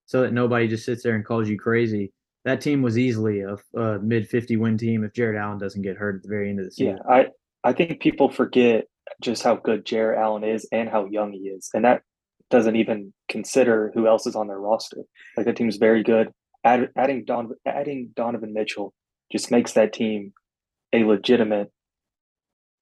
so 0.05 0.21
that 0.21 0.33
nobody 0.33 0.67
just 0.67 0.85
sits 0.85 1.03
there 1.03 1.15
and 1.15 1.25
calls 1.25 1.49
you 1.49 1.57
crazy. 1.57 2.13
that 2.45 2.61
team 2.61 2.81
was 2.81 2.97
easily 2.97 3.41
a, 3.41 3.57
a 3.77 3.99
mid 3.99 4.27
50 4.29 4.55
win 4.57 4.77
team 4.77 5.03
if 5.03 5.11
Jarrett 5.13 5.37
Allen 5.37 5.57
doesn't 5.57 5.81
get 5.81 5.97
hurt 5.97 6.15
at 6.17 6.23
the 6.23 6.29
very 6.29 6.49
end 6.49 6.59
of 6.59 6.65
the 6.65 6.71
season. 6.71 6.97
Yeah, 7.05 7.13
I 7.13 7.27
I 7.63 7.73
think 7.73 7.99
people 7.99 8.29
forget 8.29 8.85
just 9.21 9.43
how 9.43 9.55
good 9.55 9.85
Jarrett 9.85 10.19
Allen 10.19 10.43
is 10.45 10.65
and 10.71 10.87
how 10.87 11.05
young 11.05 11.33
he 11.33 11.49
is, 11.49 11.69
and 11.73 11.83
that 11.83 12.03
doesn't 12.49 12.77
even 12.77 13.13
consider 13.27 13.91
who 13.93 14.07
else 14.07 14.25
is 14.25 14.35
on 14.37 14.47
their 14.47 14.59
roster. 14.59 15.01
Like 15.35 15.45
the 15.45 15.51
team's 15.53 15.75
very 15.77 16.03
good. 16.03 16.31
Add, 16.63 16.89
adding 16.97 17.25
Don 17.25 17.49
adding 17.65 18.11
Donovan 18.15 18.53
Mitchell 18.53 18.93
just 19.31 19.51
makes 19.51 19.73
that 19.73 19.91
team 19.91 20.31
a 20.93 21.03
legitimate 21.03 21.69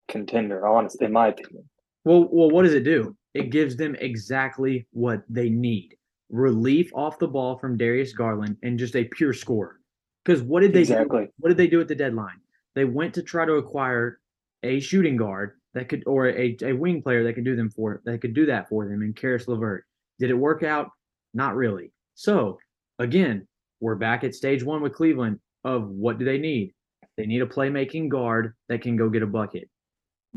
contender. 0.08 0.66
Honest, 0.66 1.02
in 1.02 1.12
my 1.12 1.30
opinion. 1.30 1.70
Well, 2.04 2.28
well, 2.32 2.50
what 2.50 2.64
does 2.64 2.74
it 2.74 2.84
do? 2.84 3.16
It 3.34 3.50
gives 3.50 3.76
them 3.76 3.96
exactly 4.00 4.88
what 4.92 5.24
they 5.30 5.50
need: 5.50 5.96
relief 6.30 6.92
off 6.94 7.20
the 7.20 7.28
ball 7.28 7.58
from 7.58 7.78
Darius 7.78 8.14
Garland 8.14 8.58
and 8.64 8.80
just 8.80 8.96
a 8.96 9.06
pure 9.06 9.34
scorer. 9.34 9.80
Because 10.24 10.42
what 10.42 10.62
did 10.62 10.74
they 10.74 10.82
exactly. 10.82 11.26
do? 11.26 11.32
What 11.40 11.50
did 11.50 11.58
they 11.58 11.68
do 11.68 11.82
at 11.82 11.88
the 11.88 11.96
deadline? 11.96 12.40
They 12.74 12.86
went 12.86 13.14
to 13.14 13.24
try 13.24 13.46
to 13.46 13.54
acquire 13.54 14.20
a 14.64 14.80
shooting 14.80 15.18
guard 15.18 15.54
that 15.74 15.90
could, 15.90 16.04
or 16.08 16.30
a, 16.30 16.58
a 16.62 16.74
wing 16.74 17.02
player 17.02 17.24
that 17.24 17.34
could 17.34 17.46
do 17.46 17.56
them 17.56 17.70
for 17.70 18.02
that 18.06 18.22
could 18.22 18.34
do 18.34 18.46
that 18.48 18.68
for 18.70 18.88
them 18.88 19.02
in 19.04 19.14
Caris 19.14 19.48
LeVert. 19.48 19.86
Did 20.20 20.30
it 20.30 20.34
work 20.34 20.64
out? 20.64 20.90
Not 21.34 21.56
really. 21.56 21.92
So 22.16 22.58
again, 22.98 23.48
we're 23.82 23.96
back 23.96 24.24
at 24.24 24.34
stage 24.34 24.64
one 24.64 24.82
with 24.82 24.94
Cleveland 24.94 25.40
of 25.64 25.88
what 25.90 26.18
do 26.18 26.26
they 26.26 26.38
need? 26.38 26.74
They 27.18 27.26
need 27.26 27.42
a 27.42 27.48
playmaking 27.48 28.10
guard 28.10 28.54
that 28.70 28.82
can 28.82 28.96
go 28.96 29.10
get 29.10 29.24
a 29.24 29.28
bucket. 29.28 29.70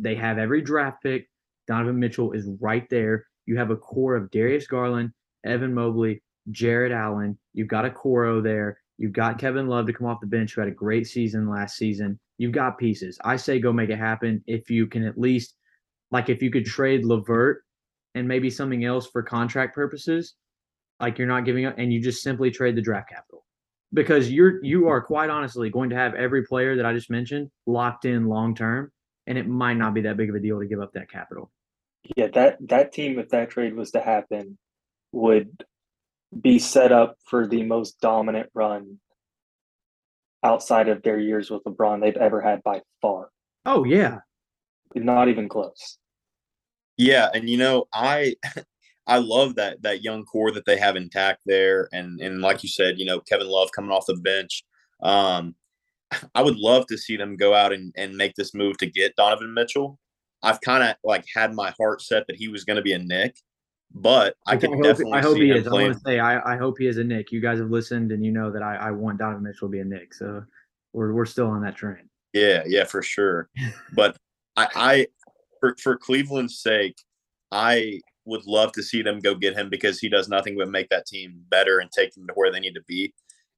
They 0.02 0.14
have 0.14 0.38
every 0.38 0.62
draft 0.62 1.02
pick. 1.02 1.28
Donovan 1.66 1.98
Mitchell 1.98 2.32
is 2.32 2.48
right 2.60 2.88
there. 2.88 3.26
You 3.46 3.56
have 3.56 3.70
a 3.70 3.76
core 3.76 4.16
of 4.16 4.30
Darius 4.30 4.66
Garland, 4.66 5.10
Evan 5.44 5.74
Mobley, 5.74 6.22
Jarrett 6.50 6.92
Allen. 6.92 7.38
You've 7.54 7.68
got 7.68 7.84
a 7.84 7.90
Coro 7.90 8.40
there. 8.40 8.78
You've 8.98 9.12
got 9.12 9.38
Kevin 9.38 9.68
Love 9.68 9.86
to 9.86 9.92
come 9.92 10.06
off 10.06 10.20
the 10.20 10.26
bench, 10.26 10.54
who 10.54 10.60
had 10.60 10.68
a 10.68 10.74
great 10.74 11.06
season 11.06 11.48
last 11.48 11.76
season. 11.76 12.18
You've 12.38 12.52
got 12.52 12.78
pieces. 12.78 13.18
I 13.24 13.36
say 13.36 13.60
go 13.60 13.72
make 13.72 13.90
it 13.90 13.98
happen 13.98 14.42
if 14.46 14.70
you 14.70 14.86
can 14.86 15.04
at 15.04 15.18
least, 15.18 15.54
like, 16.10 16.28
if 16.28 16.42
you 16.42 16.50
could 16.50 16.64
trade 16.64 17.04
LeVert 17.04 17.64
and 18.14 18.26
maybe 18.26 18.50
something 18.50 18.84
else 18.84 19.06
for 19.06 19.22
contract 19.22 19.74
purposes, 19.74 20.34
like 21.00 21.18
you're 21.18 21.28
not 21.28 21.44
giving 21.44 21.64
up, 21.64 21.74
and 21.78 21.92
you 21.92 22.00
just 22.00 22.22
simply 22.22 22.50
trade 22.50 22.76
the 22.76 22.82
draft 22.82 23.08
capital 23.08 23.44
because 23.92 24.30
you're 24.30 24.62
you 24.64 24.88
are 24.88 25.00
quite 25.00 25.30
honestly 25.30 25.70
going 25.70 25.90
to 25.90 25.96
have 25.96 26.14
every 26.14 26.44
player 26.44 26.76
that 26.76 26.86
I 26.86 26.92
just 26.92 27.10
mentioned 27.10 27.50
locked 27.66 28.04
in 28.04 28.26
long 28.26 28.54
term, 28.54 28.90
and 29.28 29.36
it 29.36 29.46
might 29.46 29.74
not 29.74 29.94
be 29.94 30.00
that 30.00 30.16
big 30.16 30.30
of 30.30 30.34
a 30.34 30.40
deal 30.40 30.58
to 30.58 30.66
give 30.66 30.80
up 30.80 30.94
that 30.94 31.10
capital. 31.10 31.52
Yeah, 32.16 32.28
that 32.28 32.56
that 32.68 32.92
team, 32.92 33.18
if 33.18 33.28
that 33.28 33.50
trade 33.50 33.74
was 33.74 33.90
to 33.92 34.00
happen, 34.00 34.58
would 35.12 35.64
be 36.40 36.58
set 36.58 36.92
up 36.92 37.16
for 37.26 37.46
the 37.46 37.62
most 37.62 38.00
dominant 38.00 38.48
run 38.54 38.98
outside 40.42 40.88
of 40.88 41.02
their 41.02 41.18
years 41.18 41.50
with 41.50 41.62
LeBron 41.64 42.00
they've 42.00 42.16
ever 42.16 42.40
had 42.40 42.62
by 42.62 42.80
far. 43.02 43.28
Oh 43.66 43.84
yeah, 43.84 44.20
not 44.94 45.28
even 45.28 45.48
close. 45.48 45.98
Yeah, 46.96 47.28
and 47.32 47.50
you 47.50 47.58
know, 47.58 47.84
I 47.92 48.34
I 49.06 49.18
love 49.18 49.56
that 49.56 49.82
that 49.82 50.02
young 50.02 50.24
core 50.24 50.52
that 50.52 50.64
they 50.64 50.78
have 50.78 50.96
intact 50.96 51.40
there, 51.44 51.90
and 51.92 52.18
and 52.20 52.40
like 52.40 52.62
you 52.62 52.70
said, 52.70 52.98
you 52.98 53.04
know, 53.04 53.20
Kevin 53.20 53.48
Love 53.48 53.72
coming 53.76 53.90
off 53.90 54.06
the 54.06 54.16
bench. 54.16 54.64
Um, 55.02 55.54
I 56.34 56.42
would 56.42 56.56
love 56.56 56.86
to 56.86 56.98
see 56.98 57.16
them 57.16 57.36
go 57.36 57.54
out 57.54 57.72
and, 57.72 57.92
and 57.96 58.16
make 58.16 58.34
this 58.34 58.54
move 58.54 58.78
to 58.78 58.86
get 58.86 59.16
Donovan 59.16 59.52
Mitchell. 59.52 59.98
I've 60.42 60.60
kind 60.60 60.82
of 60.82 60.96
like 61.04 61.24
had 61.34 61.54
my 61.54 61.74
heart 61.78 62.00
set 62.00 62.26
that 62.28 62.36
he 62.36 62.48
was 62.48 62.64
going 62.64 62.76
to 62.76 62.82
be 62.82 62.92
a 62.92 62.98
Knick, 62.98 63.36
but 63.92 64.36
I 64.46 64.56
can 64.56 64.72
hope, 64.72 64.84
definitely. 64.84 65.18
I 65.18 65.22
hope 65.22 65.36
he 65.36 65.50
is. 65.50 65.66
Playing. 65.66 65.86
I 65.86 65.88
want 65.88 65.94
to 65.94 66.08
say 66.08 66.18
I, 66.20 66.54
I 66.54 66.56
hope 66.56 66.78
he 66.78 66.86
is 66.86 66.98
a 66.98 67.04
Knick. 67.04 67.32
You 67.32 67.40
guys 67.40 67.58
have 67.58 67.70
listened, 67.70 68.12
and 68.12 68.24
you 68.24 68.30
know 68.30 68.50
that 68.52 68.62
I, 68.62 68.76
I 68.76 68.90
want 68.92 69.18
Donovan 69.18 69.42
Mitchell 69.42 69.68
to 69.68 69.72
be 69.72 69.80
a 69.80 69.84
Knick, 69.84 70.14
So 70.14 70.44
we're 70.92 71.12
we're 71.12 71.26
still 71.26 71.48
on 71.48 71.62
that 71.62 71.76
train. 71.76 72.08
Yeah, 72.32 72.62
yeah, 72.66 72.84
for 72.84 73.02
sure. 73.02 73.48
but 73.94 74.16
I, 74.56 74.68
I 74.74 75.06
for 75.60 75.76
for 75.82 75.96
Cleveland's 75.96 76.60
sake, 76.60 76.96
I 77.50 78.00
would 78.24 78.46
love 78.46 78.72
to 78.72 78.82
see 78.82 79.02
them 79.02 79.20
go 79.20 79.34
get 79.34 79.56
him 79.56 79.70
because 79.70 79.98
he 79.98 80.08
does 80.08 80.28
nothing 80.28 80.56
but 80.56 80.68
make 80.68 80.88
that 80.90 81.06
team 81.06 81.40
better 81.48 81.78
and 81.78 81.90
take 81.90 82.12
them 82.14 82.26
to 82.26 82.32
where 82.34 82.52
they 82.52 82.60
need 82.60 82.74
to 82.74 82.82
be. 82.86 83.14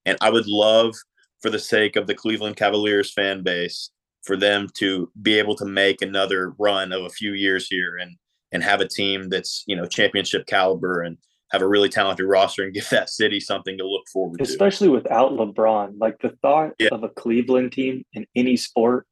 And 0.07 0.17
I 0.21 0.31
would 0.31 0.47
love, 0.47 0.95
for 1.41 1.51
the 1.51 1.59
sake 1.59 1.97
of 1.97 2.07
the 2.07 2.15
Cleveland 2.15 2.57
Cavaliers 2.57 3.13
fan 3.13 3.43
base, 3.43 3.91
for 4.23 4.37
them 4.37 4.69
to 4.75 5.11
be 5.23 5.39
able 5.39 5.57
to 5.57 5.65
make 5.65 6.03
another 6.03 6.55
run 6.59 6.93
of 6.93 7.05
a 7.05 7.11
few 7.11 7.33
years 7.33 7.67
here 7.69 7.97
and 7.97 8.17
and 8.53 8.63
have 8.63 8.81
a 8.81 8.89
team 8.89 9.29
that's 9.29 9.65
you 9.67 9.77
know 9.77 9.87
championship 9.87 10.47
caliber 10.47 11.03
and 11.03 11.17
have 11.53 11.63
a 11.63 11.69
really 11.69 11.89
talented 11.89 12.27
roster 12.27 12.63
and 12.63 12.75
give 12.75 12.89
that 12.91 13.11
city 13.11 13.41
something 13.41 13.77
to 13.77 13.87
look 13.87 14.05
forward 14.13 14.41
Especially 14.41 14.57
to. 14.57 14.65
Especially 14.65 14.89
without 14.89 15.33
LeBron. 15.33 15.95
Like 15.99 16.19
the 16.21 16.37
thought 16.43 16.73
yeah. 16.79 16.89
of 16.93 17.03
a 17.03 17.09
Cleveland 17.09 17.73
team 17.73 18.05
in 18.13 18.27
any 18.37 18.57
sport 18.57 19.07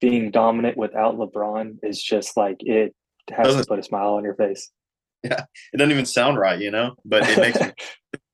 being 0.00 0.30
dominant 0.30 0.76
without 0.76 1.16
LeBron 1.16 1.78
is 1.82 2.02
just 2.02 2.36
like 2.36 2.56
it 2.60 2.94
has 3.30 3.46
Doesn't, 3.46 3.62
to 3.62 3.68
put 3.68 3.78
a 3.78 3.82
smile 3.82 4.14
on 4.14 4.24
your 4.24 4.34
face. 4.34 4.70
Yeah. 5.24 5.44
It 5.72 5.78
doesn't 5.78 5.90
even 5.90 6.06
sound 6.06 6.38
right, 6.38 6.60
you 6.60 6.70
know, 6.70 6.94
but 7.04 7.28
it 7.28 7.36
makes 7.38 7.58
me 7.58 7.72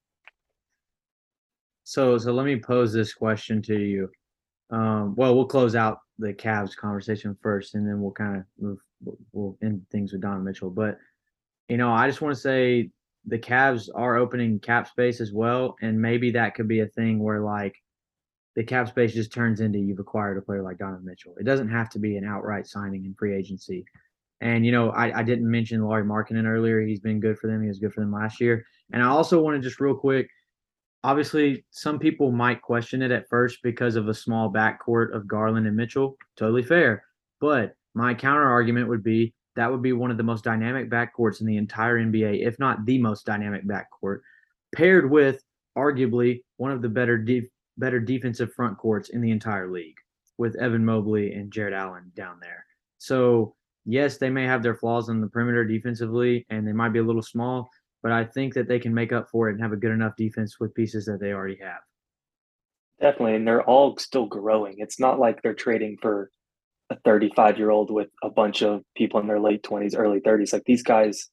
So 1.93 2.17
so 2.17 2.33
let 2.33 2.47
me 2.47 2.57
pose 2.59 2.91
this 2.91 3.13
question 3.13 3.61
to 3.65 3.79
you. 3.79 4.11
Um, 4.71 5.15
well, 5.15 5.35
we'll 5.35 5.45
close 5.45 5.77
out 5.77 5.99
the 6.19 6.33
Cavs 6.33 6.75
conversation 6.75 7.37
first, 7.43 7.75
and 7.75 7.87
then 7.87 8.01
we'll 8.01 8.13
kind 8.13 8.39
of 8.39 8.45
move. 8.59 8.79
We'll 9.33 9.59
end 9.63 9.85
things 9.93 10.11
with 10.11 10.23
Don 10.23 10.43
Mitchell. 10.43 10.71
But 10.71 10.97
you 11.69 11.77
know, 11.77 11.93
I 11.93 12.09
just 12.09 12.23
want 12.23 12.35
to 12.35 12.41
say 12.41 12.91
the 13.27 13.39
Cavs 13.39 13.91
are 13.95 14.17
opening 14.17 14.59
cap 14.59 14.89
space 14.89 15.21
as 15.21 15.35
well, 15.35 15.77
and 15.83 16.01
maybe 16.01 16.31
that 16.31 16.55
could 16.55 16.67
be 16.67 16.81
a 16.81 16.87
thing 16.87 17.23
where 17.23 17.41
like 17.41 17.75
the 18.57 18.65
cap 18.65 18.89
space 18.89 19.13
just 19.13 19.31
turns 19.31 19.61
into 19.61 19.79
you've 19.79 19.99
acquired 19.99 20.39
a 20.39 20.41
player 20.41 20.63
like 20.63 20.79
Donovan 20.79 21.05
Mitchell. 21.05 21.35
It 21.39 21.45
doesn't 21.45 21.69
have 21.69 21.91
to 21.91 21.99
be 21.99 22.17
an 22.17 22.25
outright 22.25 22.67
signing 22.67 23.05
in 23.05 23.15
free 23.19 23.35
agency. 23.35 23.85
And 24.41 24.65
you 24.65 24.73
know, 24.73 24.89
I, 24.93 25.19
I 25.19 25.23
didn't 25.23 25.51
mention 25.51 25.83
Lauri 25.83 26.05
Markkanen 26.05 26.47
earlier. 26.47 26.81
He's 26.81 27.01
been 27.01 27.21
good 27.21 27.39
for 27.39 27.49
them. 27.49 27.61
He 27.61 27.69
was 27.69 27.81
good 27.81 27.93
for 27.93 28.01
them 28.01 28.13
last 28.13 28.41
year. 28.41 28.65
And 28.95 29.03
I 29.03 29.09
also 29.09 29.43
want 29.43 29.61
to 29.61 29.69
just 29.69 29.79
real 29.79 29.95
quick 29.95 30.31
obviously 31.05 31.65
some 31.71 31.99
people 31.99 32.31
might 32.33 32.62
question 32.62 33.03
it 33.03 33.11
at 33.11 33.29
first 33.29 33.59
because 33.62 33.97
of 33.97 34.09
a 34.09 34.15
small 34.15 34.53
backcourt 34.53 35.15
of 35.15 35.27
Garland 35.27 35.67
and 35.67 35.77
Mitchell. 35.77 36.17
Totally 36.37 36.62
fair. 36.62 37.05
But 37.41 37.75
my 37.95 38.15
counter 38.15 38.49
argument 38.49 38.88
would 38.88 39.03
be 39.03 39.35
that 39.55 39.71
would 39.71 39.83
be 39.83 39.93
one 39.93 40.11
of 40.11 40.17
the 40.17 40.23
most 40.23 40.45
dynamic 40.45 40.88
backcourts 40.88 41.41
in 41.41 41.47
the 41.47 41.57
entire 41.57 41.99
NBA, 41.99 42.47
if 42.47 42.59
not 42.59 42.87
the 42.87 42.99
most 42.99 43.27
dynamic 43.27 43.67
backcourt, 43.67 44.21
paired 44.75 45.11
with 45.11 45.43
arguably 45.77 46.43
one 46.57 46.73
of 46.73 46.83
the 46.83 46.88
better 46.88 47.19
de- 47.19 47.51
better 47.77 48.01
defensive 48.01 48.53
front 48.55 48.79
courts 48.79 49.11
in 49.11 49.21
the 49.21 49.31
entire 49.31 49.71
league 49.71 49.97
with 50.38 50.57
Evan 50.57 50.85
Mobley 50.85 51.35
and 51.35 51.53
Jarrett 51.53 51.75
Allen 51.75 52.11
down 52.15 52.38
there. 52.41 52.65
So 52.99 53.55
yes, 53.85 54.17
they 54.17 54.31
may 54.31 54.45
have 54.45 54.62
their 54.62 54.75
flaws 54.75 55.09
on 55.09 55.21
the 55.21 55.27
perimeter 55.27 55.65
defensively 55.65 56.47
and 56.51 56.67
they 56.67 56.73
might 56.73 56.93
be 56.93 56.99
a 57.01 57.05
little 57.05 57.23
small, 57.23 57.69
but 58.03 58.12
I 58.12 58.25
think 58.25 58.55
that 58.55 58.69
they 58.69 58.79
can 58.79 58.95
make 58.95 59.12
up 59.12 59.29
for 59.31 59.49
it 59.49 59.53
and 59.53 59.62
have 59.62 59.73
a 59.73 59.77
good 59.77 59.93
enough 59.93 60.17
defense 60.17 60.59
with 60.59 60.75
pieces 60.75 61.07
that 61.07 61.21
they 61.21 61.33
already 61.33 61.59
have. 61.62 61.81
Definitely, 63.01 63.37
and 63.37 63.47
they're 63.47 63.62
all 63.62 63.97
still 63.97 64.27
growing. 64.27 64.77
It's 64.79 65.01
not 65.01 65.19
like 65.19 65.43
they're 65.43 65.55
trading 65.55 65.99
for 66.01 66.31
a 66.91 66.97
35 67.05 67.59
year 67.59 67.71
old 67.71 67.91
with 67.91 68.09
a 68.23 68.31
bunch 68.31 68.62
of 68.62 68.83
people 68.97 69.21
in 69.21 69.27
their 69.27 69.41
late 69.41 69.62
20s, 69.62 69.95
early 69.97 70.21
30s. 70.21 70.53
Like 70.53 70.65
these 70.65 70.83
guys 70.83 71.29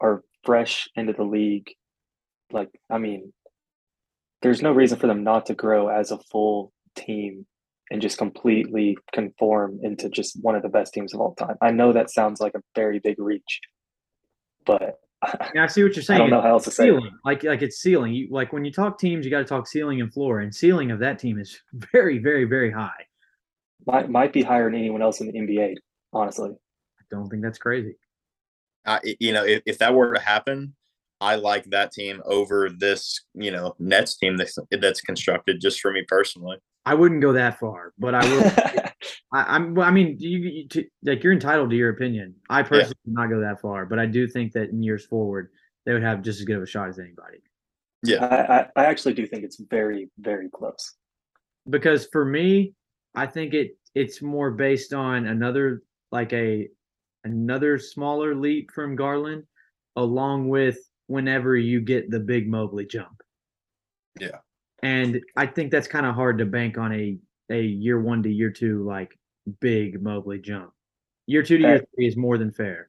are 0.00 0.22
fresh 0.44 0.88
into 0.96 1.12
the 1.12 1.24
league. 1.24 1.70
Like, 2.50 2.70
I 2.90 2.98
mean, 2.98 3.32
there's 4.42 4.62
no 4.62 4.72
reason 4.72 4.98
for 4.98 5.06
them 5.06 5.24
not 5.24 5.46
to 5.46 5.54
grow 5.54 5.88
as 5.88 6.10
a 6.10 6.18
full 6.18 6.72
team 6.96 7.46
and 7.90 8.02
just 8.02 8.18
completely 8.18 8.96
conform 9.12 9.78
into 9.82 10.08
just 10.08 10.38
one 10.42 10.54
of 10.54 10.62
the 10.62 10.68
best 10.68 10.92
teams 10.92 11.14
of 11.14 11.20
all 11.20 11.34
time. 11.34 11.56
I 11.60 11.70
know 11.70 11.92
that 11.92 12.10
sounds 12.10 12.40
like 12.40 12.54
a 12.54 12.62
very 12.74 12.98
big 12.98 13.18
reach, 13.18 13.60
but 14.66 14.98
yeah, 15.54 15.64
I 15.64 15.66
see 15.66 15.82
what 15.82 15.96
you're 15.96 16.02
saying. 16.02 16.20
I 16.20 16.24
don't 16.24 16.30
know 16.30 16.40
how 16.40 16.50
else 16.50 16.64
to 16.64 16.70
ceiling. 16.70 17.02
say 17.02 17.08
it. 17.08 17.12
Like 17.24 17.44
like 17.44 17.62
it's 17.62 17.80
ceiling. 17.80 18.14
You, 18.14 18.28
like 18.30 18.52
when 18.52 18.64
you 18.64 18.72
talk 18.72 18.98
teams, 18.98 19.24
you 19.24 19.30
got 19.30 19.38
to 19.38 19.44
talk 19.44 19.66
ceiling 19.66 20.00
and 20.00 20.12
floor, 20.12 20.40
and 20.40 20.54
ceiling 20.54 20.90
of 20.90 21.00
that 21.00 21.18
team 21.18 21.38
is 21.38 21.60
very, 21.92 22.18
very, 22.18 22.44
very 22.44 22.70
high. 22.70 23.06
Might 23.86 24.10
might 24.10 24.32
be 24.32 24.42
higher 24.42 24.70
than 24.70 24.78
anyone 24.78 25.02
else 25.02 25.20
in 25.20 25.26
the 25.28 25.32
NBA. 25.32 25.74
Honestly, 26.12 26.50
I 26.50 27.04
don't 27.10 27.28
think 27.28 27.42
that's 27.42 27.58
crazy. 27.58 27.96
I, 28.86 29.00
you 29.20 29.32
know, 29.32 29.44
if, 29.44 29.62
if 29.66 29.78
that 29.78 29.94
were 29.94 30.14
to 30.14 30.20
happen, 30.20 30.74
I 31.20 31.34
like 31.34 31.64
that 31.66 31.92
team 31.92 32.22
over 32.24 32.70
this, 32.70 33.20
you 33.34 33.50
know, 33.50 33.74
Nets 33.78 34.16
team 34.16 34.36
that's 34.36 34.58
that's 34.70 35.00
constructed 35.00 35.60
just 35.60 35.80
for 35.80 35.92
me 35.92 36.04
personally. 36.06 36.58
I 36.88 36.94
wouldn't 36.94 37.20
go 37.20 37.34
that 37.34 37.58
far, 37.60 37.92
but 37.98 38.14
I 38.14 38.24
will. 38.24 38.50
I, 39.32 39.56
am 39.56 39.78
I 39.78 39.90
mean, 39.90 40.16
you, 40.18 40.38
you 40.38 40.68
to, 40.68 40.86
like 41.02 41.22
you're 41.22 41.34
entitled 41.34 41.68
to 41.68 41.76
your 41.76 41.90
opinion. 41.90 42.34
I 42.48 42.62
personally 42.62 42.94
yeah. 43.04 43.10
would 43.12 43.14
not 43.14 43.28
go 43.28 43.40
that 43.40 43.60
far, 43.60 43.84
but 43.84 43.98
I 43.98 44.06
do 44.06 44.26
think 44.26 44.52
that 44.54 44.70
in 44.70 44.82
years 44.82 45.04
forward, 45.04 45.50
they 45.84 45.92
would 45.92 46.02
have 46.02 46.22
just 46.22 46.40
as 46.40 46.46
good 46.46 46.56
of 46.56 46.62
a 46.62 46.66
shot 46.66 46.88
as 46.88 46.98
anybody. 46.98 47.42
Yeah, 48.02 48.24
I, 48.24 48.80
I 48.80 48.86
actually 48.86 49.12
do 49.12 49.26
think 49.26 49.44
it's 49.44 49.60
very, 49.60 50.08
very 50.18 50.48
close. 50.48 50.94
Because 51.68 52.08
for 52.10 52.24
me, 52.24 52.72
I 53.14 53.26
think 53.26 53.52
it 53.52 53.76
it's 53.94 54.22
more 54.22 54.50
based 54.50 54.94
on 54.94 55.26
another 55.26 55.82
like 56.10 56.32
a 56.32 56.68
another 57.22 57.78
smaller 57.78 58.34
leap 58.34 58.70
from 58.74 58.96
Garland, 58.96 59.42
along 59.96 60.48
with 60.48 60.78
whenever 61.06 61.54
you 61.54 61.82
get 61.82 62.10
the 62.10 62.20
big 62.20 62.48
Mobley 62.48 62.86
jump. 62.86 63.20
Yeah. 64.18 64.38
And 64.82 65.20
I 65.36 65.46
think 65.46 65.70
that's 65.70 65.88
kind 65.88 66.06
of 66.06 66.14
hard 66.14 66.38
to 66.38 66.46
bank 66.46 66.78
on 66.78 66.92
a 66.92 67.18
a 67.50 67.60
year 67.60 68.00
one 68.00 68.22
to 68.22 68.30
year 68.30 68.50
two 68.50 68.84
like 68.84 69.18
big 69.60 70.02
Mobley 70.02 70.38
jump. 70.38 70.70
Year 71.26 71.42
two 71.42 71.58
to 71.58 71.62
that, 71.62 71.68
year 71.68 71.86
three 71.94 72.06
is 72.06 72.16
more 72.16 72.38
than 72.38 72.52
fair. 72.52 72.88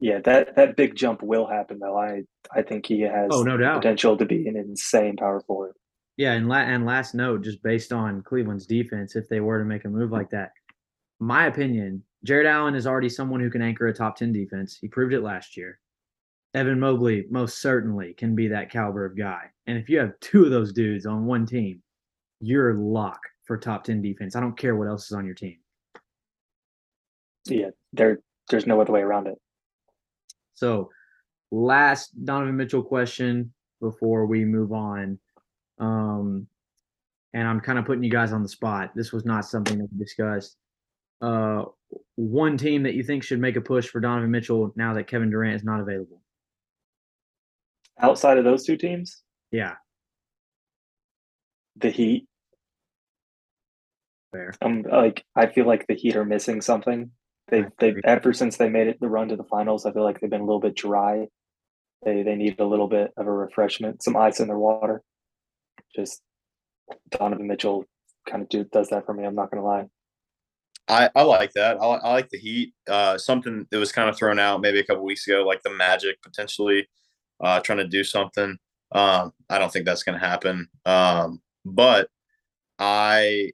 Yeah, 0.00 0.20
that 0.20 0.56
that 0.56 0.76
big 0.76 0.94
jump 0.94 1.22
will 1.22 1.46
happen 1.46 1.78
though. 1.78 1.96
I 1.96 2.22
I 2.54 2.62
think 2.62 2.86
he 2.86 3.00
has 3.00 3.28
oh 3.32 3.42
no 3.42 3.56
doubt 3.56 3.82
potential 3.82 4.16
to 4.16 4.24
be 4.24 4.46
an 4.46 4.56
insane 4.56 5.16
power 5.16 5.40
forward. 5.46 5.74
Yeah, 6.16 6.32
and 6.32 6.48
la- 6.48 6.56
and 6.56 6.84
last 6.84 7.14
note, 7.14 7.42
just 7.42 7.62
based 7.62 7.92
on 7.92 8.22
Cleveland's 8.22 8.66
defense, 8.66 9.14
if 9.14 9.28
they 9.28 9.40
were 9.40 9.58
to 9.60 9.64
make 9.64 9.84
a 9.84 9.88
move 9.88 10.10
like 10.10 10.30
that, 10.30 10.50
my 11.20 11.46
opinion, 11.46 12.02
Jarrett 12.24 12.46
Allen 12.46 12.74
is 12.74 12.86
already 12.86 13.08
someone 13.08 13.40
who 13.40 13.50
can 13.50 13.62
anchor 13.62 13.86
a 13.86 13.94
top 13.94 14.16
ten 14.16 14.32
defense. 14.32 14.78
He 14.80 14.88
proved 14.88 15.14
it 15.14 15.22
last 15.22 15.56
year. 15.56 15.78
Evan 16.54 16.80
Mobley 16.80 17.26
most 17.30 17.60
certainly 17.60 18.14
can 18.14 18.34
be 18.34 18.48
that 18.48 18.70
caliber 18.70 19.04
of 19.04 19.16
guy. 19.16 19.42
And 19.66 19.76
if 19.76 19.88
you 19.88 19.98
have 19.98 20.18
two 20.20 20.44
of 20.44 20.50
those 20.50 20.72
dudes 20.72 21.06
on 21.06 21.26
one 21.26 21.46
team, 21.46 21.82
you're 22.40 22.74
lock 22.74 23.20
for 23.44 23.58
top 23.58 23.84
10 23.84 24.00
defense. 24.00 24.34
I 24.34 24.40
don't 24.40 24.56
care 24.56 24.76
what 24.76 24.88
else 24.88 25.06
is 25.06 25.12
on 25.12 25.26
your 25.26 25.34
team. 25.34 25.58
Yeah, 27.46 27.70
there 27.92 28.20
there's 28.50 28.66
no 28.66 28.80
other 28.80 28.92
way 28.92 29.00
around 29.00 29.26
it. 29.26 29.38
So, 30.54 30.90
last 31.50 32.12
Donovan 32.24 32.56
Mitchell 32.56 32.82
question 32.82 33.52
before 33.80 34.26
we 34.26 34.44
move 34.44 34.72
on. 34.72 35.18
Um, 35.78 36.46
and 37.34 37.46
I'm 37.46 37.60
kind 37.60 37.78
of 37.78 37.84
putting 37.84 38.02
you 38.02 38.10
guys 38.10 38.32
on 38.32 38.42
the 38.42 38.48
spot. 38.48 38.92
This 38.94 39.12
was 39.12 39.24
not 39.24 39.44
something 39.44 39.78
that 39.78 39.88
we 39.92 39.98
discussed. 39.98 40.56
Uh, 41.20 41.64
one 42.16 42.56
team 42.56 42.82
that 42.82 42.94
you 42.94 43.02
think 43.02 43.22
should 43.22 43.40
make 43.40 43.56
a 43.56 43.60
push 43.60 43.88
for 43.88 44.00
Donovan 44.00 44.30
Mitchell 44.30 44.72
now 44.76 44.94
that 44.94 45.06
Kevin 45.06 45.30
Durant 45.30 45.56
is 45.56 45.64
not 45.64 45.80
available. 45.80 46.22
Outside 48.00 48.38
of 48.38 48.44
those 48.44 48.64
two 48.64 48.76
teams? 48.76 49.22
Yeah. 49.50 49.74
The 51.76 51.90
Heat. 51.90 52.26
Fair. 54.32 54.52
Um, 54.62 54.82
like 54.82 55.24
I 55.34 55.46
feel 55.46 55.66
like 55.66 55.86
the 55.86 55.94
Heat 55.94 56.16
are 56.16 56.24
missing 56.24 56.60
something. 56.60 57.10
They 57.48 57.64
they 57.78 57.94
ever 58.04 58.32
since 58.32 58.56
they 58.56 58.68
made 58.68 58.88
it 58.88 59.00
the 59.00 59.08
run 59.08 59.28
to 59.28 59.36
the 59.36 59.44
finals, 59.44 59.86
I 59.86 59.92
feel 59.92 60.04
like 60.04 60.20
they've 60.20 60.30
been 60.30 60.42
a 60.42 60.44
little 60.44 60.60
bit 60.60 60.76
dry. 60.76 61.28
They 62.04 62.22
they 62.22 62.36
need 62.36 62.60
a 62.60 62.66
little 62.66 62.88
bit 62.88 63.12
of 63.16 63.26
a 63.26 63.32
refreshment, 63.32 64.02
some 64.02 64.16
ice 64.16 64.40
in 64.40 64.48
their 64.48 64.58
water. 64.58 65.02
Just 65.96 66.20
Donovan 67.10 67.46
Mitchell 67.46 67.84
kind 68.28 68.42
of 68.42 68.48
do, 68.48 68.64
does 68.64 68.90
that 68.90 69.06
for 69.06 69.14
me. 69.14 69.24
I'm 69.24 69.34
not 69.34 69.50
gonna 69.50 69.64
lie. 69.64 69.86
I, 70.88 71.10
I 71.14 71.22
like 71.22 71.52
that. 71.52 71.76
I, 71.80 71.84
I 71.84 72.12
like 72.12 72.30
the 72.30 72.38
Heat. 72.38 72.74
Uh, 72.88 73.18
something 73.18 73.66
that 73.70 73.78
was 73.78 73.92
kind 73.92 74.08
of 74.08 74.16
thrown 74.16 74.38
out 74.38 74.60
maybe 74.60 74.80
a 74.80 74.84
couple 74.84 75.04
weeks 75.04 75.26
ago, 75.26 75.42
like 75.42 75.62
the 75.62 75.70
Magic 75.70 76.20
potentially 76.22 76.88
uh, 77.40 77.60
trying 77.60 77.78
to 77.78 77.88
do 77.88 78.04
something. 78.04 78.56
Um, 78.92 79.32
I 79.50 79.58
don't 79.58 79.72
think 79.72 79.84
that's 79.84 80.02
going 80.02 80.18
to 80.18 80.26
happen. 80.26 80.68
Um, 80.86 81.40
but 81.64 82.08
I 82.78 83.52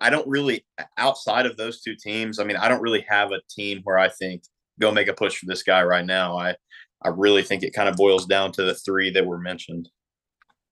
I 0.00 0.10
don't 0.10 0.28
really 0.28 0.64
outside 0.96 1.46
of 1.46 1.56
those 1.56 1.80
two 1.80 1.94
teams. 1.96 2.38
I 2.38 2.44
mean, 2.44 2.56
I 2.56 2.68
don't 2.68 2.82
really 2.82 3.04
have 3.08 3.32
a 3.32 3.40
team 3.50 3.80
where 3.84 3.98
I 3.98 4.08
think 4.08 4.42
go 4.80 4.90
make 4.90 5.08
a 5.08 5.14
push 5.14 5.36
for 5.36 5.46
this 5.46 5.62
guy 5.62 5.82
right 5.82 6.04
now. 6.04 6.36
I 6.36 6.56
I 7.02 7.08
really 7.08 7.42
think 7.42 7.62
it 7.62 7.74
kind 7.74 7.88
of 7.88 7.96
boils 7.96 8.26
down 8.26 8.52
to 8.52 8.62
the 8.62 8.74
three 8.74 9.10
that 9.10 9.26
were 9.26 9.38
mentioned. 9.38 9.88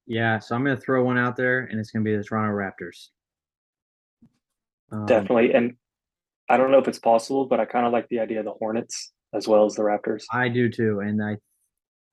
Yeah, 0.07 0.39
so 0.39 0.57
I'm 0.57 0.65
going 0.65 0.77
to 0.77 0.83
throw 0.83 1.05
one 1.05 1.19
out 1.19 1.37
there, 1.37 1.61
and 1.61 1.79
it's 1.79 1.91
going 1.91 2.05
to 2.05 2.11
be 2.11 2.17
the 2.17 2.25
Toronto 2.25 2.53
Raptors. 2.53 3.09
Um, 4.91 5.07
Definitely, 5.07 5.55
and 5.55 5.77
I 6.49 6.57
don't 6.57 6.71
know 6.71 6.79
if 6.79 6.89
it's 6.89 6.99
possible, 6.99 7.47
but 7.47 7.61
I 7.61 7.67
kind 7.67 7.87
of 7.87 7.93
like 7.93 8.09
the 8.09 8.19
idea 8.19 8.41
of 8.41 8.45
the 8.45 8.53
Hornets 8.53 9.13
as 9.33 9.47
well 9.47 9.65
as 9.65 9.75
the 9.75 9.83
Raptors. 9.83 10.25
I 10.33 10.49
do 10.49 10.69
too, 10.69 11.01
and 11.01 11.23
I 11.23 11.37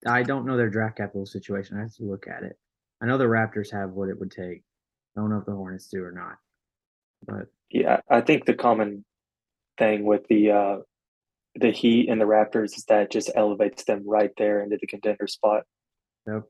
I 0.06 0.24
don't 0.24 0.46
know 0.46 0.58
their 0.58 0.70
draft 0.70 0.98
capital 0.98 1.26
situation. 1.26 1.78
I 1.78 1.82
have 1.82 1.96
to 1.96 2.04
look 2.04 2.28
at 2.28 2.44
it. 2.44 2.58
I 3.02 3.06
know 3.06 3.18
the 3.18 3.26
Raptors 3.26 3.72
have 3.72 3.92
what 3.92 4.10
it 4.10 4.20
would 4.20 4.32
take. 4.32 4.64
I 5.16 5.22
don't 5.22 5.30
know 5.30 5.40
if 5.40 5.46
the 5.46 5.56
Hornets 5.56 5.88
do 5.88 6.04
or 6.04 6.12
not. 6.12 6.38
But 7.26 7.48
yeah, 7.70 8.00
I 8.10 8.22
think 8.22 8.46
the 8.46 8.54
common 8.54 9.04
thing 9.78 10.06
with 10.06 10.28
the 10.28 10.52
uh 10.52 10.78
the 11.56 11.72
Heat 11.72 12.10
and 12.10 12.20
the 12.20 12.26
Raptors 12.26 12.78
is 12.78 12.86
that 12.88 13.12
just 13.12 13.32
elevates 13.36 13.84
them 13.84 14.04
right 14.06 14.32
there 14.38 14.62
into 14.62 14.78
the 14.80 14.88
contender 14.88 15.28
spot. 15.28 15.64
Yep. 16.28 16.44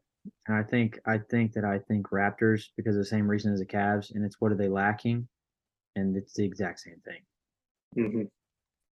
And 0.48 0.58
I 0.58 0.64
think 0.64 1.00
I 1.06 1.18
think 1.18 1.54
that 1.54 1.66
I 1.66 1.80
think 1.80 2.10
Raptors 2.10 2.66
because 2.78 2.96
of 2.96 3.02
the 3.02 3.06
same 3.06 3.28
reason 3.28 3.54
as 3.54 3.60
the 3.60 3.66
Cavs, 3.66 4.14
and 4.14 4.26
it's 4.26 4.40
what 4.40 4.52
are 4.52 4.58
they 4.58 4.68
lacking, 4.68 5.28
and 5.96 6.16
it's 6.16 6.34
the 6.34 6.46
exact 6.46 6.80
same 6.80 7.02
thing. 7.06 7.22
Mm-hmm. 7.98 8.24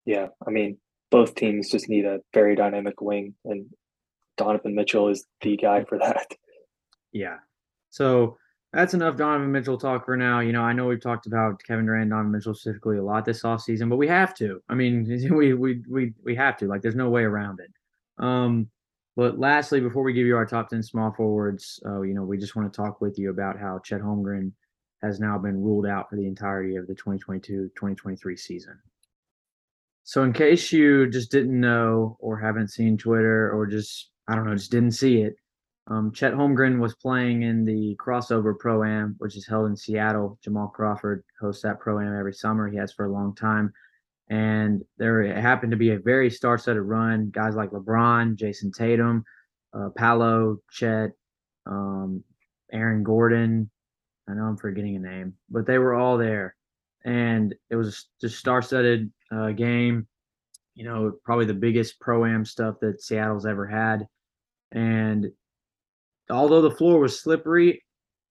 Yeah, 0.06 0.28
I 0.46 0.50
mean, 0.50 0.78
both 1.12 1.36
teams 1.36 1.70
just 1.70 1.88
need 1.88 2.06
a 2.06 2.20
very 2.34 2.56
dynamic 2.56 3.02
wing, 3.02 3.36
and 3.46 3.68
Donovan 4.38 4.76
Mitchell 4.76 5.10
is 5.10 5.26
the 5.42 5.58
guy 5.58 5.84
for 5.84 5.98
that. 6.00 6.28
Yeah. 7.12 7.38
So 7.90 8.38
that's 8.74 8.94
enough 8.94 9.18
Donovan 9.18 9.52
Mitchell 9.52 9.78
talk 9.78 10.06
for 10.06 10.16
now. 10.16 10.40
You 10.40 10.54
know, 10.54 10.62
I 10.62 10.74
know 10.74 10.88
we've 10.88 11.02
talked 11.02 11.28
about 11.28 11.62
Kevin 11.64 11.86
Durant, 11.86 12.10
Donovan 12.10 12.32
Mitchell 12.32 12.54
specifically 12.54 12.98
a 12.98 13.04
lot 13.04 13.26
this 13.26 13.44
offseason, 13.44 13.90
but 13.90 13.98
we 13.98 14.08
have 14.08 14.34
to. 14.36 14.62
I 14.70 14.76
mean, 14.76 15.06
we 15.36 15.54
we 15.54 15.82
we 15.90 16.14
we 16.24 16.36
have 16.36 16.58
to. 16.58 16.68
Like, 16.68 16.82
there's 16.82 16.96
no 16.96 17.10
way 17.10 17.24
around 17.24 17.60
it. 17.60 18.24
Um, 18.24 18.70
but 19.18 19.38
lastly, 19.38 19.82
before 19.82 20.04
we 20.04 20.14
give 20.14 20.26
you 20.26 20.38
our 20.38 20.46
top 20.46 20.70
10 20.70 20.84
small 20.84 21.12
forwards, 21.12 21.82
uh, 21.86 22.02
you 22.02 22.14
know, 22.14 22.24
we 22.24 22.38
just 22.38 22.56
want 22.56 22.72
to 22.72 22.76
talk 22.76 23.02
with 23.02 23.20
you 23.20 23.30
about 23.30 23.60
how 23.60 23.80
Chet 23.80 24.02
Holmgren 24.02 24.54
has 25.02 25.20
now 25.20 25.38
been 25.38 25.62
ruled 25.62 25.86
out 25.86 26.10
for 26.10 26.16
the 26.16 26.28
entirety 26.28 26.78
of 26.78 26.88
the 26.88 26.96
2022-2023 26.96 28.40
season. 28.40 28.80
So 30.04 30.24
in 30.24 30.32
case 30.32 30.72
you 30.72 31.10
just 31.10 31.32
didn't 31.32 31.60
know 31.60 32.18
or 32.20 32.40
haven't 32.40 32.70
seen 32.70 32.98
Twitter 32.98 33.52
or 33.52 33.66
just 33.66 34.11
I 34.28 34.36
don't 34.36 34.46
know, 34.46 34.56
just 34.56 34.72
didn't 34.72 34.92
see 34.92 35.22
it. 35.22 35.36
Um, 35.88 36.12
Chet 36.12 36.34
Holmgren 36.34 36.80
was 36.80 36.96
playing 36.96 37.42
in 37.42 37.66
the 37.66 37.98
crossover 38.00 38.58
pro 38.58 38.84
am, 38.84 39.16
which 39.18 39.36
is 39.36 39.48
held 39.48 39.68
in 39.68 39.76
Seattle. 39.76 40.38
Jamal 40.44 40.68
Crawford 40.68 41.24
hosts 41.40 41.64
that 41.64 41.80
pro 41.80 42.00
am 42.00 42.18
every 42.18 42.34
summer. 42.34 42.70
He 42.70 42.78
has 42.78 42.94
for 42.94 43.06
a 43.06 43.12
long 43.12 43.36
time. 43.36 43.74
And 44.30 44.84
there 44.98 45.24
happened 45.34 45.72
to 45.72 45.78
be 45.78 45.92
a 45.92 46.00
very 46.00 46.30
star 46.30 46.58
studded 46.58 46.84
run. 46.84 47.30
Guys 47.32 47.56
like 47.56 47.72
LeBron, 47.72 48.36
Jayson 48.36 48.72
Tatum, 48.72 49.26
uh, 49.74 49.90
Paolo, 49.98 50.60
Chet, 50.72 51.12
um, 51.66 52.24
Aaron 52.72 53.04
Gordon. 53.04 53.70
I 54.30 54.34
know 54.34 54.44
I'm 54.44 54.58
forgetting 54.58 54.96
a 54.96 55.00
name, 55.00 55.34
but 55.50 55.66
they 55.66 55.78
were 55.78 55.94
all 55.94 56.18
there. 56.18 56.56
And 57.04 57.54
it 57.70 57.76
was 57.76 58.08
just 58.22 58.38
star 58.38 58.62
studded 58.62 59.12
uh, 59.32 59.52
game. 59.52 60.08
You 60.76 60.86
know, 60.86 61.14
probably 61.24 61.46
the 61.46 61.54
biggest 61.54 62.00
pro 62.00 62.26
am 62.26 62.46
stuff 62.46 62.76
that 62.82 63.02
Seattle's 63.02 63.46
ever 63.46 63.68
had. 63.68 64.08
And 64.72 65.32
although 66.30 66.62
the 66.62 66.72
floor 66.72 67.00
was 67.00 67.20
slippery, 67.20 67.84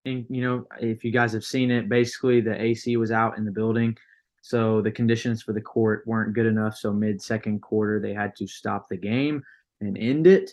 and 0.04 0.24
you 0.30 0.42
know, 0.42 0.66
if 0.80 1.04
you 1.04 1.10
guys 1.10 1.32
have 1.32 1.44
seen 1.44 1.70
it, 1.70 1.88
basically 1.88 2.40
the 2.40 2.60
AC 2.60 2.96
was 2.96 3.10
out 3.10 3.36
in 3.36 3.44
the 3.44 3.50
building. 3.50 3.96
So 4.42 4.80
the 4.80 4.90
conditions 4.90 5.42
for 5.42 5.52
the 5.52 5.60
court 5.60 6.06
weren't 6.06 6.34
good 6.34 6.46
enough. 6.46 6.76
So 6.76 6.92
mid 6.92 7.20
second 7.20 7.60
quarter, 7.60 8.00
they 8.00 8.14
had 8.14 8.34
to 8.36 8.46
stop 8.46 8.88
the 8.88 8.96
game 8.96 9.42
and 9.80 9.98
end 9.98 10.26
it. 10.26 10.52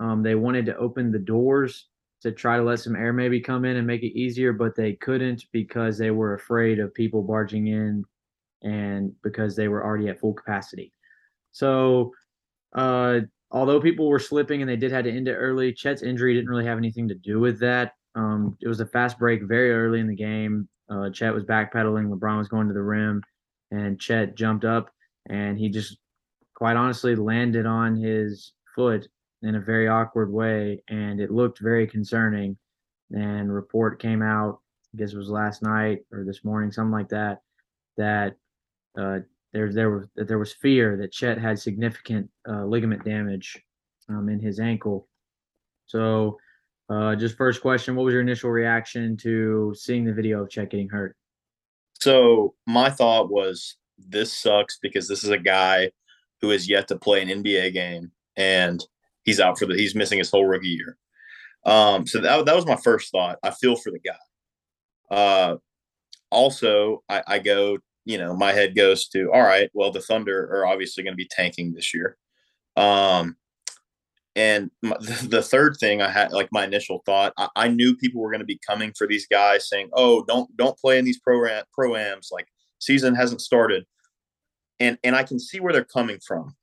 Um, 0.00 0.22
they 0.22 0.34
wanted 0.34 0.66
to 0.66 0.76
open 0.76 1.12
the 1.12 1.18
doors 1.18 1.86
to 2.22 2.32
try 2.32 2.56
to 2.56 2.62
let 2.62 2.80
some 2.80 2.96
air 2.96 3.12
maybe 3.12 3.40
come 3.40 3.64
in 3.64 3.76
and 3.76 3.86
make 3.86 4.02
it 4.02 4.18
easier, 4.18 4.52
but 4.52 4.74
they 4.74 4.94
couldn't 4.94 5.44
because 5.52 5.96
they 5.96 6.10
were 6.10 6.34
afraid 6.34 6.78
of 6.78 6.92
people 6.92 7.22
barging 7.22 7.68
in 7.68 8.04
and 8.62 9.12
because 9.22 9.56
they 9.56 9.68
were 9.68 9.84
already 9.84 10.08
at 10.08 10.20
full 10.20 10.34
capacity. 10.34 10.92
So 11.52 12.12
uh, 12.74 13.20
although 13.50 13.80
people 13.80 14.08
were 14.08 14.18
slipping 14.18 14.62
and 14.62 14.70
they 14.70 14.76
did 14.76 14.92
have 14.92 15.04
to 15.04 15.12
end 15.12 15.28
it 15.28 15.34
early, 15.34 15.72
Chet's 15.72 16.02
injury 16.02 16.34
didn't 16.34 16.50
really 16.50 16.66
have 16.66 16.78
anything 16.78 17.08
to 17.08 17.14
do 17.14 17.40
with 17.40 17.58
that. 17.60 17.92
Um, 18.14 18.56
it 18.60 18.68
was 18.68 18.80
a 18.80 18.86
fast 18.86 19.18
break 19.18 19.42
very 19.42 19.72
early 19.72 20.00
in 20.00 20.08
the 20.08 20.16
game. 20.16 20.68
Uh, 20.88 21.10
Chet 21.10 21.32
was 21.32 21.44
backpedaling, 21.44 22.08
LeBron 22.08 22.38
was 22.38 22.48
going 22.48 22.66
to 22.66 22.74
the 22.74 22.82
rim, 22.82 23.22
and 23.70 24.00
Chet 24.00 24.34
jumped 24.34 24.64
up 24.64 24.90
and 25.28 25.58
he 25.58 25.68
just, 25.68 25.98
quite 26.54 26.76
honestly, 26.76 27.14
landed 27.14 27.66
on 27.66 27.96
his 27.96 28.52
foot 28.74 29.06
in 29.42 29.54
a 29.54 29.60
very 29.60 29.88
awkward 29.88 30.30
way, 30.32 30.82
and 30.88 31.20
it 31.20 31.30
looked 31.30 31.60
very 31.60 31.86
concerning. 31.86 32.56
And 33.12 33.52
report 33.52 34.00
came 34.00 34.22
out, 34.22 34.60
I 34.94 34.98
guess 34.98 35.12
it 35.12 35.18
was 35.18 35.30
last 35.30 35.62
night 35.62 36.00
or 36.12 36.24
this 36.24 36.44
morning, 36.44 36.70
something 36.70 36.92
like 36.92 37.08
that, 37.08 37.40
that 37.96 38.36
uh, 38.98 39.20
there 39.52 39.72
there 39.72 39.90
was 39.90 40.06
that 40.16 40.28
there 40.28 40.38
was 40.38 40.52
fear 40.52 40.96
that 40.96 41.12
Chet 41.12 41.38
had 41.38 41.58
significant 41.58 42.30
uh, 42.48 42.64
ligament 42.64 43.04
damage 43.04 43.58
um, 44.08 44.28
in 44.28 44.38
his 44.38 44.60
ankle. 44.60 45.08
So, 45.86 46.38
uh, 46.88 47.16
just 47.16 47.36
first 47.36 47.60
question: 47.60 47.96
What 47.96 48.04
was 48.04 48.12
your 48.12 48.22
initial 48.22 48.50
reaction 48.50 49.16
to 49.18 49.74
seeing 49.76 50.04
the 50.04 50.12
video 50.12 50.42
of 50.42 50.50
Chet 50.50 50.70
getting 50.70 50.88
hurt? 50.88 51.16
So 52.00 52.54
my 52.66 52.88
thought 52.88 53.30
was, 53.30 53.76
this 53.98 54.32
sucks 54.32 54.78
because 54.80 55.06
this 55.06 55.22
is 55.22 55.30
a 55.30 55.38
guy 55.38 55.90
who 56.40 56.48
has 56.50 56.68
yet 56.68 56.88
to 56.88 56.96
play 56.98 57.20
an 57.20 57.28
NBA 57.28 57.74
game, 57.74 58.10
and 58.36 58.82
he's 59.24 59.40
out 59.40 59.58
for 59.58 59.66
the 59.66 59.74
he's 59.74 59.94
missing 59.94 60.18
his 60.18 60.30
whole 60.30 60.46
rookie 60.46 60.68
year. 60.68 60.96
Um, 61.66 62.06
so 62.06 62.20
that 62.20 62.46
that 62.46 62.56
was 62.56 62.66
my 62.66 62.76
first 62.76 63.10
thought. 63.10 63.38
I 63.42 63.50
feel 63.50 63.76
for 63.76 63.90
the 63.90 63.98
guy. 63.98 65.14
Uh, 65.14 65.56
also, 66.30 67.02
I, 67.08 67.22
I 67.26 67.38
go 67.40 67.78
you 68.10 68.18
know, 68.18 68.34
my 68.34 68.52
head 68.52 68.74
goes 68.74 69.06
to, 69.08 69.30
all 69.32 69.42
right, 69.42 69.70
well, 69.72 69.92
the 69.92 70.00
Thunder 70.00 70.50
are 70.52 70.66
obviously 70.66 71.04
going 71.04 71.12
to 71.12 71.16
be 71.16 71.28
tanking 71.30 71.72
this 71.72 71.94
year. 71.94 72.16
Um, 72.76 73.36
and 74.34 74.70
my, 74.82 74.96
the 75.00 75.42
third 75.42 75.76
thing 75.78 76.02
I 76.02 76.10
had, 76.10 76.32
like 76.32 76.48
my 76.50 76.64
initial 76.64 77.02
thought, 77.06 77.32
I, 77.36 77.48
I 77.54 77.68
knew 77.68 77.96
people 77.96 78.20
were 78.20 78.30
going 78.30 78.40
to 78.40 78.46
be 78.46 78.60
coming 78.66 78.92
for 78.96 79.06
these 79.06 79.26
guys, 79.26 79.68
saying, 79.68 79.90
"Oh, 79.92 80.24
don't 80.24 80.54
don't 80.56 80.78
play 80.78 80.98
in 80.98 81.04
these 81.04 81.20
pro 81.20 81.38
proams. 81.78 82.32
Like 82.32 82.46
season 82.78 83.14
hasn't 83.14 83.40
started," 83.40 83.84
and 84.78 84.98
and 85.04 85.14
I 85.14 85.22
can 85.22 85.38
see 85.38 85.60
where 85.60 85.72
they're 85.72 85.84
coming 85.84 86.18
from, 86.26 86.56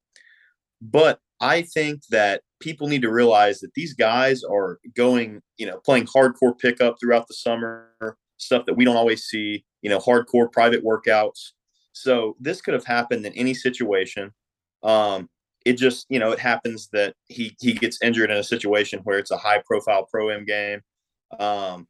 but 0.82 1.20
I 1.40 1.62
think 1.62 2.02
that 2.10 2.42
people 2.60 2.88
need 2.88 3.04
to 3.04 3.12
realize 3.12 3.60
that 3.60 3.74
these 3.76 3.94
guys 3.94 4.44
are 4.44 4.80
going, 4.96 5.42
you 5.58 5.68
know, 5.68 5.80
playing 5.86 6.08
hardcore 6.08 6.58
pickup 6.58 6.98
throughout 7.00 7.28
the 7.28 7.36
summer, 7.36 8.18
stuff 8.38 8.66
that 8.66 8.76
we 8.76 8.86
don't 8.86 8.96
always 8.96 9.26
see, 9.26 9.66
you 9.82 9.90
know, 9.90 10.00
hardcore 10.00 10.52
private 10.52 10.84
workouts. 10.84 11.52
So 11.94 12.36
this 12.40 12.62
could 12.62 12.74
have 12.74 12.86
happened 12.86 13.26
in 13.26 13.34
any 13.34 13.54
situation. 13.54 14.32
Um, 14.84 15.30
it 15.66 15.74
just 15.74 16.06
you 16.10 16.18
know 16.18 16.32
it 16.32 16.40
happens 16.40 16.88
that 16.94 17.14
he 17.28 17.56
he 17.60 17.74
gets 17.74 18.02
injured 18.02 18.32
in 18.32 18.38
a 18.38 18.44
situation 18.44 19.02
where 19.04 19.20
it's 19.20 19.32
a 19.32 19.38
high 19.38 19.62
profile 19.66 20.08
pro 20.10 20.32
am 20.32 20.46
game. 20.46 20.82
Um 21.40 21.88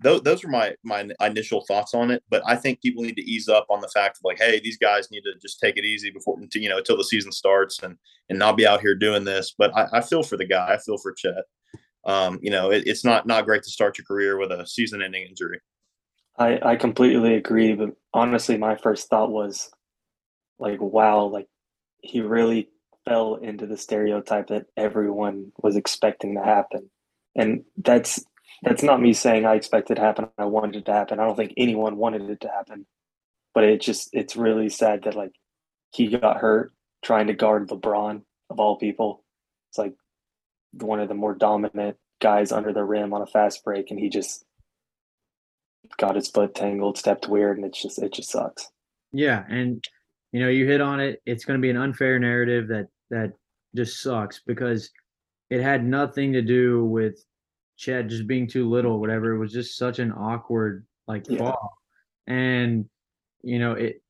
those, 0.00 0.22
those 0.22 0.44
are 0.44 0.48
my 0.48 0.74
my 0.82 1.08
initial 1.20 1.64
thoughts 1.66 1.94
on 1.94 2.10
it 2.10 2.24
but 2.28 2.42
i 2.44 2.56
think 2.56 2.82
people 2.82 3.04
need 3.04 3.14
to 3.14 3.30
ease 3.30 3.48
up 3.48 3.66
on 3.70 3.80
the 3.80 3.88
fact 3.88 4.16
of 4.16 4.24
like 4.24 4.38
hey 4.38 4.58
these 4.58 4.76
guys 4.76 5.10
need 5.12 5.20
to 5.20 5.32
just 5.40 5.60
take 5.60 5.76
it 5.76 5.84
easy 5.84 6.10
before 6.10 6.36
you 6.54 6.68
know 6.68 6.78
until 6.78 6.96
the 6.96 7.04
season 7.04 7.30
starts 7.30 7.80
and 7.82 7.96
and 8.28 8.38
not 8.38 8.56
be 8.56 8.66
out 8.66 8.80
here 8.80 8.94
doing 8.94 9.24
this. 9.24 9.54
But 9.56 9.76
i, 9.76 9.98
I 9.98 10.00
feel 10.00 10.22
for 10.22 10.36
the 10.36 10.46
guy. 10.46 10.72
I 10.72 10.78
feel 10.78 10.98
for 10.98 11.12
chet. 11.12 11.44
Um 12.04 12.38
you 12.42 12.50
know 12.50 12.70
it, 12.70 12.84
it's 12.86 13.04
not 13.04 13.26
not 13.26 13.44
great 13.44 13.62
to 13.62 13.70
start 13.70 13.98
your 13.98 14.06
career 14.06 14.38
with 14.38 14.50
a 14.50 14.66
season 14.66 15.02
ending 15.02 15.26
injury 15.28 15.60
i 16.38 16.58
i 16.62 16.76
completely 16.76 17.34
agree 17.34 17.74
but 17.74 17.90
honestly 18.14 18.56
my 18.56 18.76
first 18.76 19.08
thought 19.08 19.30
was 19.30 19.70
like 20.58 20.80
wow 20.80 21.24
like 21.24 21.48
he 22.02 22.20
really 22.20 22.68
fell 23.04 23.36
into 23.36 23.66
the 23.66 23.76
stereotype 23.76 24.48
that 24.48 24.66
everyone 24.76 25.52
was 25.62 25.76
expecting 25.76 26.34
to 26.34 26.42
happen. 26.42 26.90
And 27.34 27.64
that's 27.76 28.24
that's 28.62 28.82
not 28.82 29.00
me 29.00 29.12
saying 29.12 29.44
I 29.44 29.54
expected 29.54 29.94
it 29.94 30.00
to 30.00 30.06
happen. 30.06 30.28
I 30.38 30.44
wanted 30.44 30.76
it 30.76 30.84
to 30.86 30.92
happen. 30.92 31.18
I 31.18 31.24
don't 31.24 31.36
think 31.36 31.54
anyone 31.56 31.96
wanted 31.96 32.28
it 32.30 32.40
to 32.42 32.48
happen. 32.48 32.86
But 33.54 33.64
it 33.64 33.80
just 33.80 34.10
it's 34.12 34.36
really 34.36 34.68
sad 34.68 35.04
that 35.04 35.14
like 35.14 35.32
he 35.92 36.08
got 36.08 36.38
hurt 36.38 36.72
trying 37.02 37.26
to 37.26 37.34
guard 37.34 37.68
LeBron 37.68 38.22
of 38.50 38.60
all 38.60 38.76
people. 38.76 39.24
It's 39.70 39.78
like 39.78 39.94
one 40.72 41.00
of 41.00 41.08
the 41.08 41.14
more 41.14 41.34
dominant 41.34 41.96
guys 42.20 42.52
under 42.52 42.72
the 42.72 42.84
rim 42.84 43.12
on 43.12 43.22
a 43.22 43.26
fast 43.26 43.64
break 43.64 43.90
and 43.90 43.98
he 43.98 44.08
just 44.08 44.44
got 45.98 46.16
his 46.16 46.28
foot 46.28 46.54
tangled, 46.54 46.98
stepped 46.98 47.28
weird, 47.28 47.58
and 47.58 47.66
it's 47.66 47.80
just 47.80 48.02
it 48.02 48.12
just 48.12 48.30
sucks. 48.30 48.70
Yeah, 49.12 49.44
and 49.48 49.84
you 50.32 50.40
know, 50.40 50.48
you 50.48 50.66
hit 50.66 50.80
on 50.80 51.00
it. 51.00 51.20
It's 51.26 51.44
going 51.44 51.58
to 51.58 51.62
be 51.62 51.70
an 51.70 51.76
unfair 51.76 52.18
narrative 52.18 52.68
that 52.68 52.88
that 53.10 53.32
just 53.74 54.02
sucks 54.02 54.40
because 54.46 54.90
it 55.50 55.60
had 55.60 55.84
nothing 55.84 56.32
to 56.32 56.42
do 56.42 56.84
with 56.84 57.22
Chet 57.76 58.08
just 58.08 58.26
being 58.26 58.46
too 58.46 58.68
little, 58.68 59.00
whatever. 59.00 59.34
It 59.34 59.38
was 59.38 59.52
just 59.52 59.76
such 59.76 59.98
an 59.98 60.12
awkward 60.12 60.86
like 61.06 61.24
yeah. 61.28 61.38
fall, 61.38 61.78
and 62.26 62.88
you 63.42 63.58
know 63.58 63.72
it. 63.72 64.02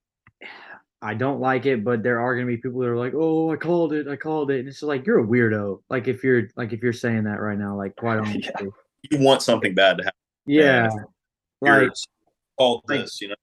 I 1.05 1.15
don't 1.15 1.41
like 1.41 1.67
it, 1.67 1.83
but 1.83 2.05
there 2.05 2.21
are 2.21 2.37
going 2.37 2.47
to 2.47 2.53
be 2.53 2.59
people 2.59 2.81
that 2.81 2.89
are 2.89 2.97
like, 2.97 3.15
"Oh, 3.17 3.51
I 3.51 3.57
called 3.57 3.93
it, 3.93 4.07
I 4.07 4.15
called 4.15 4.53
it," 4.53 4.61
and 4.61 4.69
it's 4.69 4.83
like 4.83 5.05
you're 5.05 5.19
a 5.19 5.27
weirdo. 5.27 5.83
Like 5.91 6.07
if 6.07 6.23
you're 6.23 6.45
like 6.57 6.73
if 6.73 6.81
you're 6.81 6.93
saying 6.93 7.25
that 7.25 7.41
right 7.41 7.59
now, 7.59 7.77
like 7.77 7.97
quite 7.97 8.19
honestly, 8.19 8.45
yeah. 8.61 8.69
you 9.11 9.19
want 9.19 9.43
something 9.43 9.75
bad 9.75 9.99
to 9.99 10.05
happen. 10.05 10.19
Yeah, 10.47 10.91
like 11.63 11.91
all 12.57 12.83
like, 12.89 13.01
this, 13.01 13.21
you 13.21 13.29
know. 13.29 13.35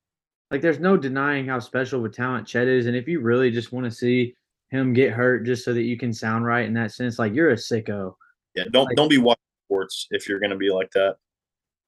Like 0.52 0.62
there's 0.62 0.80
no 0.80 0.98
denying 0.98 1.48
how 1.48 1.60
special 1.60 2.00
of 2.00 2.06
a 2.06 2.14
talent 2.14 2.48
Chet 2.48 2.68
is, 2.68 2.88
and 2.88 2.96
if 2.96 3.08
you 3.08 3.22
really 3.22 3.52
just 3.52 3.72
want 3.72 3.86
to 3.86 3.92
see 3.92 4.34
him 4.70 4.94
get 4.94 5.12
hurt 5.12 5.46
just 5.46 5.66
so 5.66 5.74
that 5.74 5.84
you 5.84 5.98
can 5.98 6.14
sound 6.14 6.46
right 6.46 6.66
in 6.66 6.74
that 6.74 6.92
sense, 6.92 7.20
like 7.20 7.34
you're 7.34 7.52
a 7.52 7.56
sicko. 7.56 8.16
Yeah, 8.56 8.64
don't 8.72 8.86
like, 8.86 8.96
don't 8.96 9.10
be 9.10 9.18
watching 9.18 9.42
sports 9.68 10.08
if 10.12 10.28
you're 10.28 10.40
going 10.40 10.52
to 10.52 10.58
be 10.58 10.72
like 10.72 10.92
that. 10.92 11.18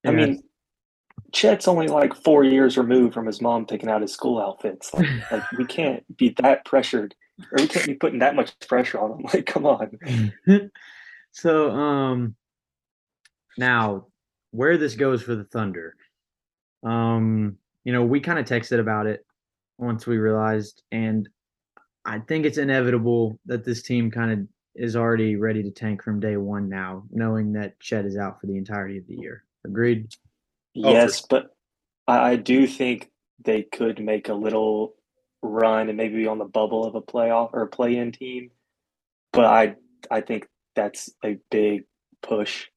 I 0.05 0.11
mean, 0.11 0.41
Chet's 1.31 1.67
only 1.67 1.87
like 1.87 2.13
four 2.13 2.43
years 2.43 2.77
removed 2.77 3.13
from 3.13 3.25
his 3.25 3.41
mom 3.41 3.65
picking 3.65 3.89
out 3.89 4.01
his 4.01 4.13
school 4.13 4.39
outfits. 4.39 4.93
Like, 4.93 5.07
like 5.31 5.51
we 5.53 5.65
can't 5.65 6.03
be 6.17 6.35
that 6.41 6.65
pressured, 6.65 7.15
or 7.39 7.57
we 7.57 7.67
can't 7.67 7.85
be 7.85 7.95
putting 7.95 8.19
that 8.19 8.35
much 8.35 8.57
pressure 8.67 8.99
on 8.99 9.11
him. 9.11 9.25
Like, 9.33 9.45
come 9.45 9.65
on. 9.65 9.99
so, 11.31 11.71
um, 11.71 12.35
now 13.57 14.07
where 14.51 14.77
this 14.77 14.95
goes 14.95 15.23
for 15.23 15.35
the 15.35 15.45
Thunder, 15.45 15.95
um, 16.83 17.57
you 17.83 17.93
know, 17.93 18.03
we 18.03 18.19
kind 18.19 18.39
of 18.39 18.45
texted 18.45 18.79
about 18.79 19.07
it 19.07 19.25
once 19.77 20.05
we 20.05 20.17
realized, 20.17 20.83
and 20.91 21.27
I 22.05 22.19
think 22.19 22.45
it's 22.45 22.57
inevitable 22.57 23.39
that 23.45 23.63
this 23.63 23.83
team 23.83 24.11
kind 24.11 24.31
of 24.31 24.39
is 24.75 24.95
already 24.95 25.35
ready 25.35 25.63
to 25.63 25.71
tank 25.71 26.03
from 26.03 26.19
day 26.19 26.37
one 26.37 26.69
now, 26.69 27.03
knowing 27.11 27.53
that 27.53 27.79
Chet 27.79 28.05
is 28.05 28.17
out 28.17 28.39
for 28.39 28.47
the 28.47 28.57
entirety 28.57 28.97
of 28.97 29.07
the 29.07 29.15
year. 29.15 29.43
Agreed? 29.65 30.13
Yes, 30.73 31.21
oh, 31.23 31.27
but 31.29 31.55
I 32.07 32.35
do 32.35 32.65
think 32.67 33.09
they 33.43 33.63
could 33.63 34.03
make 34.03 34.29
a 34.29 34.33
little 34.33 34.95
run 35.41 35.89
and 35.89 35.97
maybe 35.97 36.17
be 36.17 36.27
on 36.27 36.37
the 36.37 36.45
bubble 36.45 36.85
of 36.85 36.95
a 36.95 37.01
playoff 37.01 37.49
or 37.53 37.63
a 37.63 37.67
play-in 37.67 38.11
team. 38.11 38.51
But 39.33 39.45
I 39.45 39.75
I 40.09 40.21
think 40.21 40.47
that's 40.75 41.09
a 41.23 41.37
big 41.49 41.83
push 42.21 42.67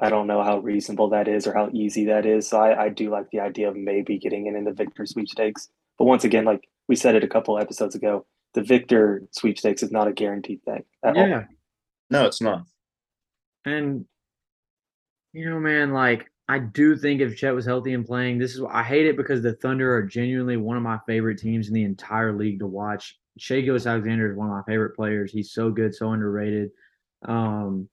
I 0.00 0.08
don't 0.08 0.26
know 0.26 0.42
how 0.42 0.58
reasonable 0.58 1.10
that 1.10 1.28
is 1.28 1.46
or 1.46 1.54
how 1.54 1.70
easy 1.72 2.06
that 2.06 2.26
is. 2.26 2.48
So 2.48 2.58
I, 2.58 2.84
I 2.84 2.88
do 2.88 3.10
like 3.10 3.30
the 3.30 3.40
idea 3.40 3.68
of 3.68 3.76
maybe 3.76 4.18
getting 4.18 4.46
in 4.46 4.56
in 4.56 4.64
the 4.64 4.72
Victor 4.72 5.06
sweepstakes. 5.06 5.68
But 5.98 6.06
once 6.06 6.24
again, 6.24 6.44
like 6.44 6.68
we 6.88 6.96
said 6.96 7.14
it 7.14 7.24
a 7.24 7.28
couple 7.28 7.58
episodes 7.58 7.94
ago, 7.94 8.26
the 8.54 8.62
Victor 8.62 9.22
sweepstakes 9.30 9.82
is 9.82 9.92
not 9.92 10.08
a 10.08 10.12
guaranteed 10.12 10.62
thing. 10.64 10.84
yeah. 11.04 11.34
All. 11.34 11.44
No, 12.10 12.26
it's 12.26 12.40
not. 12.40 12.64
And 13.64 14.04
you 15.32 15.48
know, 15.48 15.60
man, 15.60 15.92
like 15.92 16.30
I 16.48 16.58
do 16.58 16.96
think 16.96 17.20
if 17.20 17.36
Chet 17.36 17.54
was 17.54 17.64
healthy 17.64 17.94
and 17.94 18.04
playing, 18.04 18.38
this 18.38 18.54
is 18.54 18.62
I 18.68 18.82
hate 18.82 19.06
it 19.06 19.16
because 19.16 19.42
the 19.42 19.54
Thunder 19.54 19.94
are 19.94 20.02
genuinely 20.02 20.56
one 20.56 20.76
of 20.76 20.82
my 20.82 20.98
favorite 21.06 21.38
teams 21.38 21.68
in 21.68 21.74
the 21.74 21.84
entire 21.84 22.36
league 22.36 22.58
to 22.58 22.66
watch. 22.66 23.18
Shai 23.38 23.62
Gilgeous-Alexander 23.62 24.32
is 24.32 24.36
one 24.36 24.48
of 24.48 24.54
my 24.54 24.62
favorite 24.70 24.94
players. 24.94 25.32
He's 25.32 25.52
so 25.52 25.70
good, 25.70 25.94
so 25.94 26.12
underrated. 26.12 26.70
Um, 27.24 27.88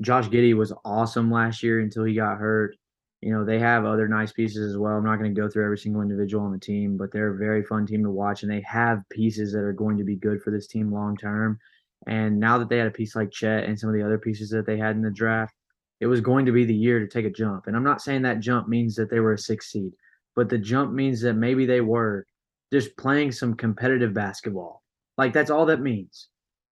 Josh 0.00 0.28
Giddey 0.28 0.54
was 0.54 0.72
awesome 0.84 1.30
last 1.30 1.62
year 1.62 1.80
until 1.80 2.04
he 2.04 2.14
got 2.14 2.38
hurt. 2.38 2.76
You 3.22 3.32
know, 3.32 3.44
they 3.44 3.58
have 3.58 3.84
other 3.84 4.08
nice 4.08 4.32
pieces 4.32 4.70
as 4.70 4.78
well. 4.78 4.96
I'm 4.96 5.04
not 5.04 5.16
going 5.16 5.34
to 5.34 5.40
go 5.40 5.48
through 5.48 5.64
every 5.64 5.78
single 5.78 6.02
individual 6.02 6.44
on 6.44 6.52
the 6.52 6.58
team, 6.58 6.96
but 6.96 7.12
they're 7.12 7.34
a 7.34 7.38
very 7.38 7.62
fun 7.62 7.86
team 7.86 8.04
to 8.04 8.10
watch, 8.10 8.42
and 8.42 8.52
they 8.52 8.60
have 8.60 9.02
pieces 9.10 9.52
that 9.52 9.60
are 9.60 9.72
going 9.72 9.96
to 9.98 10.04
be 10.04 10.16
good 10.16 10.42
for 10.42 10.50
this 10.50 10.66
team 10.66 10.92
long 10.92 11.16
term. 11.16 11.58
And 12.06 12.38
now 12.38 12.58
that 12.58 12.68
they 12.68 12.78
had 12.78 12.86
a 12.86 12.92
piece 12.92 13.16
like 13.16 13.30
Chet 13.30 13.64
and 13.64 13.78
some 13.78 13.88
of 13.88 13.94
the 13.94 14.04
other 14.04 14.18
pieces 14.18 14.50
that 14.50 14.66
they 14.66 14.76
had 14.76 14.96
in 14.96 15.02
the 15.02 15.10
draft, 15.10 15.54
it 16.00 16.06
was 16.06 16.20
going 16.20 16.46
to 16.46 16.52
be 16.52 16.64
the 16.64 16.74
year 16.74 17.00
to 17.00 17.08
take 17.08 17.24
a 17.24 17.30
jump. 17.30 17.66
And 17.66 17.74
I'm 17.74 17.82
not 17.82 18.02
saying 18.02 18.22
that 18.22 18.40
jump 18.40 18.68
means 18.68 18.94
that 18.96 19.10
they 19.10 19.20
were 19.20 19.32
a 19.32 19.38
six 19.38 19.72
seed, 19.72 19.92
but 20.34 20.48
the 20.48 20.58
jump 20.58 20.92
means 20.92 21.20
that 21.22 21.34
maybe 21.34 21.66
they 21.66 21.80
were 21.80 22.26
just 22.72 22.96
playing 22.96 23.32
some 23.32 23.54
competitive 23.54 24.12
basketball. 24.12 24.82
Like 25.16 25.32
that's 25.32 25.50
all 25.50 25.66
that 25.66 25.80
means. 25.80 26.28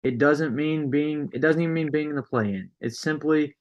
It 0.04 0.18
doesn't 0.18 0.56
mean 0.56 0.90
being 0.90 1.30
it 1.34 1.42
doesn't 1.42 1.62
even 1.62 1.74
mean 1.74 1.92
being 1.92 2.10
in 2.10 2.16
the 2.16 2.24
play 2.24 2.54
in. 2.54 2.70
It's 2.82 3.02
simply 3.02 3.56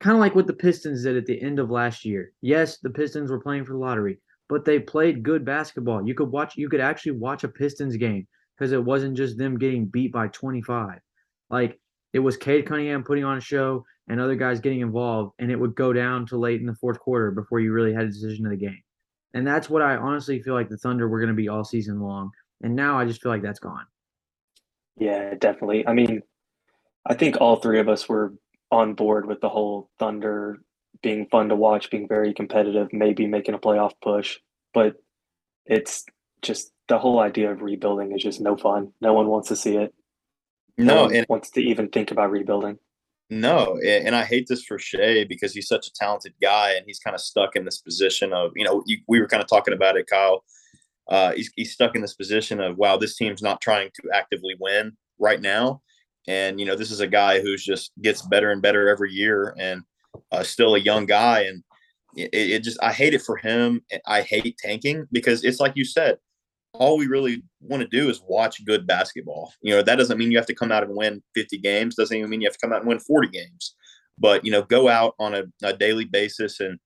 kind 0.00 0.16
of 0.16 0.20
like 0.20 0.34
what 0.34 0.46
the 0.46 0.52
Pistons 0.52 1.02
did 1.02 1.16
at 1.16 1.26
the 1.26 1.40
end 1.40 1.58
of 1.58 1.70
last 1.70 2.04
year. 2.04 2.32
Yes, 2.40 2.78
the 2.78 2.90
Pistons 2.90 3.30
were 3.30 3.40
playing 3.40 3.64
for 3.64 3.72
the 3.72 3.78
lottery, 3.78 4.18
but 4.48 4.64
they 4.64 4.78
played 4.78 5.22
good 5.22 5.44
basketball. 5.44 6.06
You 6.06 6.14
could 6.14 6.30
watch 6.30 6.56
you 6.56 6.68
could 6.68 6.80
actually 6.80 7.12
watch 7.12 7.44
a 7.44 7.48
Pistons 7.48 7.96
game 7.96 8.26
because 8.56 8.72
it 8.72 8.84
wasn't 8.84 9.16
just 9.16 9.38
them 9.38 9.58
getting 9.58 9.86
beat 9.86 10.12
by 10.12 10.28
25. 10.28 10.98
Like 11.50 11.78
it 12.12 12.20
was 12.20 12.36
Cade 12.36 12.66
Cunningham 12.66 13.04
putting 13.04 13.24
on 13.24 13.38
a 13.38 13.40
show 13.40 13.84
and 14.08 14.20
other 14.20 14.34
guys 14.34 14.60
getting 14.60 14.80
involved, 14.80 15.32
and 15.38 15.50
it 15.50 15.58
would 15.58 15.74
go 15.74 15.92
down 15.92 16.26
to 16.26 16.36
late 16.36 16.60
in 16.60 16.66
the 16.66 16.74
fourth 16.74 16.98
quarter 16.98 17.30
before 17.30 17.60
you 17.60 17.72
really 17.72 17.94
had 17.94 18.04
a 18.04 18.08
decision 18.08 18.46
of 18.46 18.50
the 18.50 18.56
game. 18.56 18.82
And 19.34 19.46
that's 19.46 19.70
what 19.70 19.82
I 19.82 19.96
honestly 19.96 20.42
feel 20.42 20.54
like 20.54 20.68
the 20.68 20.76
Thunder 20.76 21.08
were 21.08 21.20
going 21.20 21.28
to 21.28 21.34
be 21.34 21.48
all 21.48 21.64
season 21.64 22.00
long. 22.00 22.30
And 22.62 22.76
now 22.76 22.98
I 22.98 23.04
just 23.04 23.22
feel 23.22 23.32
like 23.32 23.42
that's 23.42 23.60
gone. 23.60 23.86
Yeah, 24.96 25.34
definitely. 25.34 25.86
I 25.86 25.92
mean, 25.92 26.22
I 27.06 27.14
think 27.14 27.40
all 27.40 27.56
three 27.56 27.80
of 27.80 27.88
us 27.88 28.08
were 28.08 28.34
on 28.70 28.94
board 28.94 29.26
with 29.26 29.40
the 29.40 29.48
whole 29.48 29.90
Thunder 29.98 30.58
being 31.02 31.26
fun 31.26 31.48
to 31.48 31.56
watch, 31.56 31.90
being 31.90 32.08
very 32.08 32.32
competitive, 32.32 32.88
maybe 32.92 33.26
making 33.26 33.54
a 33.54 33.58
playoff 33.58 33.92
push. 34.02 34.38
But 34.72 34.96
it's 35.66 36.04
just 36.42 36.72
the 36.88 36.98
whole 36.98 37.20
idea 37.20 37.50
of 37.50 37.62
rebuilding 37.62 38.12
is 38.12 38.22
just 38.22 38.40
no 38.40 38.56
fun. 38.56 38.92
No 39.00 39.12
one 39.14 39.28
wants 39.28 39.48
to 39.48 39.56
see 39.56 39.76
it. 39.76 39.94
No, 40.78 41.06
no 41.06 41.14
and 41.14 41.26
wants 41.28 41.50
to 41.50 41.60
even 41.60 41.88
think 41.88 42.10
about 42.10 42.30
rebuilding. 42.30 42.78
No, 43.30 43.78
and 43.78 44.14
I 44.14 44.24
hate 44.24 44.46
this 44.46 44.62
for 44.62 44.78
Shai 44.78 45.24
because 45.26 45.54
he's 45.54 45.66
such 45.66 45.86
a 45.86 45.92
talented 45.94 46.34
guy 46.42 46.72
and 46.72 46.84
he's 46.86 46.98
kind 46.98 47.14
of 47.14 47.20
stuck 47.20 47.56
in 47.56 47.64
this 47.64 47.78
position 47.78 48.32
of, 48.34 48.52
you 48.54 48.64
know, 48.64 48.82
you, 48.86 48.98
we 49.08 49.20
were 49.20 49.26
kind 49.26 49.42
of 49.42 49.48
talking 49.48 49.72
about 49.72 49.96
it, 49.96 50.06
Kyle, 50.06 50.44
uh, 51.08 51.32
he's, 51.32 51.50
he's 51.56 51.72
stuck 51.72 51.94
in 51.94 52.02
this 52.02 52.14
position 52.14 52.60
of 52.60 52.76
wow, 52.76 52.96
this 52.96 53.16
team's 53.16 53.42
not 53.42 53.60
trying 53.60 53.90
to 53.94 54.10
actively 54.14 54.54
win 54.58 54.92
right 55.18 55.40
now, 55.40 55.82
and 56.28 56.60
you 56.60 56.66
know 56.66 56.76
this 56.76 56.90
is 56.90 57.00
a 57.00 57.06
guy 57.06 57.40
who's 57.40 57.64
just 57.64 57.92
gets 58.00 58.22
better 58.22 58.50
and 58.50 58.62
better 58.62 58.88
every 58.88 59.12
year, 59.12 59.54
and 59.58 59.82
uh, 60.30 60.42
still 60.42 60.74
a 60.74 60.80
young 60.80 61.06
guy, 61.06 61.40
and 61.42 61.62
it, 62.16 62.30
it, 62.32 62.62
just 62.62 62.82
I 62.82 62.92
hate 62.92 63.14
it 63.14 63.22
for 63.22 63.36
him. 63.36 63.82
I 64.06 64.22
hate 64.22 64.56
tanking 64.58 65.06
because 65.12 65.44
it's 65.44 65.60
like 65.60 65.72
you 65.74 65.84
said, 65.84 66.18
all 66.74 66.96
we 66.96 67.06
really 67.06 67.42
want 67.60 67.82
to 67.82 67.88
do 67.88 68.08
is 68.08 68.22
watch 68.26 68.64
good 68.64 68.86
basketball. 68.86 69.52
You 69.62 69.74
know, 69.74 69.82
that 69.82 69.96
doesn't 69.96 70.18
mean 70.18 70.30
you 70.30 70.38
have 70.38 70.46
to 70.46 70.54
come 70.54 70.72
out 70.72 70.82
and 70.82 70.96
win 70.96 71.22
50 71.34 71.58
games. 71.58 71.94
Doesn't 71.94 72.16
even 72.16 72.30
mean 72.30 72.40
you 72.40 72.46
have 72.46 72.56
to 72.56 72.66
come 72.66 72.72
out 72.72 72.80
and 72.80 72.88
win 72.88 72.98
40 72.98 73.28
games. 73.28 73.74
But, 74.18 74.44
you 74.44 74.50
know, 74.50 74.62
go 74.62 74.88
out 74.88 75.14
on 75.18 75.34
a, 75.34 75.44
a 75.62 75.72
daily 75.72 76.04
basis 76.04 76.60
and, 76.60 76.78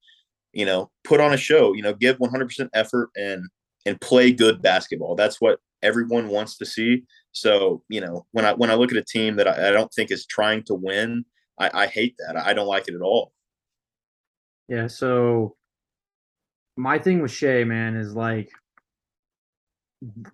you 0.53 0.65
know, 0.65 0.91
put 1.05 1.21
on 1.21 1.35
a 1.35 1.37
show, 1.37 1.73
you 1.73 1.83
know, 1.83 1.93
give 1.93 2.19
100% 2.19 2.69
effort 2.73 3.11
and, 3.17 3.45
and 3.87 3.99
play 4.01 4.33
good 4.33 4.61
basketball. 4.61 5.15
That's 5.15 5.41
what 5.41 5.61
everyone 5.83 6.29
wants 6.29 6.59
to 6.59 6.67
see. 6.67 7.05
So, 7.33 7.83
you 7.89 8.03
know, 8.03 8.27
when 8.33 8.45
I, 8.45 8.53
when 8.53 8.71
I 8.71 8.75
look 8.75 8.93
at 8.93 8.99
a 8.99 9.05
team 9.05 9.37
that 9.37 9.49
I, 9.49 9.69
I 9.69 9.71
don't 9.71 9.93
think 9.95 10.11
is 10.11 10.27
trying 10.27 10.65
to 10.65 10.75
win, 10.75 11.25
I, 11.59 11.71
I 11.73 11.87
hate 11.87 12.17
that. 12.19 12.37
I 12.37 12.53
don't 12.53 12.67
like 12.67 12.89
it 12.89 12.95
at 12.95 13.01
all. 13.01 13.33
Yeah. 14.69 14.89
So 14.89 15.57
my 16.77 16.99
thing 16.99 17.23
with 17.23 17.31
Shai, 17.31 17.65
man, 17.65 17.97
is 17.97 18.15
like, 18.15 18.51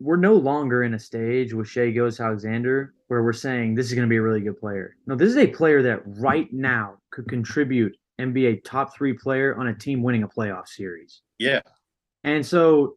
we're 0.01 0.17
no 0.17 0.35
longer 0.35 0.83
in 0.83 0.95
a 0.95 0.99
stage 0.99 1.55
with 1.55 1.69
Shai 1.69 1.91
Gilgeous-Alexander 1.91 2.95
where 3.07 3.23
we're 3.23 3.33
saying 3.33 3.75
this 3.75 3.87
is 3.87 3.95
going 3.95 4.09
to 4.09 4.11
be 4.11 4.17
a 4.17 4.23
really 4.23 4.41
good 4.41 4.59
player. 4.59 4.97
No, 5.07 5.15
this 5.15 5.29
is 5.29 5.37
a 5.37 5.47
player 5.47 5.83
that 5.83 6.01
right 6.05 6.53
now 6.53 6.97
could 7.11 7.29
contribute 7.29 7.97
and 8.19 8.35
be 8.35 8.47
a 8.47 8.57
top 8.57 8.97
three 8.97 9.13
player 9.13 9.55
on 9.57 9.69
a 9.69 9.75
team 9.75 10.03
winning 10.03 10.25
a 10.25 10.29
playoff 10.29 10.67
series. 10.67 11.21
Yeah. 11.39 11.61
And 12.25 12.45
so 12.45 12.97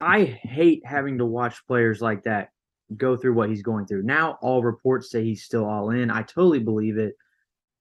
I 0.00 0.24
hate 0.24 0.82
having 0.84 1.18
to 1.18 1.26
watch 1.26 1.66
players 1.66 2.00
like 2.00 2.24
that 2.24 2.50
go 2.96 3.16
through 3.16 3.34
what 3.34 3.48
he's 3.48 3.62
going 3.62 3.86
through. 3.86 4.02
Now 4.02 4.38
all 4.42 4.62
reports 4.62 5.10
say 5.10 5.24
he's 5.24 5.44
still 5.44 5.64
all 5.64 5.90
in. 5.90 6.10
I 6.10 6.22
totally 6.22 6.58
believe 6.58 6.98
it. 6.98 7.14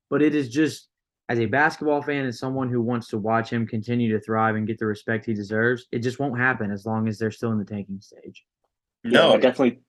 But 0.10 0.22
it 0.22 0.36
is 0.36 0.50
just 0.50 0.90
as 1.30 1.40
a 1.40 1.46
basketball 1.46 2.02
fan 2.02 2.26
and 2.26 2.36
someone 2.36 2.70
who 2.70 2.82
wants 2.82 3.08
to 3.10 3.18
watch 3.18 3.50
him 3.50 3.66
continue 3.66 4.12
to 4.12 4.24
thrive 4.24 4.56
and 4.56 4.68
get 4.68 4.78
the 4.78 4.86
respect 4.86 5.26
he 5.26 5.34
deserves, 5.34 5.88
it 5.92 6.00
just 6.00 6.20
won't 6.20 6.38
happen 6.38 6.72
as 6.72 6.86
long 6.86 7.08
as 7.08 7.18
they're 7.18 7.32
still 7.32 7.52
in 7.52 7.60
the 7.60 7.66
tanking 7.66 8.02
stage. 8.02 8.44
No, 9.04 9.30
yeah, 9.30 9.34
I 9.34 9.38
definitely. 9.38 9.82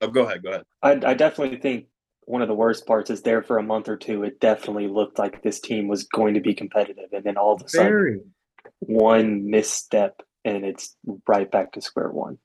Oh, 0.00 0.08
go 0.08 0.24
ahead. 0.24 0.42
Go 0.42 0.50
ahead. 0.50 0.64
I, 0.82 0.90
I 0.92 1.14
definitely 1.14 1.58
think 1.58 1.86
one 2.24 2.42
of 2.42 2.48
the 2.48 2.54
worst 2.54 2.86
parts 2.86 3.10
is 3.10 3.22
there 3.22 3.42
for 3.42 3.58
a 3.58 3.62
month 3.62 3.88
or 3.88 3.96
two. 3.96 4.24
It 4.24 4.40
definitely 4.40 4.88
looked 4.88 5.18
like 5.18 5.42
this 5.42 5.60
team 5.60 5.88
was 5.88 6.04
going 6.04 6.34
to 6.34 6.40
be 6.40 6.54
competitive, 6.54 7.12
and 7.12 7.24
then 7.24 7.36
all 7.36 7.54
of 7.54 7.62
a 7.62 7.68
sudden, 7.68 7.86
Very. 7.86 8.20
one 8.80 9.50
misstep, 9.50 10.20
and 10.44 10.64
it's 10.64 10.96
right 11.26 11.50
back 11.50 11.72
to 11.72 11.80
square 11.80 12.10
one. 12.10 12.38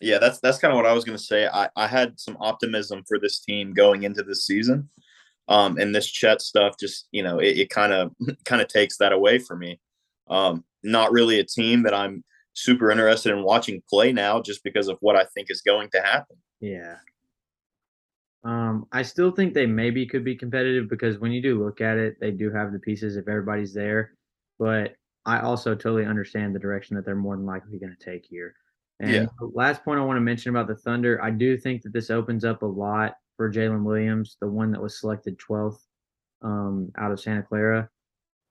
Yeah, 0.00 0.18
that's 0.18 0.40
that's 0.40 0.58
kind 0.58 0.72
of 0.72 0.76
what 0.76 0.86
I 0.86 0.92
was 0.92 1.04
going 1.04 1.16
to 1.16 1.24
say. 1.24 1.46
I, 1.46 1.68
I 1.76 1.86
had 1.86 2.18
some 2.18 2.36
optimism 2.40 3.04
for 3.06 3.18
this 3.18 3.40
team 3.40 3.72
going 3.72 4.02
into 4.02 4.22
this 4.22 4.44
season. 4.46 4.90
Um, 5.48 5.76
and 5.76 5.94
this 5.94 6.06
Chet 6.06 6.40
stuff 6.40 6.76
just, 6.78 7.08
you 7.10 7.22
know, 7.22 7.38
it 7.38 7.68
kind 7.68 7.92
of 7.92 8.12
kind 8.44 8.62
of 8.62 8.68
takes 8.68 8.96
that 8.98 9.12
away 9.12 9.38
for 9.38 9.56
me. 9.56 9.80
Um, 10.28 10.64
not 10.82 11.12
really 11.12 11.40
a 11.40 11.44
team 11.44 11.82
that 11.82 11.94
I'm 11.94 12.24
super 12.54 12.90
interested 12.90 13.32
in 13.32 13.42
watching 13.42 13.82
play 13.88 14.12
now 14.12 14.40
just 14.40 14.62
because 14.64 14.88
of 14.88 14.98
what 15.00 15.16
I 15.16 15.24
think 15.34 15.50
is 15.50 15.62
going 15.62 15.88
to 15.90 16.00
happen. 16.00 16.36
Yeah. 16.60 16.96
Um, 18.44 18.86
I 18.92 19.02
still 19.02 19.30
think 19.30 19.54
they 19.54 19.66
maybe 19.66 20.06
could 20.06 20.24
be 20.24 20.36
competitive 20.36 20.88
because 20.88 21.18
when 21.18 21.32
you 21.32 21.40
do 21.40 21.62
look 21.62 21.80
at 21.80 21.96
it, 21.96 22.16
they 22.20 22.30
do 22.30 22.50
have 22.50 22.72
the 22.72 22.78
pieces 22.78 23.16
if 23.16 23.28
everybody's 23.28 23.72
there. 23.72 24.14
But 24.58 24.94
I 25.24 25.40
also 25.40 25.74
totally 25.74 26.04
understand 26.04 26.54
the 26.54 26.60
direction 26.60 26.96
that 26.96 27.04
they're 27.04 27.14
more 27.14 27.36
than 27.36 27.46
likely 27.46 27.78
going 27.78 27.94
to 27.96 28.04
take 28.04 28.26
here. 28.26 28.54
And 29.00 29.12
yeah. 29.12 29.26
last 29.40 29.84
point 29.84 30.00
I 30.00 30.04
want 30.04 30.16
to 30.16 30.22
mention 30.22 30.50
about 30.50 30.68
the 30.68 30.76
Thunder, 30.76 31.22
I 31.22 31.30
do 31.30 31.56
think 31.56 31.82
that 31.82 31.92
this 31.92 32.10
opens 32.10 32.44
up 32.44 32.62
a 32.62 32.66
lot 32.66 33.14
for 33.36 33.52
Jalen 33.52 33.82
Williams, 33.82 34.36
the 34.40 34.48
one 34.48 34.70
that 34.72 34.82
was 34.82 35.00
selected 35.00 35.38
12th 35.38 35.80
um, 36.42 36.92
out 36.96 37.12
of 37.12 37.20
Santa 37.20 37.42
Clara. 37.42 37.88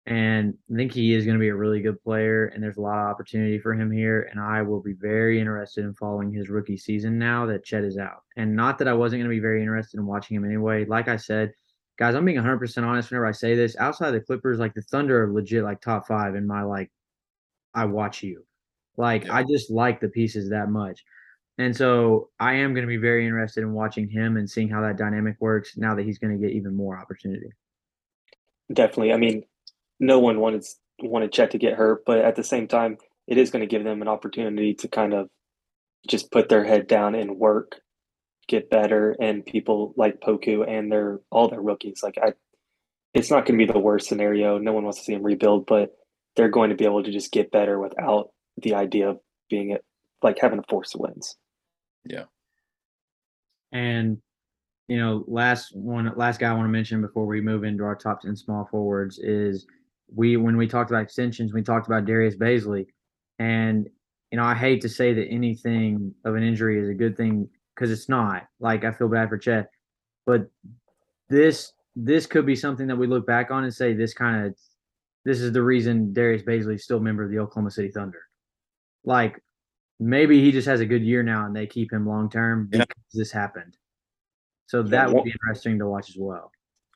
And 0.06 0.54
I 0.72 0.76
think 0.76 0.92
he 0.92 1.14
is 1.14 1.24
going 1.24 1.36
to 1.36 1.40
be 1.40 1.48
a 1.48 1.56
really 1.56 1.80
good 1.80 2.00
player, 2.00 2.46
and 2.46 2.62
there's 2.62 2.76
a 2.76 2.80
lot 2.80 2.98
of 2.98 3.10
opportunity 3.10 3.58
for 3.58 3.74
him 3.74 3.90
here. 3.90 4.28
And 4.30 4.38
I 4.38 4.62
will 4.62 4.80
be 4.80 4.92
very 4.92 5.40
interested 5.40 5.84
in 5.84 5.94
following 5.94 6.32
his 6.32 6.48
rookie 6.48 6.76
season 6.76 7.18
now 7.18 7.44
that 7.46 7.64
Chet 7.64 7.82
is 7.82 7.98
out. 7.98 8.22
And 8.36 8.54
not 8.54 8.78
that 8.78 8.86
I 8.86 8.92
wasn't 8.92 9.20
going 9.20 9.30
to 9.30 9.36
be 9.36 9.40
very 9.40 9.62
interested 9.62 9.98
in 9.98 10.06
watching 10.06 10.36
him 10.36 10.44
anyway. 10.44 10.84
Like 10.84 11.08
I 11.08 11.16
said, 11.16 11.52
guys, 11.98 12.14
I'm 12.14 12.24
being 12.24 12.38
100% 12.38 12.86
honest 12.86 13.10
whenever 13.10 13.26
I 13.26 13.32
say 13.32 13.54
this. 13.54 13.76
Outside 13.76 14.10
the 14.12 14.20
Clippers, 14.20 14.58
like 14.58 14.74
the 14.74 14.82
Thunder 14.82 15.24
are 15.24 15.32
legit 15.32 15.64
like 15.64 15.80
top 15.80 16.06
five 16.06 16.34
in 16.34 16.46
my 16.46 16.62
like, 16.62 16.90
I 17.74 17.84
watch 17.86 18.22
you. 18.22 18.44
Like, 18.96 19.24
yeah. 19.24 19.34
I 19.34 19.42
just 19.42 19.70
like 19.70 20.00
the 20.00 20.08
pieces 20.08 20.50
that 20.50 20.70
much. 20.70 21.04
And 21.58 21.74
so 21.74 22.28
I 22.38 22.54
am 22.54 22.74
going 22.74 22.82
to 22.84 22.88
be 22.88 22.98
very 22.98 23.24
interested 23.26 23.62
in 23.62 23.72
watching 23.72 24.08
him 24.08 24.36
and 24.36 24.48
seeing 24.48 24.68
how 24.68 24.82
that 24.82 24.98
dynamic 24.98 25.36
works 25.40 25.76
now 25.76 25.94
that 25.94 26.04
he's 26.04 26.18
going 26.18 26.38
to 26.38 26.46
get 26.46 26.54
even 26.54 26.74
more 26.74 26.98
opportunity. 26.98 27.48
Definitely. 28.72 29.12
I 29.12 29.16
mean, 29.16 29.44
no 29.98 30.18
one 30.18 30.40
wanted 30.40 30.64
wanted 31.00 31.32
Chet 31.32 31.50
to 31.52 31.58
get 31.58 31.74
hurt, 31.74 32.04
but 32.04 32.18
at 32.18 32.36
the 32.36 32.42
same 32.42 32.68
time, 32.68 32.98
it 33.26 33.38
is 33.38 33.50
going 33.50 33.60
to 33.60 33.66
give 33.66 33.84
them 33.84 34.02
an 34.02 34.08
opportunity 34.08 34.74
to 34.74 34.88
kind 34.88 35.14
of 35.14 35.28
just 36.06 36.30
put 36.30 36.48
their 36.48 36.64
head 36.64 36.86
down 36.86 37.14
and 37.14 37.38
work, 37.38 37.80
get 38.48 38.70
better, 38.70 39.16
and 39.20 39.44
people 39.44 39.94
like 39.96 40.20
Poku 40.20 40.68
and 40.68 40.90
their 40.90 41.20
all 41.30 41.48
their 41.48 41.60
rookies. 41.60 42.00
Like 42.02 42.18
I, 42.22 42.32
it's 43.14 43.30
not 43.30 43.46
going 43.46 43.58
to 43.58 43.66
be 43.66 43.72
the 43.72 43.78
worst 43.78 44.08
scenario. 44.08 44.58
No 44.58 44.72
one 44.72 44.84
wants 44.84 44.98
to 44.98 45.04
see 45.04 45.14
them 45.14 45.22
rebuild, 45.22 45.66
but 45.66 45.96
they're 46.36 46.48
going 46.48 46.70
to 46.70 46.76
be 46.76 46.84
able 46.84 47.02
to 47.02 47.12
just 47.12 47.32
get 47.32 47.50
better 47.50 47.78
without 47.78 48.30
the 48.58 48.74
idea 48.74 49.08
of 49.08 49.18
being 49.48 49.70
it, 49.70 49.84
like 50.22 50.38
having 50.40 50.60
to 50.60 50.68
force 50.68 50.94
wins. 50.94 51.36
Yeah. 52.04 52.24
And 53.72 54.18
you 54.88 54.98
know, 54.98 55.24
last 55.26 55.74
one, 55.74 56.12
last 56.16 56.38
guy 56.38 56.48
I 56.48 56.52
want 56.52 56.66
to 56.66 56.70
mention 56.70 57.00
before 57.00 57.26
we 57.26 57.40
move 57.40 57.64
into 57.64 57.84
our 57.84 57.96
top 57.96 58.20
ten 58.20 58.36
small 58.36 58.68
forwards 58.70 59.18
is 59.18 59.66
we 60.14 60.36
when 60.36 60.56
we 60.56 60.68
talked 60.68 60.90
about 60.90 61.02
extensions, 61.02 61.52
we 61.52 61.62
talked 61.62 61.86
about 61.86 62.04
Darius 62.04 62.36
Bazley, 62.36 62.86
and 63.38 63.88
you 64.30 64.38
know, 64.38 64.44
I 64.44 64.54
hate 64.54 64.80
to 64.82 64.88
say 64.88 65.12
that 65.14 65.28
anything 65.28 66.14
of 66.24 66.34
an 66.34 66.42
injury 66.42 66.80
is 66.80 66.88
a 66.88 66.94
good 66.94 67.16
thing 67.16 67.48
because 67.76 67.90
it's 67.90 68.08
not. 68.08 68.44
Like 68.58 68.84
I 68.84 68.92
feel 68.92 69.08
bad 69.08 69.28
for 69.28 69.38
Chet, 69.38 69.70
but 70.24 70.48
this 71.28 71.72
this 71.94 72.26
could 72.26 72.46
be 72.46 72.56
something 72.56 72.86
that 72.86 72.96
we 72.96 73.06
look 73.06 73.26
back 73.26 73.50
on 73.50 73.64
and 73.64 73.74
say 73.74 73.92
this 73.92 74.14
kind 74.14 74.46
of 74.46 74.56
this 75.24 75.40
is 75.40 75.52
the 75.52 75.62
reason 75.62 76.12
Darius 76.12 76.42
Bazley 76.42 76.76
is 76.76 76.84
still 76.84 76.98
a 76.98 77.02
member 77.02 77.24
of 77.24 77.30
the 77.30 77.38
Oklahoma 77.38 77.70
City 77.70 77.90
Thunder. 77.90 78.22
Like 79.04 79.42
maybe 79.98 80.40
he 80.40 80.52
just 80.52 80.68
has 80.68 80.80
a 80.80 80.86
good 80.86 81.02
year 81.02 81.22
now 81.22 81.46
and 81.46 81.54
they 81.54 81.66
keep 81.66 81.92
him 81.92 82.06
long 82.06 82.30
term 82.30 82.68
because 82.70 82.86
yeah. 82.88 83.18
this 83.20 83.32
happened. 83.32 83.76
So 84.66 84.82
that 84.82 85.12
would 85.12 85.24
be 85.24 85.30
interesting 85.30 85.78
to 85.78 85.86
watch 85.86 86.10
as 86.10 86.16
well. 86.18 86.50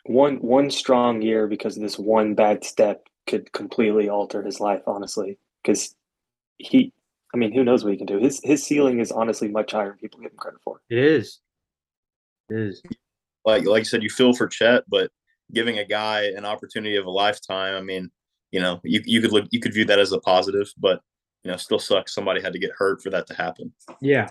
One 0.07 0.37
one 0.37 0.70
strong 0.70 1.22
year 1.22 1.47
because 1.47 1.76
of 1.76 1.83
this 1.83 1.99
one 1.99 2.35
bad 2.35 2.64
step 2.64 3.07
could 3.26 3.53
completely 3.53 4.09
alter 4.09 4.43
his 4.43 4.61
life, 4.61 4.83
honestly. 4.87 5.39
Because 5.62 5.95
he, 6.57 6.93
I 7.33 7.37
mean, 7.37 7.53
who 7.53 7.62
knows 7.62 7.85
what 7.85 7.93
he 7.93 7.97
can 7.97 8.07
do? 8.07 8.18
His 8.18 8.41
his 8.43 8.64
ceiling 8.64 8.99
is 8.99 9.12
honestly 9.12 9.49
much 9.49 9.72
higher 9.72 9.89
than 9.89 9.99
people 9.99 10.20
give 10.20 10.33
him 10.33 10.39
credit 10.39 10.61
for. 10.64 10.81
It 10.91 10.99
is. 10.99 11.41
It 12.49 12.59
is. 12.59 12.83
Like 13.45 13.64
like 13.66 13.81
I 13.81 13.85
said, 13.85 14.03
you 14.03 14.11
feel 14.11 14.33
for 14.33 14.49
Chet, 14.49 14.85
but 14.89 15.11
giving 15.53 15.78
a 15.78 15.85
guy 15.85 16.24
an 16.37 16.45
opportunity 16.45 16.97
of 16.97 17.07
a 17.07 17.11
lifetime, 17.11 17.74
I 17.74 17.83
mean, 17.83 18.11
you 18.51 18.61
know, 18.61 18.81
you 18.83 19.01
you 19.05 19.20
could 19.20 19.33
look 19.33 19.47
you 19.51 19.61
could 19.61 19.74
view 19.74 19.85
that 19.87 19.99
as 19.99 20.12
a 20.12 20.20
positive, 20.20 20.72
but 20.76 21.01
you 21.45 21.51
know, 21.51 21.57
still 21.57 21.78
sucks 21.78 22.14
somebody 22.14 22.41
had 22.41 22.53
to 22.53 22.59
get 22.59 22.72
hurt 22.76 23.03
for 23.03 23.11
that 23.11 23.26
to 23.28 23.35
happen. 23.35 23.72
Yeah. 24.01 24.28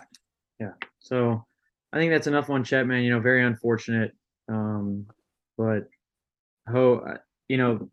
Yeah. 0.59 0.73
So 0.99 1.45
I 1.93 1.97
think 1.97 2.11
that's 2.11 2.27
enough 2.27 2.49
on 2.49 2.63
Chet, 2.63 2.85
man. 2.85 3.03
You 3.03 3.11
know, 3.11 3.19
very 3.21 3.43
unfortunate. 3.43 4.11
Um, 4.49 5.05
but 5.57 5.87
ho, 6.69 7.17
you 7.47 7.57
know, 7.57 7.89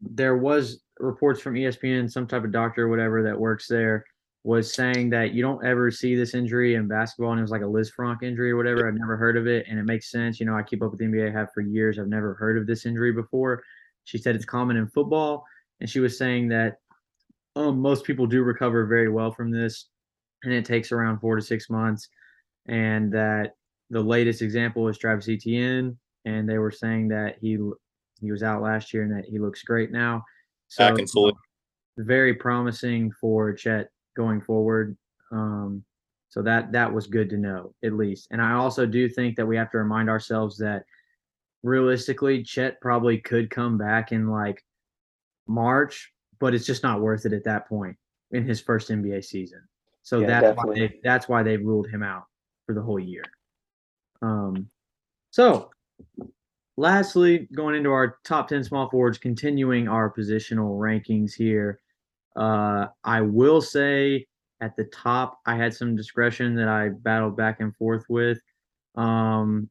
there 0.00 0.36
was 0.36 0.80
reports 0.98 1.40
from 1.40 1.54
ESPN, 1.54 2.10
some 2.10 2.26
type 2.26 2.44
of 2.44 2.52
doctor 2.52 2.86
or 2.86 2.88
whatever 2.88 3.22
that 3.22 3.38
works 3.38 3.68
there 3.68 4.04
was 4.48 4.72
saying 4.72 5.10
that 5.10 5.34
you 5.34 5.42
don't 5.42 5.62
ever 5.62 5.90
see 5.90 6.14
this 6.14 6.32
injury 6.32 6.74
in 6.74 6.88
basketball, 6.88 7.32
and 7.32 7.38
it 7.38 7.42
was 7.42 7.50
like 7.50 7.60
a 7.60 7.66
Liz 7.66 7.92
Lisfranc 7.92 8.22
injury 8.22 8.50
or 8.50 8.56
whatever. 8.56 8.88
I've 8.88 8.94
never 8.94 9.14
heard 9.14 9.36
of 9.36 9.46
it, 9.46 9.66
and 9.68 9.78
it 9.78 9.82
makes 9.82 10.10
sense. 10.10 10.40
You 10.40 10.46
know, 10.46 10.56
I 10.56 10.62
keep 10.62 10.82
up 10.82 10.90
with 10.90 11.00
the 11.00 11.04
NBA, 11.04 11.28
I 11.28 11.38
have 11.38 11.52
for 11.52 11.60
years. 11.60 11.98
I've 11.98 12.08
never 12.08 12.32
heard 12.32 12.56
of 12.56 12.66
this 12.66 12.86
injury 12.86 13.12
before. 13.12 13.62
She 14.04 14.16
said 14.16 14.34
it's 14.34 14.46
common 14.46 14.78
in 14.78 14.88
football, 14.88 15.44
and 15.80 15.90
she 15.90 16.00
was 16.00 16.16
saying 16.16 16.48
that 16.48 16.78
um, 17.56 17.78
most 17.78 18.04
people 18.04 18.26
do 18.26 18.42
recover 18.42 18.86
very 18.86 19.10
well 19.10 19.30
from 19.30 19.50
this, 19.50 19.90
and 20.44 20.54
it 20.54 20.64
takes 20.64 20.92
around 20.92 21.18
four 21.18 21.36
to 21.36 21.42
six 21.42 21.68
months. 21.68 22.08
And 22.68 23.12
that 23.12 23.52
the 23.90 24.00
latest 24.00 24.40
example 24.40 24.88
is 24.88 24.96
Travis 24.96 25.28
Etienne, 25.28 25.98
and 26.24 26.48
they 26.48 26.56
were 26.56 26.70
saying 26.70 27.08
that 27.08 27.36
he 27.38 27.58
he 28.18 28.32
was 28.32 28.42
out 28.42 28.62
last 28.62 28.94
year 28.94 29.02
and 29.02 29.12
that 29.12 29.26
he 29.26 29.38
looks 29.38 29.62
great 29.62 29.92
now. 29.92 30.24
So 30.68 30.88
Back 30.88 31.00
and 31.00 31.10
fully. 31.10 31.34
very 31.98 32.32
promising 32.32 33.12
for 33.20 33.52
Chet 33.52 33.90
going 34.18 34.40
forward. 34.42 34.98
Um, 35.30 35.84
so 36.28 36.42
that 36.42 36.72
that 36.72 36.92
was 36.92 37.06
good 37.06 37.30
to 37.30 37.38
know 37.38 37.72
at 37.82 37.94
least. 37.94 38.28
And 38.30 38.42
I 38.42 38.52
also 38.52 38.84
do 38.84 39.08
think 39.08 39.36
that 39.36 39.46
we 39.46 39.56
have 39.56 39.70
to 39.70 39.78
remind 39.78 40.10
ourselves 40.10 40.58
that 40.58 40.84
realistically, 41.62 42.42
Chet 42.42 42.80
probably 42.80 43.18
could 43.18 43.48
come 43.48 43.78
back 43.78 44.12
in 44.12 44.28
like 44.28 44.62
March, 45.46 46.12
but 46.38 46.54
it's 46.54 46.66
just 46.66 46.82
not 46.82 47.00
worth 47.00 47.24
it 47.24 47.32
at 47.32 47.44
that 47.44 47.66
point 47.68 47.96
in 48.32 48.44
his 48.44 48.60
first 48.60 48.90
NBA 48.90 49.24
season. 49.24 49.62
So 50.02 50.20
yeah, 50.20 50.26
that's 50.26 50.46
definitely. 50.48 50.80
why 50.82 50.88
they, 50.88 51.00
that's 51.02 51.28
why 51.28 51.42
they 51.42 51.56
ruled 51.56 51.88
him 51.88 52.02
out 52.02 52.24
for 52.66 52.74
the 52.74 52.82
whole 52.82 52.98
year. 52.98 53.24
Um, 54.20 54.68
so 55.30 55.70
lastly, 56.76 57.48
going 57.54 57.74
into 57.74 57.90
our 57.90 58.18
top 58.24 58.48
ten 58.48 58.64
small 58.64 58.90
forwards, 58.90 59.18
continuing 59.18 59.88
our 59.88 60.12
positional 60.12 60.78
rankings 60.78 61.32
here. 61.32 61.80
Uh, 62.36 62.88
I 63.04 63.20
will 63.22 63.60
say 63.60 64.26
At 64.60 64.76
the 64.76 64.84
top, 64.86 65.40
I 65.46 65.56
had 65.56 65.74
some 65.74 65.96
discretion 65.96 66.54
that 66.56 66.68
I 66.68 66.90
battled 66.90 67.36
back 67.36 67.60
and 67.60 67.74
forth 67.76 68.04
with. 68.08 68.40
Um, 68.96 69.70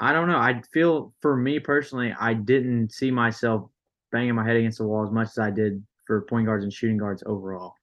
I 0.00 0.12
don't 0.12 0.28
know. 0.28 0.36
I 0.38 0.60
feel 0.72 1.14
for 1.20 1.36
me 1.36 1.58
personally, 1.60 2.14
I 2.18 2.34
didn't 2.34 2.92
see 2.92 3.10
myself 3.10 3.70
banging 4.10 4.34
my 4.34 4.44
head 4.44 4.56
against 4.56 4.78
the 4.78 4.84
wall 4.86 5.04
as 5.04 5.10
much 5.12 5.28
as 5.28 5.38
I 5.38 5.50
did 5.50 5.82
for 6.06 6.22
point 6.22 6.46
guards 6.46 6.64
and 6.64 6.72
shooting 6.72 6.98
guards 6.98 7.22
overall. 7.26 7.74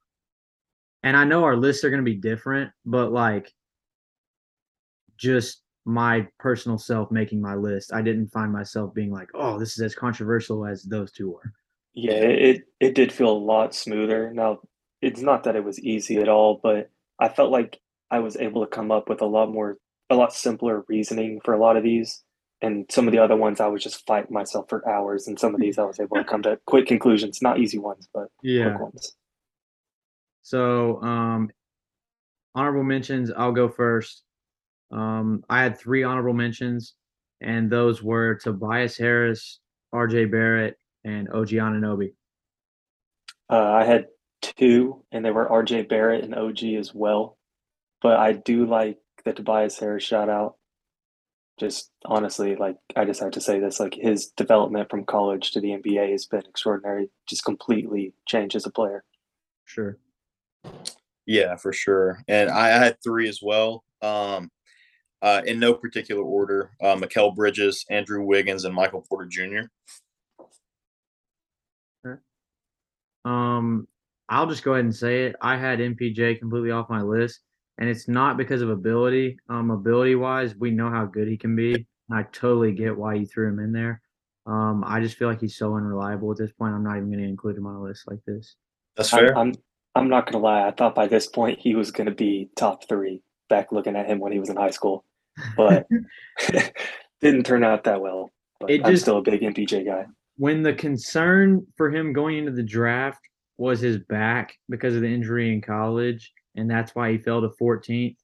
And 1.04 1.16
I 1.18 1.26
know 1.26 1.44
our 1.44 1.58
lists 1.58 1.84
are 1.84 1.90
going 1.90 2.04
to 2.04 2.10
be 2.10 2.16
different, 2.16 2.72
but 2.86 3.12
like 3.12 3.54
just 5.18 5.62
my 5.86 6.28
personal 6.40 6.78
self 6.78 7.12
making 7.12 7.42
my 7.42 7.56
list, 7.56 7.94
I 7.94 8.02
didn't 8.02 8.30
find 8.32 8.52
myself 8.52 8.94
being 8.94 9.12
like, 9.12 9.30
"Oh, 9.34 9.60
this 9.60 9.74
is 9.74 9.82
as 9.82 9.96
controversial 9.96 10.66
as 10.66 10.84
those 10.84 11.12
two 11.12 11.32
were." 11.32 11.54
Yeah, 11.94 12.14
it 12.14 12.62
it 12.80 12.96
did 12.96 13.12
feel 13.12 13.30
a 13.30 13.38
lot 13.38 13.74
smoother. 13.76 14.32
Now, 14.34 14.60
it's 15.02 15.22
not 15.22 15.44
that 15.44 15.56
it 15.56 15.64
was 15.64 15.80
easy 15.80 16.18
at 16.18 16.30
all, 16.30 16.60
but 16.62 16.90
I 17.20 17.30
felt 17.30 17.52
like 17.52 17.80
I 18.12 18.20
was 18.20 18.38
able 18.38 18.64
to 18.66 18.70
come 18.70 18.92
up 18.92 19.10
with 19.10 19.22
a 19.22 19.26
lot 19.26 19.52
more, 19.52 19.78
a 20.10 20.16
lot 20.16 20.34
simpler 20.34 20.84
reasoning 20.88 21.42
for 21.44 21.54
a 21.54 21.60
lot 21.60 21.78
of 21.78 21.84
these. 21.84 22.24
And 22.62 22.86
some 22.92 23.08
of 23.08 23.14
the 23.14 23.20
other 23.20 23.38
ones, 23.38 23.60
I 23.62 23.68
was 23.68 23.84
just 23.84 24.06
fighting 24.06 24.34
myself 24.34 24.68
for 24.70 24.88
hours. 24.88 25.28
And 25.28 25.40
some 25.40 25.56
of 25.56 25.62
these, 25.62 25.78
I 25.78 25.84
was 25.84 26.00
able 26.00 26.18
to 26.18 26.24
come 26.26 26.42
to 26.44 26.60
quick 26.66 26.88
conclusions, 26.88 27.42
not 27.42 27.60
easy 27.60 27.78
ones, 27.78 28.10
but 28.14 28.28
Yeah. 28.42 28.72
quick 28.72 28.82
ones. 28.82 29.16
So, 30.42 31.02
um, 31.02 31.50
honorable 32.56 32.84
mentions, 32.84 33.32
I'll 33.32 33.52
go 33.54 33.70
first. 33.70 34.24
Um, 34.92 35.44
I 35.50 35.62
had 35.64 35.78
three 35.78 36.04
honorable 36.04 36.34
mentions, 36.34 36.96
and 37.42 37.72
those 37.72 38.02
were 38.04 38.36
Tobias 38.36 38.98
Harris, 38.98 39.60
RJ 39.94 40.26
Barrett, 40.26 40.78
and 41.04 41.30
OG 41.30 41.50
Anunoby. 41.50 42.14
Uh, 43.50 43.72
I 43.72 43.86
had 43.86 44.08
two, 44.42 45.04
and 45.12 45.24
they 45.24 45.32
were 45.32 45.48
RJ 45.48 45.90
Barrett 45.90 46.24
and 46.24 46.36
OG 46.36 46.64
as 46.78 46.94
well. 46.94 47.38
But 48.02 48.18
I 48.18 48.34
do 48.34 48.66
like 48.66 48.98
the 49.26 49.34
Tobias 49.34 49.78
Harris 49.80 50.04
shout 50.04 50.30
out. 50.30 50.56
Just 51.60 51.92
honestly, 52.06 52.56
like 52.56 52.78
I 52.96 53.04
just 53.04 53.20
have 53.20 53.32
to 53.32 53.42
say 53.42 53.60
this: 53.60 53.80
like 53.80 53.96
his 53.96 54.28
development 54.28 54.90
from 54.90 55.04
college 55.04 55.52
to 55.52 55.62
the 55.62 55.70
NBA 55.70 56.12
has 56.12 56.26
been 56.26 56.44
extraordinary. 56.48 57.10
Just 57.28 57.44
completely 57.44 58.14
changed 58.28 58.56
as 58.56 58.66
a 58.66 58.72
player. 58.72 59.04
Sure. 59.66 59.98
Yeah, 61.26 61.58
for 61.58 61.74
sure. 61.74 62.24
And 62.28 62.50
I, 62.50 62.68
I 62.68 62.84
had 62.86 62.98
three 63.04 63.28
as 63.28 63.40
well. 63.42 63.84
Um, 64.02 64.50
uh, 65.22 65.42
in 65.46 65.60
no 65.60 65.74
particular 65.74 66.24
order: 66.24 66.72
uh, 66.82 66.96
Mikal 66.96 67.36
Bridges, 67.36 67.86
Andrew 67.90 68.24
Wiggins, 68.24 68.64
and 68.64 68.74
Michael 68.74 69.06
Porter 69.10 69.28
Jr. 69.30 69.68
Um, 73.30 73.88
I'll 74.28 74.48
just 74.48 74.64
go 74.64 74.74
ahead 74.74 74.86
and 74.86 74.96
say 74.96 75.26
it. 75.26 75.36
I 75.42 75.58
had 75.58 75.80
MPJ 75.80 76.40
completely 76.40 76.72
off 76.72 76.90
my 76.90 77.02
list, 77.02 77.42
and 77.78 77.90
it's 77.90 78.08
not 78.08 78.38
because 78.38 78.62
of 78.62 78.70
ability. 78.70 79.38
Um, 79.50 79.72
ability 79.72 80.16
wise, 80.16 80.56
we 80.56 80.72
know 80.72 80.90
how 80.90 81.06
good 81.06 81.28
he 81.28 81.38
can 81.38 81.56
be. 81.56 81.74
And 81.74 82.20
I 82.20 82.24
totally 82.32 82.72
get 82.72 82.98
why 82.98 83.16
you 83.16 83.26
threw 83.26 83.48
him 83.48 83.60
in 83.60 83.72
there. 83.72 84.02
Um, 84.46 84.84
I 84.86 85.00
just 85.00 85.18
feel 85.18 85.28
like 85.28 85.42
he's 85.42 85.58
so 85.58 85.76
unreliable 85.76 86.32
at 86.32 86.38
this 86.38 86.52
point. 86.52 86.74
I'm 86.74 86.84
not 86.84 86.98
even 86.98 87.10
going 87.10 87.24
to 87.24 87.30
include 87.30 87.58
him 87.58 87.68
on 87.68 87.76
a 87.76 87.82
list 87.84 88.06
like 88.08 88.20
this. 88.26 88.56
That's 88.98 89.14
I'm, 89.14 89.20
fair. 89.20 89.38
I'm 89.38 89.54
I'm 89.96 90.10
not 90.10 90.26
gonna 90.26 90.44
lie. 90.44 90.68
I 90.68 90.72
thought 90.72 90.96
by 90.96 91.08
this 91.08 91.28
point 91.28 91.60
he 91.60 91.76
was 91.76 91.92
gonna 91.92 92.14
be 92.14 92.50
top 92.56 92.88
three. 92.88 93.22
Back 93.50 93.72
looking 93.72 93.96
at 93.96 94.08
him 94.08 94.20
when 94.20 94.32
he 94.32 94.40
was 94.40 94.50
in 94.50 94.56
high 94.56 94.70
school, 94.70 95.04
but 95.58 95.88
didn't 97.22 97.46
turn 97.46 97.64
out 97.64 97.84
that 97.86 98.02
well. 98.02 98.32
But 98.60 98.72
It 98.72 98.86
I'm 98.86 98.98
still 98.98 99.18
a 99.18 99.22
big 99.22 99.42
MPJ 99.42 99.86
guy. 99.86 100.06
When 100.40 100.64
the 100.64 100.74
concern 100.74 101.68
for 101.76 101.92
him 101.92 102.14
going 102.14 102.38
into 102.38 102.52
the 102.54 102.64
draft 102.64 103.20
was 103.58 103.82
his 103.82 103.98
back 103.98 104.56
because 104.70 104.96
of 104.96 105.02
the 105.02 105.14
injury 105.14 105.52
in 105.52 105.62
college, 105.62 106.32
and 106.56 106.72
that's 106.72 106.96
why 106.96 107.12
he 107.12 107.18
fell 107.18 107.42
to 107.42 107.50
14th. 107.62 108.16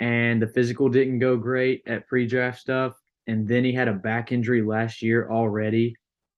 And 0.00 0.42
the 0.42 0.48
physical 0.48 0.88
didn't 0.88 1.20
go 1.20 1.36
great 1.36 1.82
at 1.86 2.08
pre-draft 2.08 2.58
stuff, 2.58 2.94
and 3.28 3.46
then 3.46 3.64
he 3.64 3.72
had 3.72 3.86
a 3.86 3.92
back 3.92 4.32
injury 4.32 4.62
last 4.62 5.00
year 5.00 5.30
already 5.30 5.94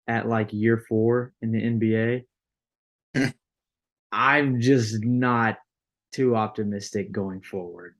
at 0.07 0.29
like 0.29 0.53
year 0.53 0.85
four 0.87 1.33
in 1.41 1.51
the 1.51 2.23
NBA. 3.15 3.33
I'm 4.13 4.61
just 4.61 5.03
not 5.03 5.57
too 6.13 6.37
optimistic 6.37 7.11
going 7.11 7.41
forward. 7.41 7.95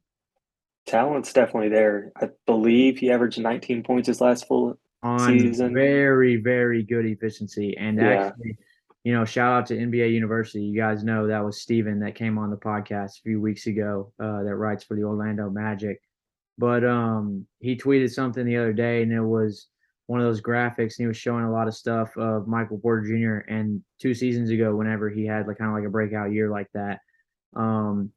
Talent's 0.87 1.33
definitely 1.33 1.71
there. 1.71 2.13
I 2.21 2.29
believe 2.45 2.99
he 2.99 3.11
averaged 3.11 3.41
19 3.41 3.85
points 3.85 4.09
his 4.09 4.21
last 4.21 4.47
full. 4.47 4.79
On 5.05 5.39
season. 5.39 5.73
very 5.75 6.37
very 6.37 6.83
good 6.83 7.05
efficiency 7.07 7.77
and 7.77 7.99
Yeah. 7.99 8.09
actually 8.09 8.57
you 9.05 9.13
know 9.13 9.25
shout 9.25 9.53
out 9.53 9.67
to 9.67 9.77
nba 9.77 10.11
university 10.11 10.63
you 10.65 10.77
guys 10.81 11.05
know 11.05 11.27
that 11.27 11.45
was 11.45 11.61
steven 11.61 12.01
that 12.01 12.15
came 12.15 12.39
on 12.39 12.51
the 12.51 12.57
podcast 12.57 13.19
a 13.19 13.23
few 13.23 13.41
weeks 13.41 13.67
ago 13.67 14.13
uh, 14.19 14.43
that 14.43 14.57
writes 14.57 14.83
for 14.83 14.97
the 14.97 15.03
orlando 15.05 15.51
magic 15.51 16.01
but 16.57 16.85
um 16.85 17.47
he 17.61 17.77
tweeted 17.77 18.11
something 18.11 18.47
the 18.47 18.57
other 18.57 18.73
day 18.73 19.03
and 19.03 19.13
it 19.13 19.21
was 19.21 19.69
one 20.07 20.21
of 20.21 20.27
those 20.27 20.41
graphics 20.41 20.97
and 20.99 21.05
he 21.05 21.07
was 21.07 21.17
showing 21.19 21.45
a 21.45 21.53
lot 21.53 21.69
of 21.69 21.75
stuff 21.75 22.17
of 22.17 22.49
michael 22.49 22.79
porter 22.79 23.03
jr 23.07 23.47
and 23.53 23.83
two 24.01 24.15
seasons 24.15 24.49
ago 24.51 24.75
whenever 24.75 25.11
he 25.11 25.27
had 25.27 25.47
like 25.47 25.59
kind 25.59 25.71
of 25.71 25.77
like 25.77 25.87
a 25.87 25.91
breakout 25.91 26.33
year 26.33 26.49
like 26.51 26.69
that 26.73 27.01
um 27.57 28.11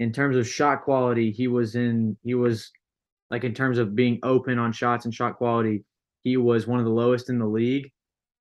in 0.00 0.12
terms 0.12 0.36
of 0.36 0.46
shot 0.46 0.82
quality 0.82 1.30
he 1.30 1.46
was 1.46 1.76
in 1.76 2.16
he 2.24 2.34
was 2.34 2.70
like 3.30 3.44
in 3.44 3.54
terms 3.54 3.78
of 3.78 3.94
being 3.94 4.18
open 4.24 4.58
on 4.58 4.72
shots 4.72 5.04
and 5.04 5.14
shot 5.14 5.36
quality 5.36 5.84
he 6.26 6.36
was 6.36 6.66
one 6.66 6.80
of 6.80 6.84
the 6.84 6.90
lowest 6.90 7.30
in 7.30 7.38
the 7.38 7.46
league, 7.46 7.88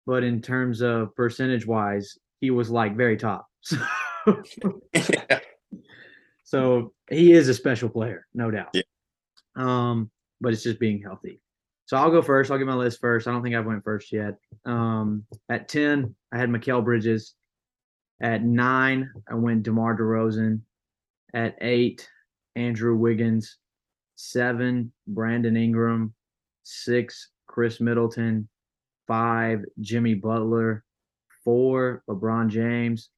but 0.07 0.23
in 0.23 0.41
terms 0.41 0.81
of 0.81 1.15
percentage 1.15 1.67
wise, 1.67 2.17
he 2.41 2.49
was 2.49 2.71
like 2.71 2.97
very 2.97 3.15
top. 3.15 3.47
So, 4.25 4.81
so 6.43 6.93
he 7.11 7.33
is 7.33 7.47
a 7.47 7.53
special 7.53 7.89
player, 7.89 8.25
no 8.33 8.49
doubt. 8.49 8.69
Yeah. 8.73 8.81
Um, 9.55 10.09
but 10.41 10.51
it's 10.51 10.63
just 10.63 10.79
being 10.79 10.99
healthy. 10.99 11.39
So 11.85 11.95
I'll 11.95 12.09
go 12.09 12.23
first. 12.23 12.49
I'll 12.49 12.57
get 12.57 12.65
my 12.65 12.73
list 12.73 12.99
first. 12.99 13.27
I 13.27 13.31
don't 13.31 13.43
think 13.43 13.53
I've 13.53 13.67
went 13.67 13.83
first 13.83 14.11
yet. 14.11 14.33
Um, 14.65 15.25
at 15.47 15.67
10, 15.67 16.15
I 16.33 16.39
had 16.39 16.49
Mikal 16.49 16.83
Bridges. 16.83 17.35
At 18.19 18.43
nine, 18.43 19.11
I 19.29 19.35
went 19.35 19.61
DeMar 19.61 19.95
DeRozan. 19.95 20.61
At 21.35 21.55
eight, 21.61 22.09
Andrew 22.55 22.95
Wiggins. 22.95 23.57
Seven, 24.15 24.91
Brandon 25.05 25.55
Ingram. 25.55 26.15
Six, 26.63 27.29
Khris 27.55 27.79
Middleton. 27.79 28.49
Five, 29.07 29.63
Jimmy 29.79 30.13
Butler. 30.13 30.83
Four, 31.45 32.03
LeBron 32.09 32.49
James. 32.49 33.09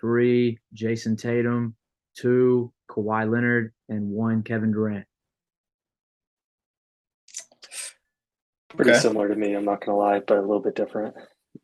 Three, 0.00 0.58
Jayson 0.72 1.16
Tatum. 1.16 1.76
Two, 2.16 2.72
Kawhi 2.90 3.30
Leonard. 3.30 3.72
And 3.88 4.08
one, 4.10 4.42
Kevin 4.42 4.72
Durant. 4.72 5.06
Pretty 8.70 8.90
Okay. 8.90 8.98
similar 8.98 9.28
to 9.28 9.36
me. 9.36 9.54
I'm 9.54 9.64
not 9.64 9.84
gonna 9.84 9.96
lie, 9.96 10.18
but 10.18 10.38
a 10.38 10.40
little 10.40 10.60
bit 10.60 10.74
different. 10.74 11.14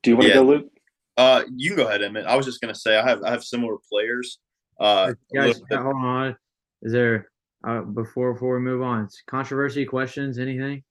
Do 0.05 0.11
you 0.11 0.17
want 0.17 0.27
to 0.27 0.29
Yeah. 0.29 0.35
go, 0.37 0.43
Luke? 0.43 0.73
Uh, 1.17 1.43
you 1.57 1.71
can 1.71 1.79
go 1.79 1.89
ahead, 1.89 2.03
Emmett. 2.03 2.27
I 2.27 2.37
was 2.37 2.47
just 2.47 2.61
gonna 2.61 2.77
say 2.77 2.97
I 2.97 3.03
have 3.03 3.25
I 3.25 3.31
have 3.31 3.43
similar 3.43 3.77
players. 3.91 4.39
Uh, 4.79 5.15
Guys, 5.35 5.61
hold 5.73 5.97
on. 5.97 6.37
Is 6.83 6.93
there 6.93 7.33
uh, 7.65 7.81
before 7.83 8.35
before 8.35 8.55
we 8.55 8.61
move 8.61 8.83
on? 8.83 9.09
Controversy 9.27 9.85
questions? 9.85 10.39
Anything? 10.39 10.85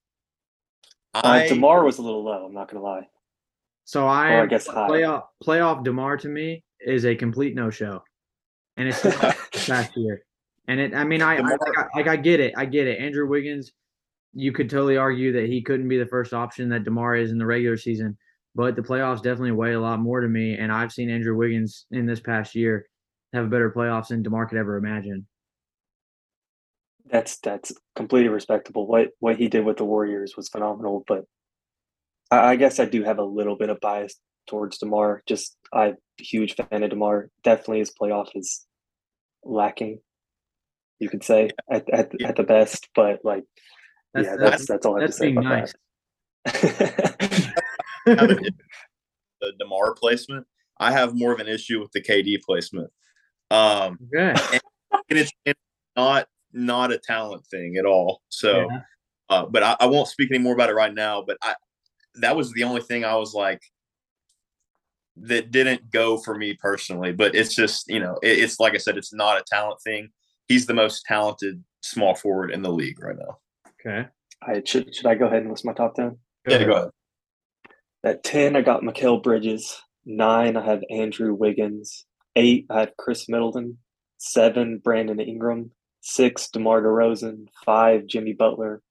Uh, 1.13 1.21
I 1.23 1.47
Demar 1.47 1.83
was 1.83 1.97
a 1.97 2.01
little 2.01 2.23
low. 2.23 2.45
I'm 2.45 2.53
not 2.53 2.69
gonna 2.69 2.83
lie. 2.83 3.07
So 3.85 4.07
I, 4.07 4.33
Or 4.33 4.43
I 4.43 4.45
guess 4.45 4.67
high. 4.67 4.87
playoff 4.87 5.23
playoff 5.43 5.83
Demar 5.83 6.17
to 6.17 6.27
me 6.27 6.63
is 6.79 7.05
a 7.05 7.15
complete 7.15 7.55
no 7.55 7.69
show, 7.69 8.03
and 8.77 8.87
it's 8.87 9.03
last 9.69 9.95
year. 9.97 10.23
And 10.67 10.79
it, 10.79 10.93
I 10.93 11.03
mean, 11.03 11.23
I, 11.23 11.37
I, 11.37 11.41
like, 11.41 11.77
I 11.77 11.85
like 11.95 12.07
I 12.07 12.15
get 12.15 12.39
it, 12.39 12.53
I 12.55 12.65
get 12.65 12.87
it. 12.87 12.99
Andrew 12.99 13.27
Wiggins, 13.27 13.71
you 14.33 14.51
could 14.51 14.69
totally 14.69 14.97
argue 14.97 15.31
that 15.33 15.47
he 15.47 15.63
couldn't 15.63 15.87
be 15.87 15.97
the 15.97 16.05
first 16.05 16.33
option 16.33 16.69
that 16.69 16.83
Demar 16.83 17.15
is 17.15 17.31
in 17.31 17.39
the 17.39 17.45
regular 17.45 17.77
season, 17.77 18.15
but 18.53 18.75
the 18.75 18.83
playoffs 18.83 19.23
definitely 19.23 19.53
weigh 19.53 19.73
a 19.73 19.79
lot 19.79 19.99
more 19.99 20.21
to 20.21 20.27
me. 20.27 20.55
And 20.55 20.71
I've 20.71 20.91
seen 20.91 21.09
Andrew 21.09 21.35
Wiggins 21.35 21.87
in 21.89 22.05
this 22.05 22.19
past 22.19 22.53
year 22.53 22.87
have 23.33 23.49
better 23.49 23.71
playoffs 23.71 24.09
than 24.09 24.21
Demar 24.21 24.45
could 24.45 24.59
ever 24.59 24.77
imagine. 24.77 25.25
That's 27.11 27.37
that's 27.39 27.73
completely 27.95 28.29
respectable. 28.29 28.85
What 28.87 29.09
what 29.19 29.37
he 29.37 29.47
did 29.47 29.65
with 29.65 29.77
the 29.77 29.85
Warriors 29.85 30.35
was 30.37 30.49
phenomenal, 30.49 31.03
but 31.07 31.23
I, 32.31 32.51
I 32.51 32.55
guess 32.55 32.79
I 32.79 32.85
do 32.85 33.03
have 33.03 33.17
a 33.17 33.23
little 33.23 33.55
bit 33.57 33.69
of 33.69 33.79
bias 33.79 34.15
towards 34.47 34.77
Demar. 34.77 35.23
Just 35.25 35.57
I'm 35.73 35.95
a 36.19 36.23
huge 36.23 36.55
fan 36.55 36.83
of 36.83 36.89
Demar. 36.89 37.29
Definitely 37.43 37.79
his 37.79 37.93
playoff 37.99 38.29
is 38.35 38.65
lacking. 39.43 39.99
You 40.99 41.09
could 41.09 41.23
say 41.23 41.49
at 41.71 41.89
at, 41.89 42.11
Yeah. 42.19 42.29
at 42.29 42.35
the 42.35 42.43
best, 42.43 42.89
but 42.93 43.19
like 43.23 43.43
That's 44.13 44.27
yeah, 44.27 44.35
that's, 44.37 44.51
that's 44.51 44.67
that's 44.67 44.85
all 44.85 44.97
I 44.97 45.01
have 45.01 45.09
to 45.11 45.15
say 45.15 45.25
being 45.31 45.37
about 45.37 45.49
nice. 45.49 45.73
that. 46.45 47.53
have 48.05 48.29
an 48.29 48.39
issue 48.39 48.43
with 48.43 48.53
the 49.41 49.51
Demar 49.59 49.93
placement. 49.95 50.45
I 50.79 50.91
have 50.91 51.15
more 51.15 51.33
of 51.33 51.39
an 51.39 51.47
issue 51.47 51.79
with 51.79 51.91
the 51.91 52.01
KD 52.01 52.37
placement. 52.45 52.91
Um, 53.51 53.97
Okay. 54.13 54.33
and 54.51 54.61
it's, 55.19 55.31
it's 55.45 55.59
not 55.95 56.27
not 56.53 56.91
a 56.91 56.97
talent 56.97 57.45
thing 57.47 57.77
at 57.77 57.85
all. 57.85 58.21
So, 58.29 58.67
Yeah. 58.69 58.81
uh, 59.29 59.45
but 59.45 59.63
I, 59.63 59.75
I 59.79 59.85
won't 59.87 60.07
speak 60.07 60.31
any 60.31 60.39
more 60.39 60.53
about 60.53 60.69
it 60.69 60.75
right 60.75 60.93
now. 60.93 61.23
But 61.25 61.37
I 61.41 61.55
that 62.15 62.35
was 62.35 62.51
the 62.53 62.63
only 62.63 62.81
thing 62.81 63.05
I 63.05 63.15
was 63.15 63.33
like, 63.33 63.61
that 65.17 65.51
didn't 65.51 65.91
go 65.91 66.17
for 66.17 66.35
me 66.35 66.53
personally. 66.59 67.11
But 67.11 67.35
it's 67.35 67.53
just 67.55 67.89
you 67.89 67.99
know, 67.99 68.17
it, 68.23 68.39
it's 68.39 68.59
like 68.59 68.73
I 68.73 68.77
said, 68.77 68.97
it's 68.97 69.13
not 69.13 69.37
a 69.39 69.43
talent 69.45 69.81
thing. 69.81 70.09
He's 70.47 70.65
the 70.65 70.73
most 70.73 71.03
talented 71.05 71.63
small 71.81 72.15
forward 72.15 72.51
in 72.51 72.61
the 72.61 72.71
league 72.71 73.01
right 73.01 73.17
now. 73.17 73.37
Okay. 73.85 74.07
I 74.41 74.61
should 74.65 74.93
should 74.95 75.05
I 75.05 75.15
go 75.15 75.27
ahead 75.27 75.41
and 75.41 75.51
list 75.51 75.65
my 75.65 75.73
top 75.73 75.95
ten? 75.95 76.17
Go 76.47 76.57
yeah, 76.57 76.63
go 76.65 76.73
ahead. 76.73 76.89
At 78.03 78.23
ten, 78.23 78.55
I 78.55 78.61
got 78.61 78.81
Mikal 78.81 79.21
Bridges. 79.21 79.81
Nine, 80.05 80.55
I 80.55 80.65
have 80.65 80.81
Andrew 80.89 81.33
Wiggins. 81.33 82.05
Eight, 82.35 82.65
I 82.69 82.79
have 82.81 82.95
Khris 82.97 83.27
Middleton. 83.27 83.77
Seven, 84.17 84.79
Brandon 84.83 85.19
Ingram. 85.19 85.71
Six, 86.01 86.49
DeMar 86.49 86.81
DeRozan. 86.81 87.47
Five, 87.65 88.07
Jimmy 88.07 88.33
Butler. 88.33 88.81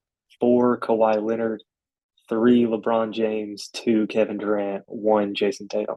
Four, 0.40 0.78
Kawhi 0.78 1.22
Leonard. 1.22 1.62
Three, 2.28 2.64
LeBron 2.64 3.12
James. 3.12 3.68
Two, 3.68 4.06
Kevin 4.06 4.38
Durant. 4.38 4.84
One, 4.86 5.34
Jayson 5.34 5.68
Tatum. 5.68 5.96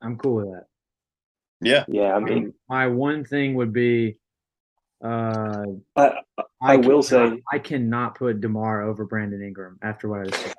I'm 0.00 0.16
cool 0.16 0.36
with 0.36 0.46
that. 0.46 0.66
Yeah. 1.60 1.84
Yeah. 1.88 2.14
I 2.14 2.18
mean, 2.18 2.54
my, 2.68 2.86
my 2.86 2.94
one 2.94 3.24
thing 3.24 3.54
would 3.54 3.72
be 3.72 4.16
uh, 5.02 5.64
I, 5.96 6.12
I, 6.38 6.44
I 6.60 6.76
will 6.76 7.02
say 7.02 7.42
I 7.50 7.58
cannot 7.58 8.14
put 8.16 8.40
Demar 8.40 8.82
over 8.82 9.04
Brandon 9.04 9.42
Ingram 9.42 9.78
after 9.82 10.08
what 10.08 10.20
I 10.20 10.24
just 10.24 10.42
said. 10.42 10.54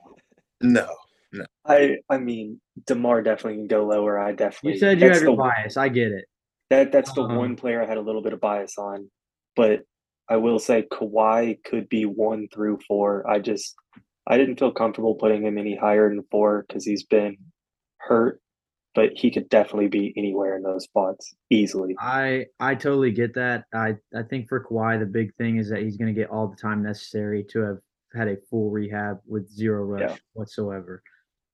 No, 0.61 0.93
no. 1.31 1.45
I 1.65 1.97
I 2.09 2.17
mean 2.17 2.59
Demar 2.85 3.21
definitely 3.21 3.55
can 3.59 3.67
go 3.67 3.85
lower. 3.85 4.19
I 4.19 4.33
definitely. 4.33 4.73
You 4.73 4.79
said 4.79 4.99
you 4.99 5.09
have 5.09 5.21
your 5.21 5.37
bias. 5.37 5.77
I 5.77 5.87
get 5.87 6.11
it. 6.11 6.25
That 6.73 6.91
that's 6.91 7.13
the 7.13 7.23
um, 7.23 7.35
one 7.35 7.55
player 7.55 7.81
I 7.81 7.87
had 7.87 7.97
a 7.97 8.01
little 8.01 8.21
bit 8.21 8.33
of 8.33 8.41
bias 8.41 8.77
on, 8.77 9.09
but 9.55 9.81
I 10.29 10.37
will 10.37 10.59
say 10.59 10.87
Kawhi 10.91 11.63
could 11.63 11.89
be 11.89 12.05
one 12.05 12.47
through 12.53 12.79
four. 12.87 13.29
I 13.29 13.39
just 13.39 13.75
I 14.27 14.37
didn't 14.37 14.59
feel 14.59 14.71
comfortable 14.71 15.15
putting 15.15 15.43
him 15.43 15.57
any 15.57 15.75
higher 15.75 16.09
than 16.09 16.23
four 16.31 16.65
because 16.67 16.85
he's 16.85 17.03
been 17.03 17.37
hurt 17.97 18.41
but 18.95 19.11
he 19.15 19.31
could 19.31 19.49
definitely 19.49 19.87
be 19.87 20.13
anywhere 20.17 20.55
in 20.55 20.63
those 20.63 20.83
spots 20.83 21.33
easily. 21.49 21.95
I 21.99 22.45
I 22.59 22.75
totally 22.75 23.11
get 23.11 23.33
that. 23.35 23.65
I 23.73 23.95
I 24.15 24.23
think 24.23 24.47
for 24.47 24.63
Kawhi 24.63 24.99
the 24.99 25.05
big 25.05 25.33
thing 25.35 25.57
is 25.57 25.69
that 25.69 25.81
he's 25.81 25.97
going 25.97 26.13
to 26.13 26.19
get 26.19 26.29
all 26.29 26.47
the 26.47 26.55
time 26.55 26.83
necessary 26.83 27.43
to 27.49 27.59
have 27.61 27.77
had 28.13 28.27
a 28.27 28.37
full 28.49 28.69
rehab 28.69 29.19
with 29.25 29.49
zero 29.49 29.83
rush 29.83 30.01
yeah. 30.01 30.15
whatsoever. 30.33 31.01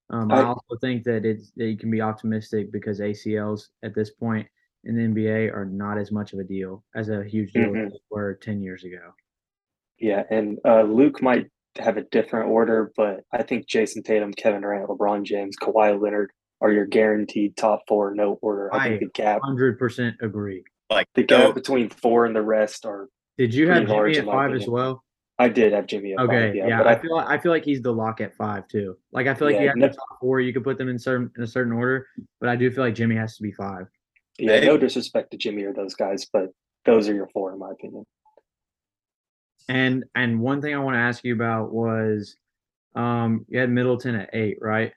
Um, 0.10 0.32
I, 0.32 0.40
I, 0.40 0.44
also 0.44 0.76
think 0.82 1.04
that 1.04 1.24
it's 1.24 1.52
that 1.56 1.68
you 1.68 1.78
can 1.78 1.92
be 1.92 2.02
optimistic 2.02 2.72
because 2.72 3.00
ACLs 3.00 3.68
at 3.84 3.96
this 3.96 4.10
point 4.10 4.48
in 4.84 4.96
the 4.96 5.04
NBA 5.04 5.54
are 5.54 5.66
not 5.66 5.98
as 5.98 6.12
much 6.12 6.34
of 6.34 6.40
a 6.40 6.44
deal 6.44 6.84
as 6.96 7.10
a 7.10 7.24
huge 7.24 7.52
deal 7.54 7.70
mm-hmm. 7.70 7.96
were 8.10 8.36
ten 8.36 8.62
years 8.62 8.84
ago. 8.84 9.14
Yeah, 9.98 10.24
and 10.30 10.60
uh, 10.66 10.84
Luke 10.84 11.22
might 11.22 11.48
have 11.78 11.98
a 11.98 12.04
different 12.04 12.50
order, 12.50 12.92
but 12.96 13.22
I 13.32 13.44
think 13.44 13.68
Jayson 13.68 14.04
Tatum, 14.04 14.34
Kevin 14.34 14.62
Durant, 14.62 14.88
LeBron 14.90 15.24
James, 15.24 15.56
Kawhi 15.58 16.02
Leonard, 16.02 16.32
are 16.62 16.72
your 16.72 16.86
guaranteed 16.86 17.56
top 17.56 17.84
four 17.88 18.14
no 18.14 18.40
order. 18.42 18.74
I, 18.74 18.78
I 18.78 18.90
think 18.90 19.00
the 19.02 19.10
gap 19.14 19.42
hundred 19.44 19.78
percent 19.78 20.18
agree. 20.22 20.64
Like 20.90 21.08
the 21.14 21.24
gap 21.24 21.54
between 21.54 21.90
four 21.90 22.26
and 22.26 22.36
the 22.36 22.42
rest 22.42 22.86
are. 22.86 23.10
Did 23.38 23.54
you 23.54 23.70
have 23.70 23.88
Jimmy 23.88 24.18
at 24.18 24.26
five 24.26 24.54
as 24.54 24.68
well? 24.68 25.04
I 25.38 25.48
did 25.48 25.72
have 25.72 25.86
Jimmy 25.86 26.14
at 26.14 26.20
okay, 26.20 26.48
five. 26.48 26.56
Yeah, 26.56 26.68
yeah 26.68 26.82
I, 26.82 26.94
I, 26.94 27.00
feel 27.00 27.16
like, 27.16 27.28
I 27.28 27.38
feel 27.38 27.52
like 27.54 27.64
he's 27.64 27.82
the 27.82 27.94
lock 27.94 28.20
at 28.20 28.36
five 28.36 28.68
too. 28.68 28.98
Like 29.14 29.28
I 29.28 29.34
feel 29.34 29.48
like 29.48 29.56
yeah, 29.56 29.62
you 29.62 29.68
have 29.70 29.78
no, 29.78 29.88
the 29.88 29.94
top 29.94 30.20
four, 30.20 30.42
you 30.42 30.52
could 30.52 30.66
put 30.66 30.78
them 30.78 30.90
in 30.90 31.00
certain 31.00 31.32
in 31.38 31.44
a 31.44 31.48
certain 31.48 31.72
order, 31.72 32.08
but 32.42 32.50
I 32.50 32.58
do 32.58 32.70
feel 32.70 32.84
like 32.84 32.96
Jimmy 32.96 33.16
has 33.16 33.38
to 33.38 33.44
be 33.44 33.54
five. 33.54 33.88
Yeah, 34.40 34.60
no 34.62 34.78
disrespect 34.78 35.32
to 35.32 35.38
Jimmy 35.38 35.64
or 35.64 35.74
those 35.74 35.96
guys, 35.96 36.28
but 36.32 36.50
those 36.86 37.10
are 37.10 37.14
your 37.14 37.28
four 37.28 37.54
in 37.54 37.60
my 37.60 37.72
opinion. 37.72 38.06
And 39.68 40.06
and 40.16 40.40
one 40.40 40.62
thing 40.62 40.74
I 40.74 40.80
want 40.80 40.96
to 40.96 41.00
ask 41.00 41.24
you 41.24 41.34
about 41.34 41.72
was 41.72 42.36
um 42.96 43.46
you 43.50 43.60
had 43.60 43.70
Middleton 43.70 44.16
at 44.16 44.30
eight, 44.34 44.58
right? 44.62 44.94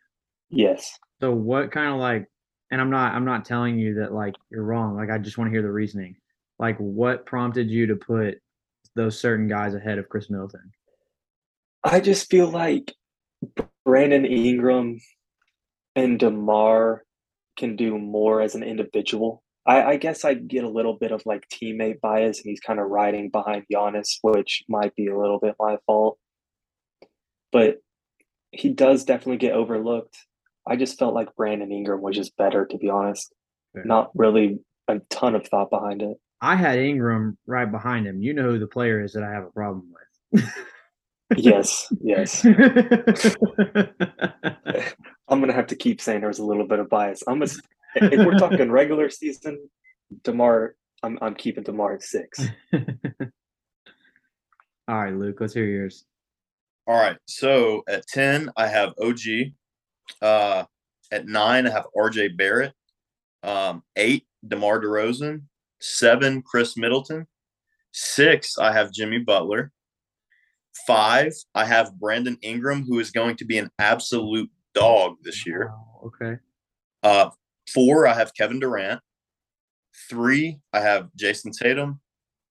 Yes. 0.51 0.99
So 1.21 1.33
what 1.33 1.71
kind 1.71 1.93
of 1.93 1.99
like 1.99 2.27
and 2.71 2.81
I'm 2.81 2.91
not 2.91 3.15
I'm 3.15 3.25
not 3.25 3.45
telling 3.45 3.79
you 3.79 3.95
that 3.95 4.13
like 4.13 4.35
you're 4.51 4.65
wrong. 4.65 4.97
Like 4.97 5.11
I 5.11 5.19
just 5.19 5.39
want 5.39 5.49
to 5.49 5.53
hear 5.53 5.63
the 5.63 5.71
reasoning. 5.71 6.17
Like 6.59 6.79
what 6.79 7.27
prompted 7.27 7.71
you 7.71 7.87
to 7.89 7.97
put 7.97 8.39
those 8.95 9.19
certain 9.19 9.49
guys 9.49 9.75
ahead 9.75 9.99
of 9.99 10.09
Khris 10.09 10.31
Middleton? 10.31 10.73
I 11.85 12.01
just 12.01 12.31
feel 12.31 12.49
like 12.49 12.95
Brandon 13.85 14.25
Ingram 14.25 15.01
and 15.97 16.19
DeMar 16.19 17.03
can 17.57 17.77
do 17.77 17.99
more 17.99 18.41
as 18.41 18.55
an 18.55 18.63
individual. 18.63 19.43
I, 19.67 19.83
I, 19.83 19.97
guess 19.97 20.25
I 20.25 20.35
get 20.35 20.65
a 20.65 20.69
little 20.69 20.95
bit 20.95 21.13
of 21.13 21.23
like 21.25 21.47
teammate 21.49 22.01
bias, 22.01 22.39
and 22.39 22.51
he's 22.51 22.61
kind 22.61 22.81
of 22.81 22.89
riding 22.89 23.31
behind 23.31 23.65
Giannis, 23.73 24.19
which 24.23 24.65
might 24.69 24.95
be 24.97 25.07
a 25.07 25.19
little 25.19 25.39
bit 25.39 25.55
my 25.59 25.79
fault. 25.87 26.19
But 27.53 27.77
he 28.51 28.71
does 28.71 29.05
definitely 29.05 29.37
get 29.37 29.53
overlooked. 29.53 30.17
I 30.67 30.77
just 30.77 30.99
felt 30.99 31.15
like 31.15 31.35
Brandon 31.37 31.71
Ingram 31.71 32.03
was 32.03 32.17
just 32.17 32.37
better, 32.37 32.67
to 32.67 32.79
be 32.79 32.89
honest. 32.89 33.33
Not 33.75 34.11
really 34.15 34.59
a 34.89 35.01
ton 35.11 35.35
of 35.35 35.47
thought 35.47 35.71
behind 35.71 36.03
it. 36.03 36.17
I 36.41 36.57
had 36.57 36.79
Ingram 36.79 37.39
right 37.47 37.71
behind 37.71 38.07
him. 38.07 38.21
You 38.21 38.35
know 38.35 38.51
who 38.51 38.59
the 38.59 38.67
player 38.67 39.03
is 39.03 39.13
that 39.13 39.23
I 39.23 39.31
have 39.31 39.45
a 39.45 39.51
problem 39.51 39.93
with. 40.33 40.45
yes, 41.37 41.93
yes. 42.03 42.45
I'm 45.33 45.41
gonna 45.41 45.55
have 45.55 45.69
to 45.69 45.77
keep 45.77 46.01
saying 46.03 46.21
there's 46.21 46.41
a 46.41 46.45
little 46.45 46.67
bit 46.67 46.79
of 46.79 46.91
bias. 46.91 47.23
I'm 47.27 47.43
a, 47.43 47.47
if 47.97 48.27
we're 48.27 48.39
talking 48.39 48.71
regular 48.71 49.09
season, 49.09 49.71
Demar, 50.25 50.77
I'm 51.03 51.19
I'm 51.23 51.35
keeping 51.35 51.65
Demar 51.65 51.95
at 51.95 52.03
six. 52.03 52.39
All 52.75 52.81
right, 54.89 55.15
Luke, 55.15 55.39
let's 55.41 55.55
hear 55.55 55.65
yours. 55.65 56.05
All 56.87 57.01
right, 57.01 57.17
so 57.27 57.83
at 57.89 58.07
ten, 58.07 58.51
I 58.59 58.67
have 58.67 58.93
OG. 59.01 59.21
Uh, 60.21 60.65
at 61.11 61.27
nine, 61.27 61.67
I 61.67 61.71
have 61.71 61.87
RJ 61.97 62.37
Barrett. 62.37 62.75
Um, 63.43 63.83
eight, 63.97 64.27
DeMar 64.47 64.83
DeRozan. 64.83 65.45
Seven, 65.81 66.43
Khris 66.43 66.77
Middleton. 66.77 67.27
Six, 67.93 68.59
I 68.59 68.73
have 68.73 68.93
Jimmy 68.93 69.19
Butler. 69.19 69.73
Five, 70.87 71.33
I 71.55 71.65
have 71.65 71.99
Brandon 71.99 72.37
Ingram, 72.43 72.85
who 72.85 72.99
is 72.99 73.11
going 73.11 73.37
to 73.37 73.47
be 73.47 73.57
an 73.57 73.71
absolute 73.79 74.51
dog 74.75 75.17
this 75.23 75.47
year. 75.47 75.69
Wow, 75.69 76.01
okay. 76.07 76.39
Uh, 77.03 77.31
four, 77.73 78.07
I 78.07 78.15
have 78.15 78.35
Kevin 78.35 78.61
Durant. 78.61 79.01
Three, 80.09 80.61
I 80.73 80.81
have 80.81 81.11
Jayson 81.17 81.53
Tatum. 81.53 82.01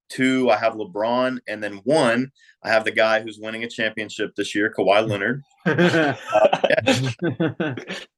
Two, 0.10 0.50
I 0.50 0.58
have 0.58 0.74
LeBron, 0.74 1.40
and 1.48 1.64
then 1.64 1.80
one, 1.86 2.32
I 2.64 2.70
have 2.70 2.84
the 2.84 2.92
guy 2.92 3.22
who's 3.22 3.40
winning 3.40 3.64
a 3.64 3.70
championship 3.70 4.36
this 4.36 4.54
year, 4.54 4.74
Kawhi 4.78 5.08
Leonard. 5.08 5.44
uh, 5.66 7.76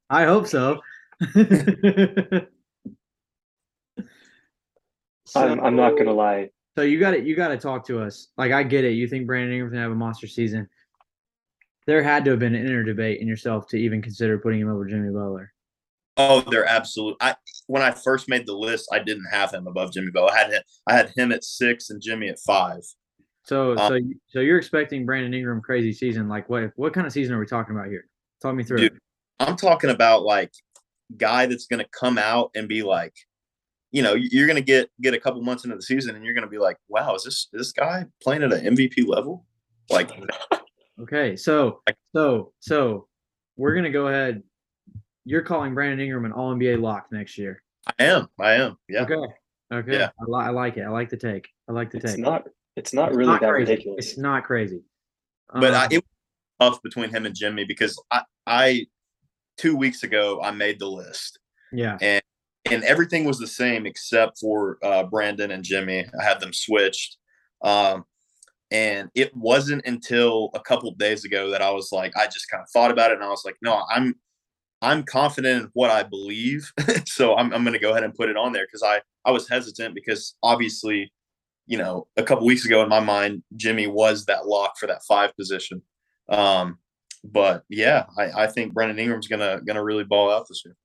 I 0.09 0.25
hope 0.25 0.47
so. 0.47 0.81
so 1.33 2.47
I'm, 5.35 5.63
I'm, 5.63 5.75
not 5.75 5.97
gonna 5.97 6.13
lie. 6.13 6.49
So 6.75 6.81
you 6.81 6.99
got 6.99 7.13
it. 7.13 7.25
You 7.25 7.35
got 7.35 7.49
to 7.49 7.57
talk 7.57 7.85
to 7.87 8.01
us. 8.01 8.29
Like 8.37 8.51
I 8.51 8.63
get 8.63 8.83
it. 8.83 8.93
You 8.93 9.07
think 9.07 9.27
Brandon 9.27 9.53
Ingram 9.53 9.71
can 9.71 9.79
have 9.79 9.91
a 9.91 9.95
monster 9.95 10.27
season? 10.27 10.67
There 11.85 12.03
had 12.03 12.23
to 12.25 12.31
have 12.31 12.39
been 12.39 12.55
an 12.55 12.65
inner 12.65 12.83
debate 12.83 13.19
in 13.19 13.27
yourself 13.27 13.67
to 13.69 13.77
even 13.77 14.01
consider 14.01 14.37
putting 14.37 14.61
him 14.61 14.69
over 14.69 14.85
Jimmy 14.85 15.11
Butler. 15.11 15.51
Oh, 16.15 16.41
they're 16.41 16.65
absolute. 16.65 17.17
I 17.19 17.35
when 17.67 17.81
I 17.81 17.91
first 17.91 18.29
made 18.29 18.45
the 18.45 18.53
list, 18.53 18.89
I 18.91 18.99
didn't 18.99 19.25
have 19.31 19.51
him 19.51 19.67
above 19.67 19.91
Jimmy 19.93 20.11
Butler. 20.11 20.31
I 20.31 20.37
had 20.37 20.51
him, 20.51 20.61
I 20.87 20.93
had 20.93 21.11
him 21.15 21.31
at 21.31 21.43
six 21.43 21.89
and 21.89 22.01
Jimmy 22.01 22.29
at 22.29 22.39
five. 22.39 22.81
So, 23.45 23.71
um, 23.71 23.77
so, 23.77 23.99
so 24.27 24.39
you're 24.39 24.57
expecting 24.57 25.05
Brandon 25.05 25.33
Ingram 25.33 25.61
crazy 25.61 25.91
season? 25.91 26.29
Like, 26.29 26.49
what 26.49 26.71
what 26.75 26.93
kind 26.93 27.07
of 27.07 27.13
season 27.13 27.35
are 27.35 27.39
we 27.39 27.45
talking 27.45 27.75
about 27.75 27.89
here? 27.89 28.05
Talk 28.41 28.55
me 28.55 28.63
through. 28.63 28.77
Dude, 28.77 28.99
I'm 29.39 29.55
talking 29.55 29.89
about 29.89 30.23
like 30.23 30.51
guy 31.17 31.45
that's 31.45 31.67
going 31.67 31.83
to 31.83 31.89
come 31.91 32.17
out 32.17 32.51
and 32.55 32.67
be 32.67 32.83
like, 32.83 33.13
you 33.91 34.01
know, 34.01 34.13
you're 34.13 34.47
going 34.47 34.57
to 34.57 34.63
get 34.63 34.89
get 35.01 35.13
a 35.13 35.19
couple 35.19 35.41
months 35.41 35.63
into 35.63 35.75
the 35.75 35.81
season 35.81 36.15
and 36.15 36.23
you're 36.23 36.33
going 36.33 36.45
to 36.45 36.49
be 36.49 36.59
like, 36.59 36.77
wow, 36.87 37.15
is 37.15 37.23
this 37.23 37.47
this 37.51 37.71
guy 37.71 38.05
playing 38.21 38.43
at 38.43 38.53
an 38.53 38.75
MVP 38.75 39.07
level? 39.07 39.45
Like, 39.89 40.11
okay, 41.01 41.35
so 41.35 41.81
so 42.15 42.53
so 42.59 43.07
we're 43.57 43.73
going 43.73 43.85
to 43.85 43.91
go 43.91 44.07
ahead. 44.07 44.43
You're 45.25 45.41
calling 45.41 45.73
Brandon 45.73 45.99
Ingram 45.99 46.25
an 46.25 46.31
All 46.31 46.53
NBA 46.53 46.81
lock 46.81 47.07
next 47.11 47.37
year. 47.37 47.63
I 47.87 48.03
am. 48.03 48.27
I 48.39 48.53
am. 48.53 48.77
Yeah. 48.89 49.03
Okay. 49.03 49.33
Okay. 49.73 49.93
Yeah. 49.93 50.09
I, 50.19 50.23
li- 50.27 50.45
I 50.45 50.49
like 50.49 50.77
it. 50.77 50.83
I 50.83 50.89
like 50.89 51.09
the 51.09 51.17
take. 51.17 51.47
I 51.69 51.73
like 51.73 51.91
the 51.91 51.97
it's 51.97 52.13
take. 52.13 52.19
Not 52.19 52.43
it's 52.75 52.93
not 52.93 53.09
it's 53.09 53.17
really 53.17 53.31
not 53.31 53.41
that 53.41 53.49
crazy. 53.49 53.71
ridiculous. 53.71 54.09
It's 54.09 54.17
not 54.17 54.43
crazy. 54.43 54.81
But 55.53 55.73
um, 55.73 55.75
I, 55.75 55.87
it 55.91 56.03
was 56.03 56.71
tough 56.71 56.83
between 56.83 57.09
him 57.09 57.25
and 57.25 57.35
Jimmy 57.35 57.65
because 57.65 58.01
I, 58.11 58.23
I 58.47 58.85
two 59.57 59.75
weeks 59.75 60.03
ago 60.03 60.41
I 60.41 60.51
made 60.51 60.79
the 60.79 60.87
list. 60.87 61.39
Yeah. 61.71 61.97
And 62.01 62.21
and 62.71 62.83
everything 62.83 63.25
was 63.25 63.39
the 63.39 63.47
same 63.47 63.85
except 63.85 64.39
for 64.39 64.77
uh, 64.83 65.03
Brandon 65.03 65.51
and 65.51 65.63
Jimmy. 65.63 66.05
I 66.19 66.23
had 66.23 66.39
them 66.39 66.53
switched. 66.53 67.17
Um, 67.61 68.05
and 68.73 69.09
it 69.15 69.33
wasn't 69.35 69.85
until 69.85 70.49
a 70.53 70.59
couple 70.59 70.91
days 70.91 71.23
ago 71.23 71.49
that 71.51 71.61
I 71.61 71.71
was 71.71 71.93
like, 71.93 72.11
I 72.17 72.25
just 72.25 72.49
kind 72.49 72.61
of 72.61 72.69
thought 72.69 72.91
about 72.91 73.11
it 73.11 73.15
and 73.15 73.23
I 73.23 73.29
was 73.29 73.43
like, 73.45 73.55
no, 73.61 73.83
I'm 73.89 74.15
I'm 74.81 75.03
confident 75.03 75.63
in 75.63 75.69
what 75.71 75.91
I 75.91 76.03
believe. 76.03 76.69
so 77.07 77.37
I'm, 77.37 77.53
I'm 77.53 77.63
going 77.63 77.71
to 77.71 77.79
go 77.79 77.91
ahead 77.91 78.03
and 78.03 78.13
put 78.13 78.27
it 78.27 78.35
on 78.35 78.51
there 78.51 78.65
because 78.65 78.83
I, 78.83 78.99
I 79.23 79.31
was 79.31 79.47
hesitant 79.47 79.95
because 79.95 80.35
obviously 80.43 81.09
you 81.65 81.77
know, 81.77 82.07
a 82.17 82.23
couple 82.23 82.45
weeks 82.45 82.65
ago 82.65 82.83
in 82.83 82.89
my 82.89 82.99
mind, 82.99 83.43
Jimmy 83.55 83.87
was 83.87 84.25
that 84.25 84.47
lock 84.47 84.77
for 84.77 84.87
that 84.87 85.03
five 85.07 85.35
position. 85.37 85.81
Um, 86.29 86.77
but 87.23 87.63
yeah, 87.69 88.05
I, 88.17 88.43
I 88.43 88.47
think 88.47 88.73
Brandon 88.73 88.99
Ingram's 88.99 89.27
gonna 89.27 89.61
gonna 89.65 89.83
really 89.83 90.03
ball 90.03 90.31
out 90.31 90.47
this 90.47 90.63
year. 90.65 90.75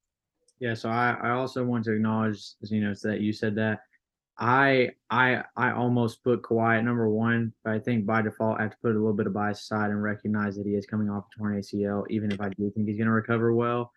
Yeah, 0.60 0.74
so 0.74 0.88
I, 0.88 1.16
I 1.22 1.30
also 1.30 1.64
want 1.64 1.84
to 1.84 1.92
acknowledge, 1.92 2.40
as 2.62 2.70
you 2.70 2.80
know, 2.80 2.94
that 3.02 3.20
you 3.20 3.32
said 3.32 3.54
that. 3.56 3.80
I 4.38 4.90
I 5.10 5.42
I 5.56 5.72
almost 5.72 6.22
put 6.22 6.42
Kawhi 6.42 6.78
at 6.78 6.84
number 6.84 7.08
one, 7.08 7.52
but 7.64 7.72
I 7.72 7.78
think 7.80 8.06
by 8.06 8.22
default 8.22 8.58
I 8.58 8.62
have 8.62 8.70
to 8.72 8.76
put 8.82 8.92
a 8.92 8.98
little 8.98 9.12
bit 9.12 9.26
of 9.26 9.32
bias 9.32 9.60
aside 9.60 9.90
and 9.90 10.02
recognize 10.02 10.56
that 10.56 10.66
he 10.66 10.74
is 10.74 10.86
coming 10.86 11.10
off 11.10 11.24
a 11.34 11.38
torn 11.38 11.58
ACL, 11.58 12.04
even 12.08 12.30
if 12.30 12.40
I 12.40 12.48
do 12.50 12.70
think 12.70 12.86
he's 12.86 12.98
going 12.98 13.06
to 13.06 13.12
recover 13.12 13.52
well. 13.52 13.92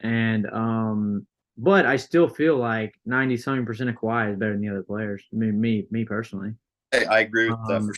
And 0.00 0.46
um, 0.46 1.26
but 1.58 1.84
I 1.84 1.96
still 1.96 2.26
feel 2.28 2.56
like 2.56 2.94
ninety 3.04 3.36
something 3.36 3.66
percent 3.66 3.90
of 3.90 3.96
Kawhi 3.96 4.32
is 4.32 4.38
better 4.38 4.52
than 4.52 4.62
the 4.62 4.70
other 4.70 4.82
players. 4.82 5.24
I 5.30 5.36
mean, 5.36 5.60
me 5.60 5.86
me 5.90 6.04
personally. 6.04 6.54
I, 6.94 7.04
I 7.04 7.18
agree 7.20 7.50
with 7.50 7.58
that. 7.68 7.76
Um, 7.76 7.86
sure. 7.86 7.94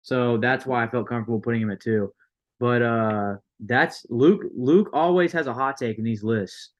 So 0.00 0.38
that's 0.38 0.64
why 0.64 0.82
I 0.82 0.88
felt 0.88 1.08
comfortable 1.08 1.40
putting 1.40 1.60
him 1.60 1.70
at 1.70 1.80
two. 1.80 2.12
But 2.58 2.80
uh, 2.80 3.36
that's 3.60 4.06
Luke. 4.08 4.44
Luke 4.54 4.88
always 4.94 5.32
has 5.32 5.46
a 5.46 5.52
hot 5.52 5.76
take 5.76 5.98
in 5.98 6.04
these 6.04 6.22
lists. 6.22 6.70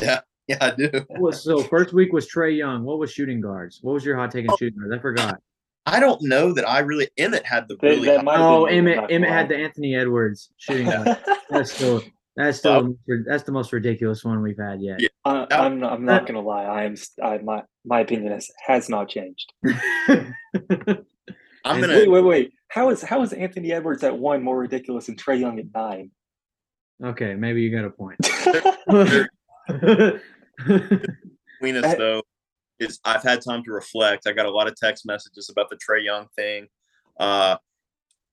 Yeah, 0.00 0.20
yeah, 0.48 0.58
I 0.60 0.70
do. 0.72 0.90
Was 1.10 1.42
so 1.42 1.62
first 1.62 1.92
week 1.92 2.12
was 2.12 2.28
Trae 2.28 2.56
Young. 2.56 2.84
What 2.84 2.98
was 2.98 3.12
shooting 3.12 3.40
guards? 3.40 3.78
What 3.82 3.92
was 3.92 4.04
your 4.04 4.16
hot 4.16 4.30
take 4.30 4.44
in 4.44 4.50
oh. 4.50 4.56
shooting 4.56 4.78
guards? 4.78 4.94
I 4.94 4.98
forgot. 4.98 5.40
I 5.86 6.00
don't 6.00 6.22
know 6.22 6.52
that 6.54 6.68
I 6.68 6.78
really 6.80 7.08
Emmett 7.18 7.44
had 7.44 7.68
the 7.68 7.76
really 7.82 8.06
that 8.06 8.18
high- 8.18 8.22
might 8.22 8.36
have 8.36 8.42
Oh, 8.42 8.64
Emmett 8.66 9.10
Emmett 9.10 9.30
had 9.30 9.48
the 9.48 9.56
Anthony 9.56 9.94
Edwards 9.94 10.50
shooting 10.56 10.86
guard. 10.86 11.18
That's 11.50 11.72
still 11.72 12.02
that's 12.36 12.58
still 12.58 12.96
that's 13.26 13.44
the 13.44 13.52
most 13.52 13.72
ridiculous 13.72 14.24
one 14.24 14.42
we've 14.42 14.58
had 14.58 14.82
yet. 14.82 15.00
Yeah. 15.00 15.08
Uh, 15.24 15.46
I, 15.52 15.58
I'm 15.58 15.78
not, 15.78 15.92
I'm 15.92 16.04
not 16.04 16.26
gonna 16.26 16.40
lie. 16.40 16.64
I 16.64 16.84
am. 16.84 16.96
I 17.22 17.38
my 17.38 17.62
my 17.84 18.00
opinion 18.00 18.32
has, 18.32 18.50
has 18.66 18.88
not 18.88 19.08
changed. 19.08 19.52
I'm 21.64 21.80
gonna 21.80 21.94
Wait, 21.94 22.10
wait, 22.10 22.24
wait. 22.24 22.52
How 22.68 22.90
is 22.90 23.02
how 23.02 23.22
is 23.22 23.32
Anthony 23.32 23.72
Edwards 23.72 24.02
at 24.02 24.18
one 24.18 24.42
more 24.42 24.58
ridiculous 24.58 25.06
than 25.06 25.14
Trae 25.14 25.38
Young 25.38 25.60
at 25.60 25.66
nine? 25.72 26.10
okay, 27.04 27.34
maybe 27.34 27.62
you 27.62 27.70
got 27.70 27.84
a 27.84 27.90
point. 27.90 28.18
Between 30.58 31.76
us 31.76 31.94
though 31.96 32.22
is 32.78 33.00
I've 33.04 33.22
had 33.22 33.42
time 33.42 33.62
to 33.64 33.72
reflect. 33.72 34.26
I 34.26 34.32
got 34.32 34.46
a 34.46 34.50
lot 34.50 34.68
of 34.68 34.74
text 34.76 35.06
messages 35.06 35.48
about 35.50 35.70
the 35.70 35.76
Trae 35.76 36.04
Young 36.04 36.26
thing. 36.36 36.66
Uh, 37.18 37.56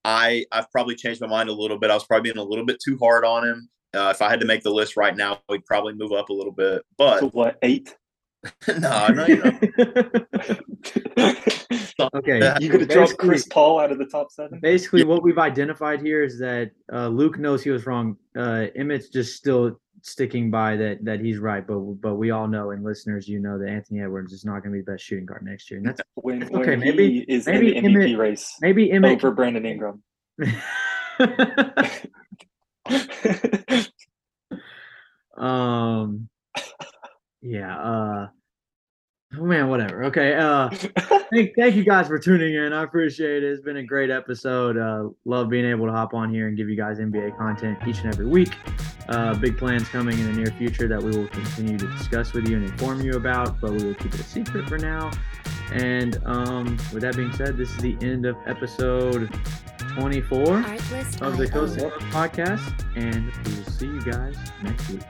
I 0.03 0.45
I've 0.51 0.71
probably 0.71 0.95
changed 0.95 1.21
my 1.21 1.27
mind 1.27 1.49
a 1.49 1.53
little 1.53 1.77
bit. 1.77 1.91
I 1.91 1.93
was 1.93 2.05
probably 2.05 2.31
being 2.31 2.43
a 2.43 2.47
little 2.47 2.65
bit 2.65 2.77
too 2.83 2.97
hard 2.99 3.23
on 3.23 3.47
him. 3.47 3.69
Uh, 3.93 4.11
if 4.15 4.21
I 4.21 4.29
had 4.29 4.39
to 4.39 4.45
make 4.45 4.63
the 4.63 4.71
list 4.71 4.95
right 4.97 5.15
now, 5.15 5.39
we'd 5.49 5.65
probably 5.65 5.93
move 5.93 6.11
up 6.13 6.29
a 6.29 6.33
little 6.33 6.53
bit. 6.53 6.83
But 6.97 7.19
so 7.19 7.29
what 7.29 7.57
eight? 7.61 7.95
no, 8.79 9.07
no, 9.09 9.25
you 9.27 9.35
know, 9.37 9.51
okay, 12.15 12.53
You 12.59 12.69
could 12.69 12.81
have 12.81 12.89
dropped 12.89 13.17
Chris 13.17 13.45
Paul 13.47 13.79
out 13.79 13.91
of 13.91 13.99
the 13.99 14.05
top 14.05 14.31
seven. 14.31 14.59
Basically, 14.59 15.03
what 15.03 15.21
we've 15.21 15.37
identified 15.37 16.01
here 16.01 16.23
is 16.23 16.39
that 16.39 16.71
uh, 16.91 17.07
Luke 17.07 17.37
knows 17.37 17.61
he 17.63 17.69
was 17.69 17.85
wrong. 17.85 18.17
Uh, 18.35 18.65
Emmett's 18.75 19.09
just 19.09 19.35
still 19.35 19.79
sticking 20.01 20.49
by 20.49 20.75
that 20.77 21.05
that 21.05 21.19
he's 21.19 21.37
right, 21.37 21.65
but 21.67 21.77
but 22.01 22.15
we 22.15 22.31
all 22.31 22.47
know, 22.47 22.71
and 22.71 22.83
listeners, 22.83 23.27
you 23.27 23.39
know 23.39 23.59
that 23.59 23.69
Anthony 23.69 24.01
Edwards 24.01 24.33
is 24.33 24.43
not 24.43 24.63
going 24.63 24.73
to 24.73 24.79
be 24.79 24.83
the 24.83 24.91
best 24.93 25.03
shooting 25.03 25.27
guard 25.27 25.43
next 25.43 25.69
year, 25.69 25.77
and 25.77 25.85
that's 25.87 26.01
When, 26.15 26.43
Okay, 26.43 26.71
when 26.71 26.79
maybe- 26.79 27.11
he 27.11 27.19
is 27.31 27.45
maybe 27.45 27.75
in 27.75 27.83
the 27.83 27.89
MVP 27.91 28.03
Emmett- 28.05 28.17
race 28.19 28.55
maybe 28.61 28.91
Emmett. 28.91 29.11
over 29.23 29.29
Brandon 29.31 29.65
Ingram. 29.65 30.01
um, 35.37 36.27
yeah. 37.41 37.77
Uh, 37.77 38.27
oh 39.37 39.45
man, 39.45 39.69
whatever. 39.69 40.03
Okay. 40.05 40.35
Uh, 40.35 40.69
thank, 41.33 41.55
thank 41.55 41.75
you 41.75 41.83
guys 41.83 42.07
for 42.07 42.19
tuning 42.19 42.55
in. 42.55 42.73
I 42.73 42.83
appreciate 42.83 43.43
it. 43.43 43.51
It's 43.51 43.61
been 43.61 43.77
a 43.77 43.83
great 43.83 44.09
episode. 44.09 44.77
Uh, 44.77 45.09
love 45.25 45.49
being 45.49 45.65
able 45.65 45.85
to 45.85 45.91
hop 45.91 46.13
on 46.13 46.33
here 46.33 46.47
and 46.47 46.57
give 46.57 46.69
you 46.69 46.75
guys 46.75 46.99
NBA 46.99 47.37
content 47.37 47.79
each 47.87 47.99
and 47.99 48.13
every 48.13 48.27
week. 48.27 48.55
Uh, 49.09 49.33
big 49.35 49.57
plans 49.57 49.89
coming 49.89 50.17
in 50.19 50.25
the 50.27 50.33
near 50.33 50.51
future 50.57 50.87
that 50.87 51.01
we 51.01 51.11
will 51.11 51.27
continue 51.27 51.77
to 51.77 51.87
discuss 51.87 52.33
with 52.33 52.47
you 52.47 52.55
and 52.55 52.65
inform 52.65 53.01
you 53.01 53.13
about, 53.13 53.59
but 53.59 53.71
we 53.71 53.83
will 53.83 53.95
keep 53.95 54.13
it 54.13 54.19
a 54.19 54.23
secret 54.23 54.69
for 54.69 54.77
now. 54.77 55.11
And 55.71 56.21
um, 56.25 56.77
with 56.93 57.01
that 57.01 57.15
being 57.15 57.31
said, 57.33 57.57
this 57.57 57.69
is 57.71 57.77
the 57.77 57.97
end 58.01 58.25
of 58.25 58.35
episode 58.45 59.33
24 59.95 60.45
Artlist 60.45 61.21
of 61.21 61.37
the 61.37 61.43
IO. 61.43 61.51
Coast 61.51 61.77
podcast, 62.11 62.85
and 62.95 63.25
we 63.45 63.55
will 63.55 63.71
see 63.71 63.85
you 63.85 64.01
guys 64.01 64.37
next 64.63 64.89
week. 64.89 65.01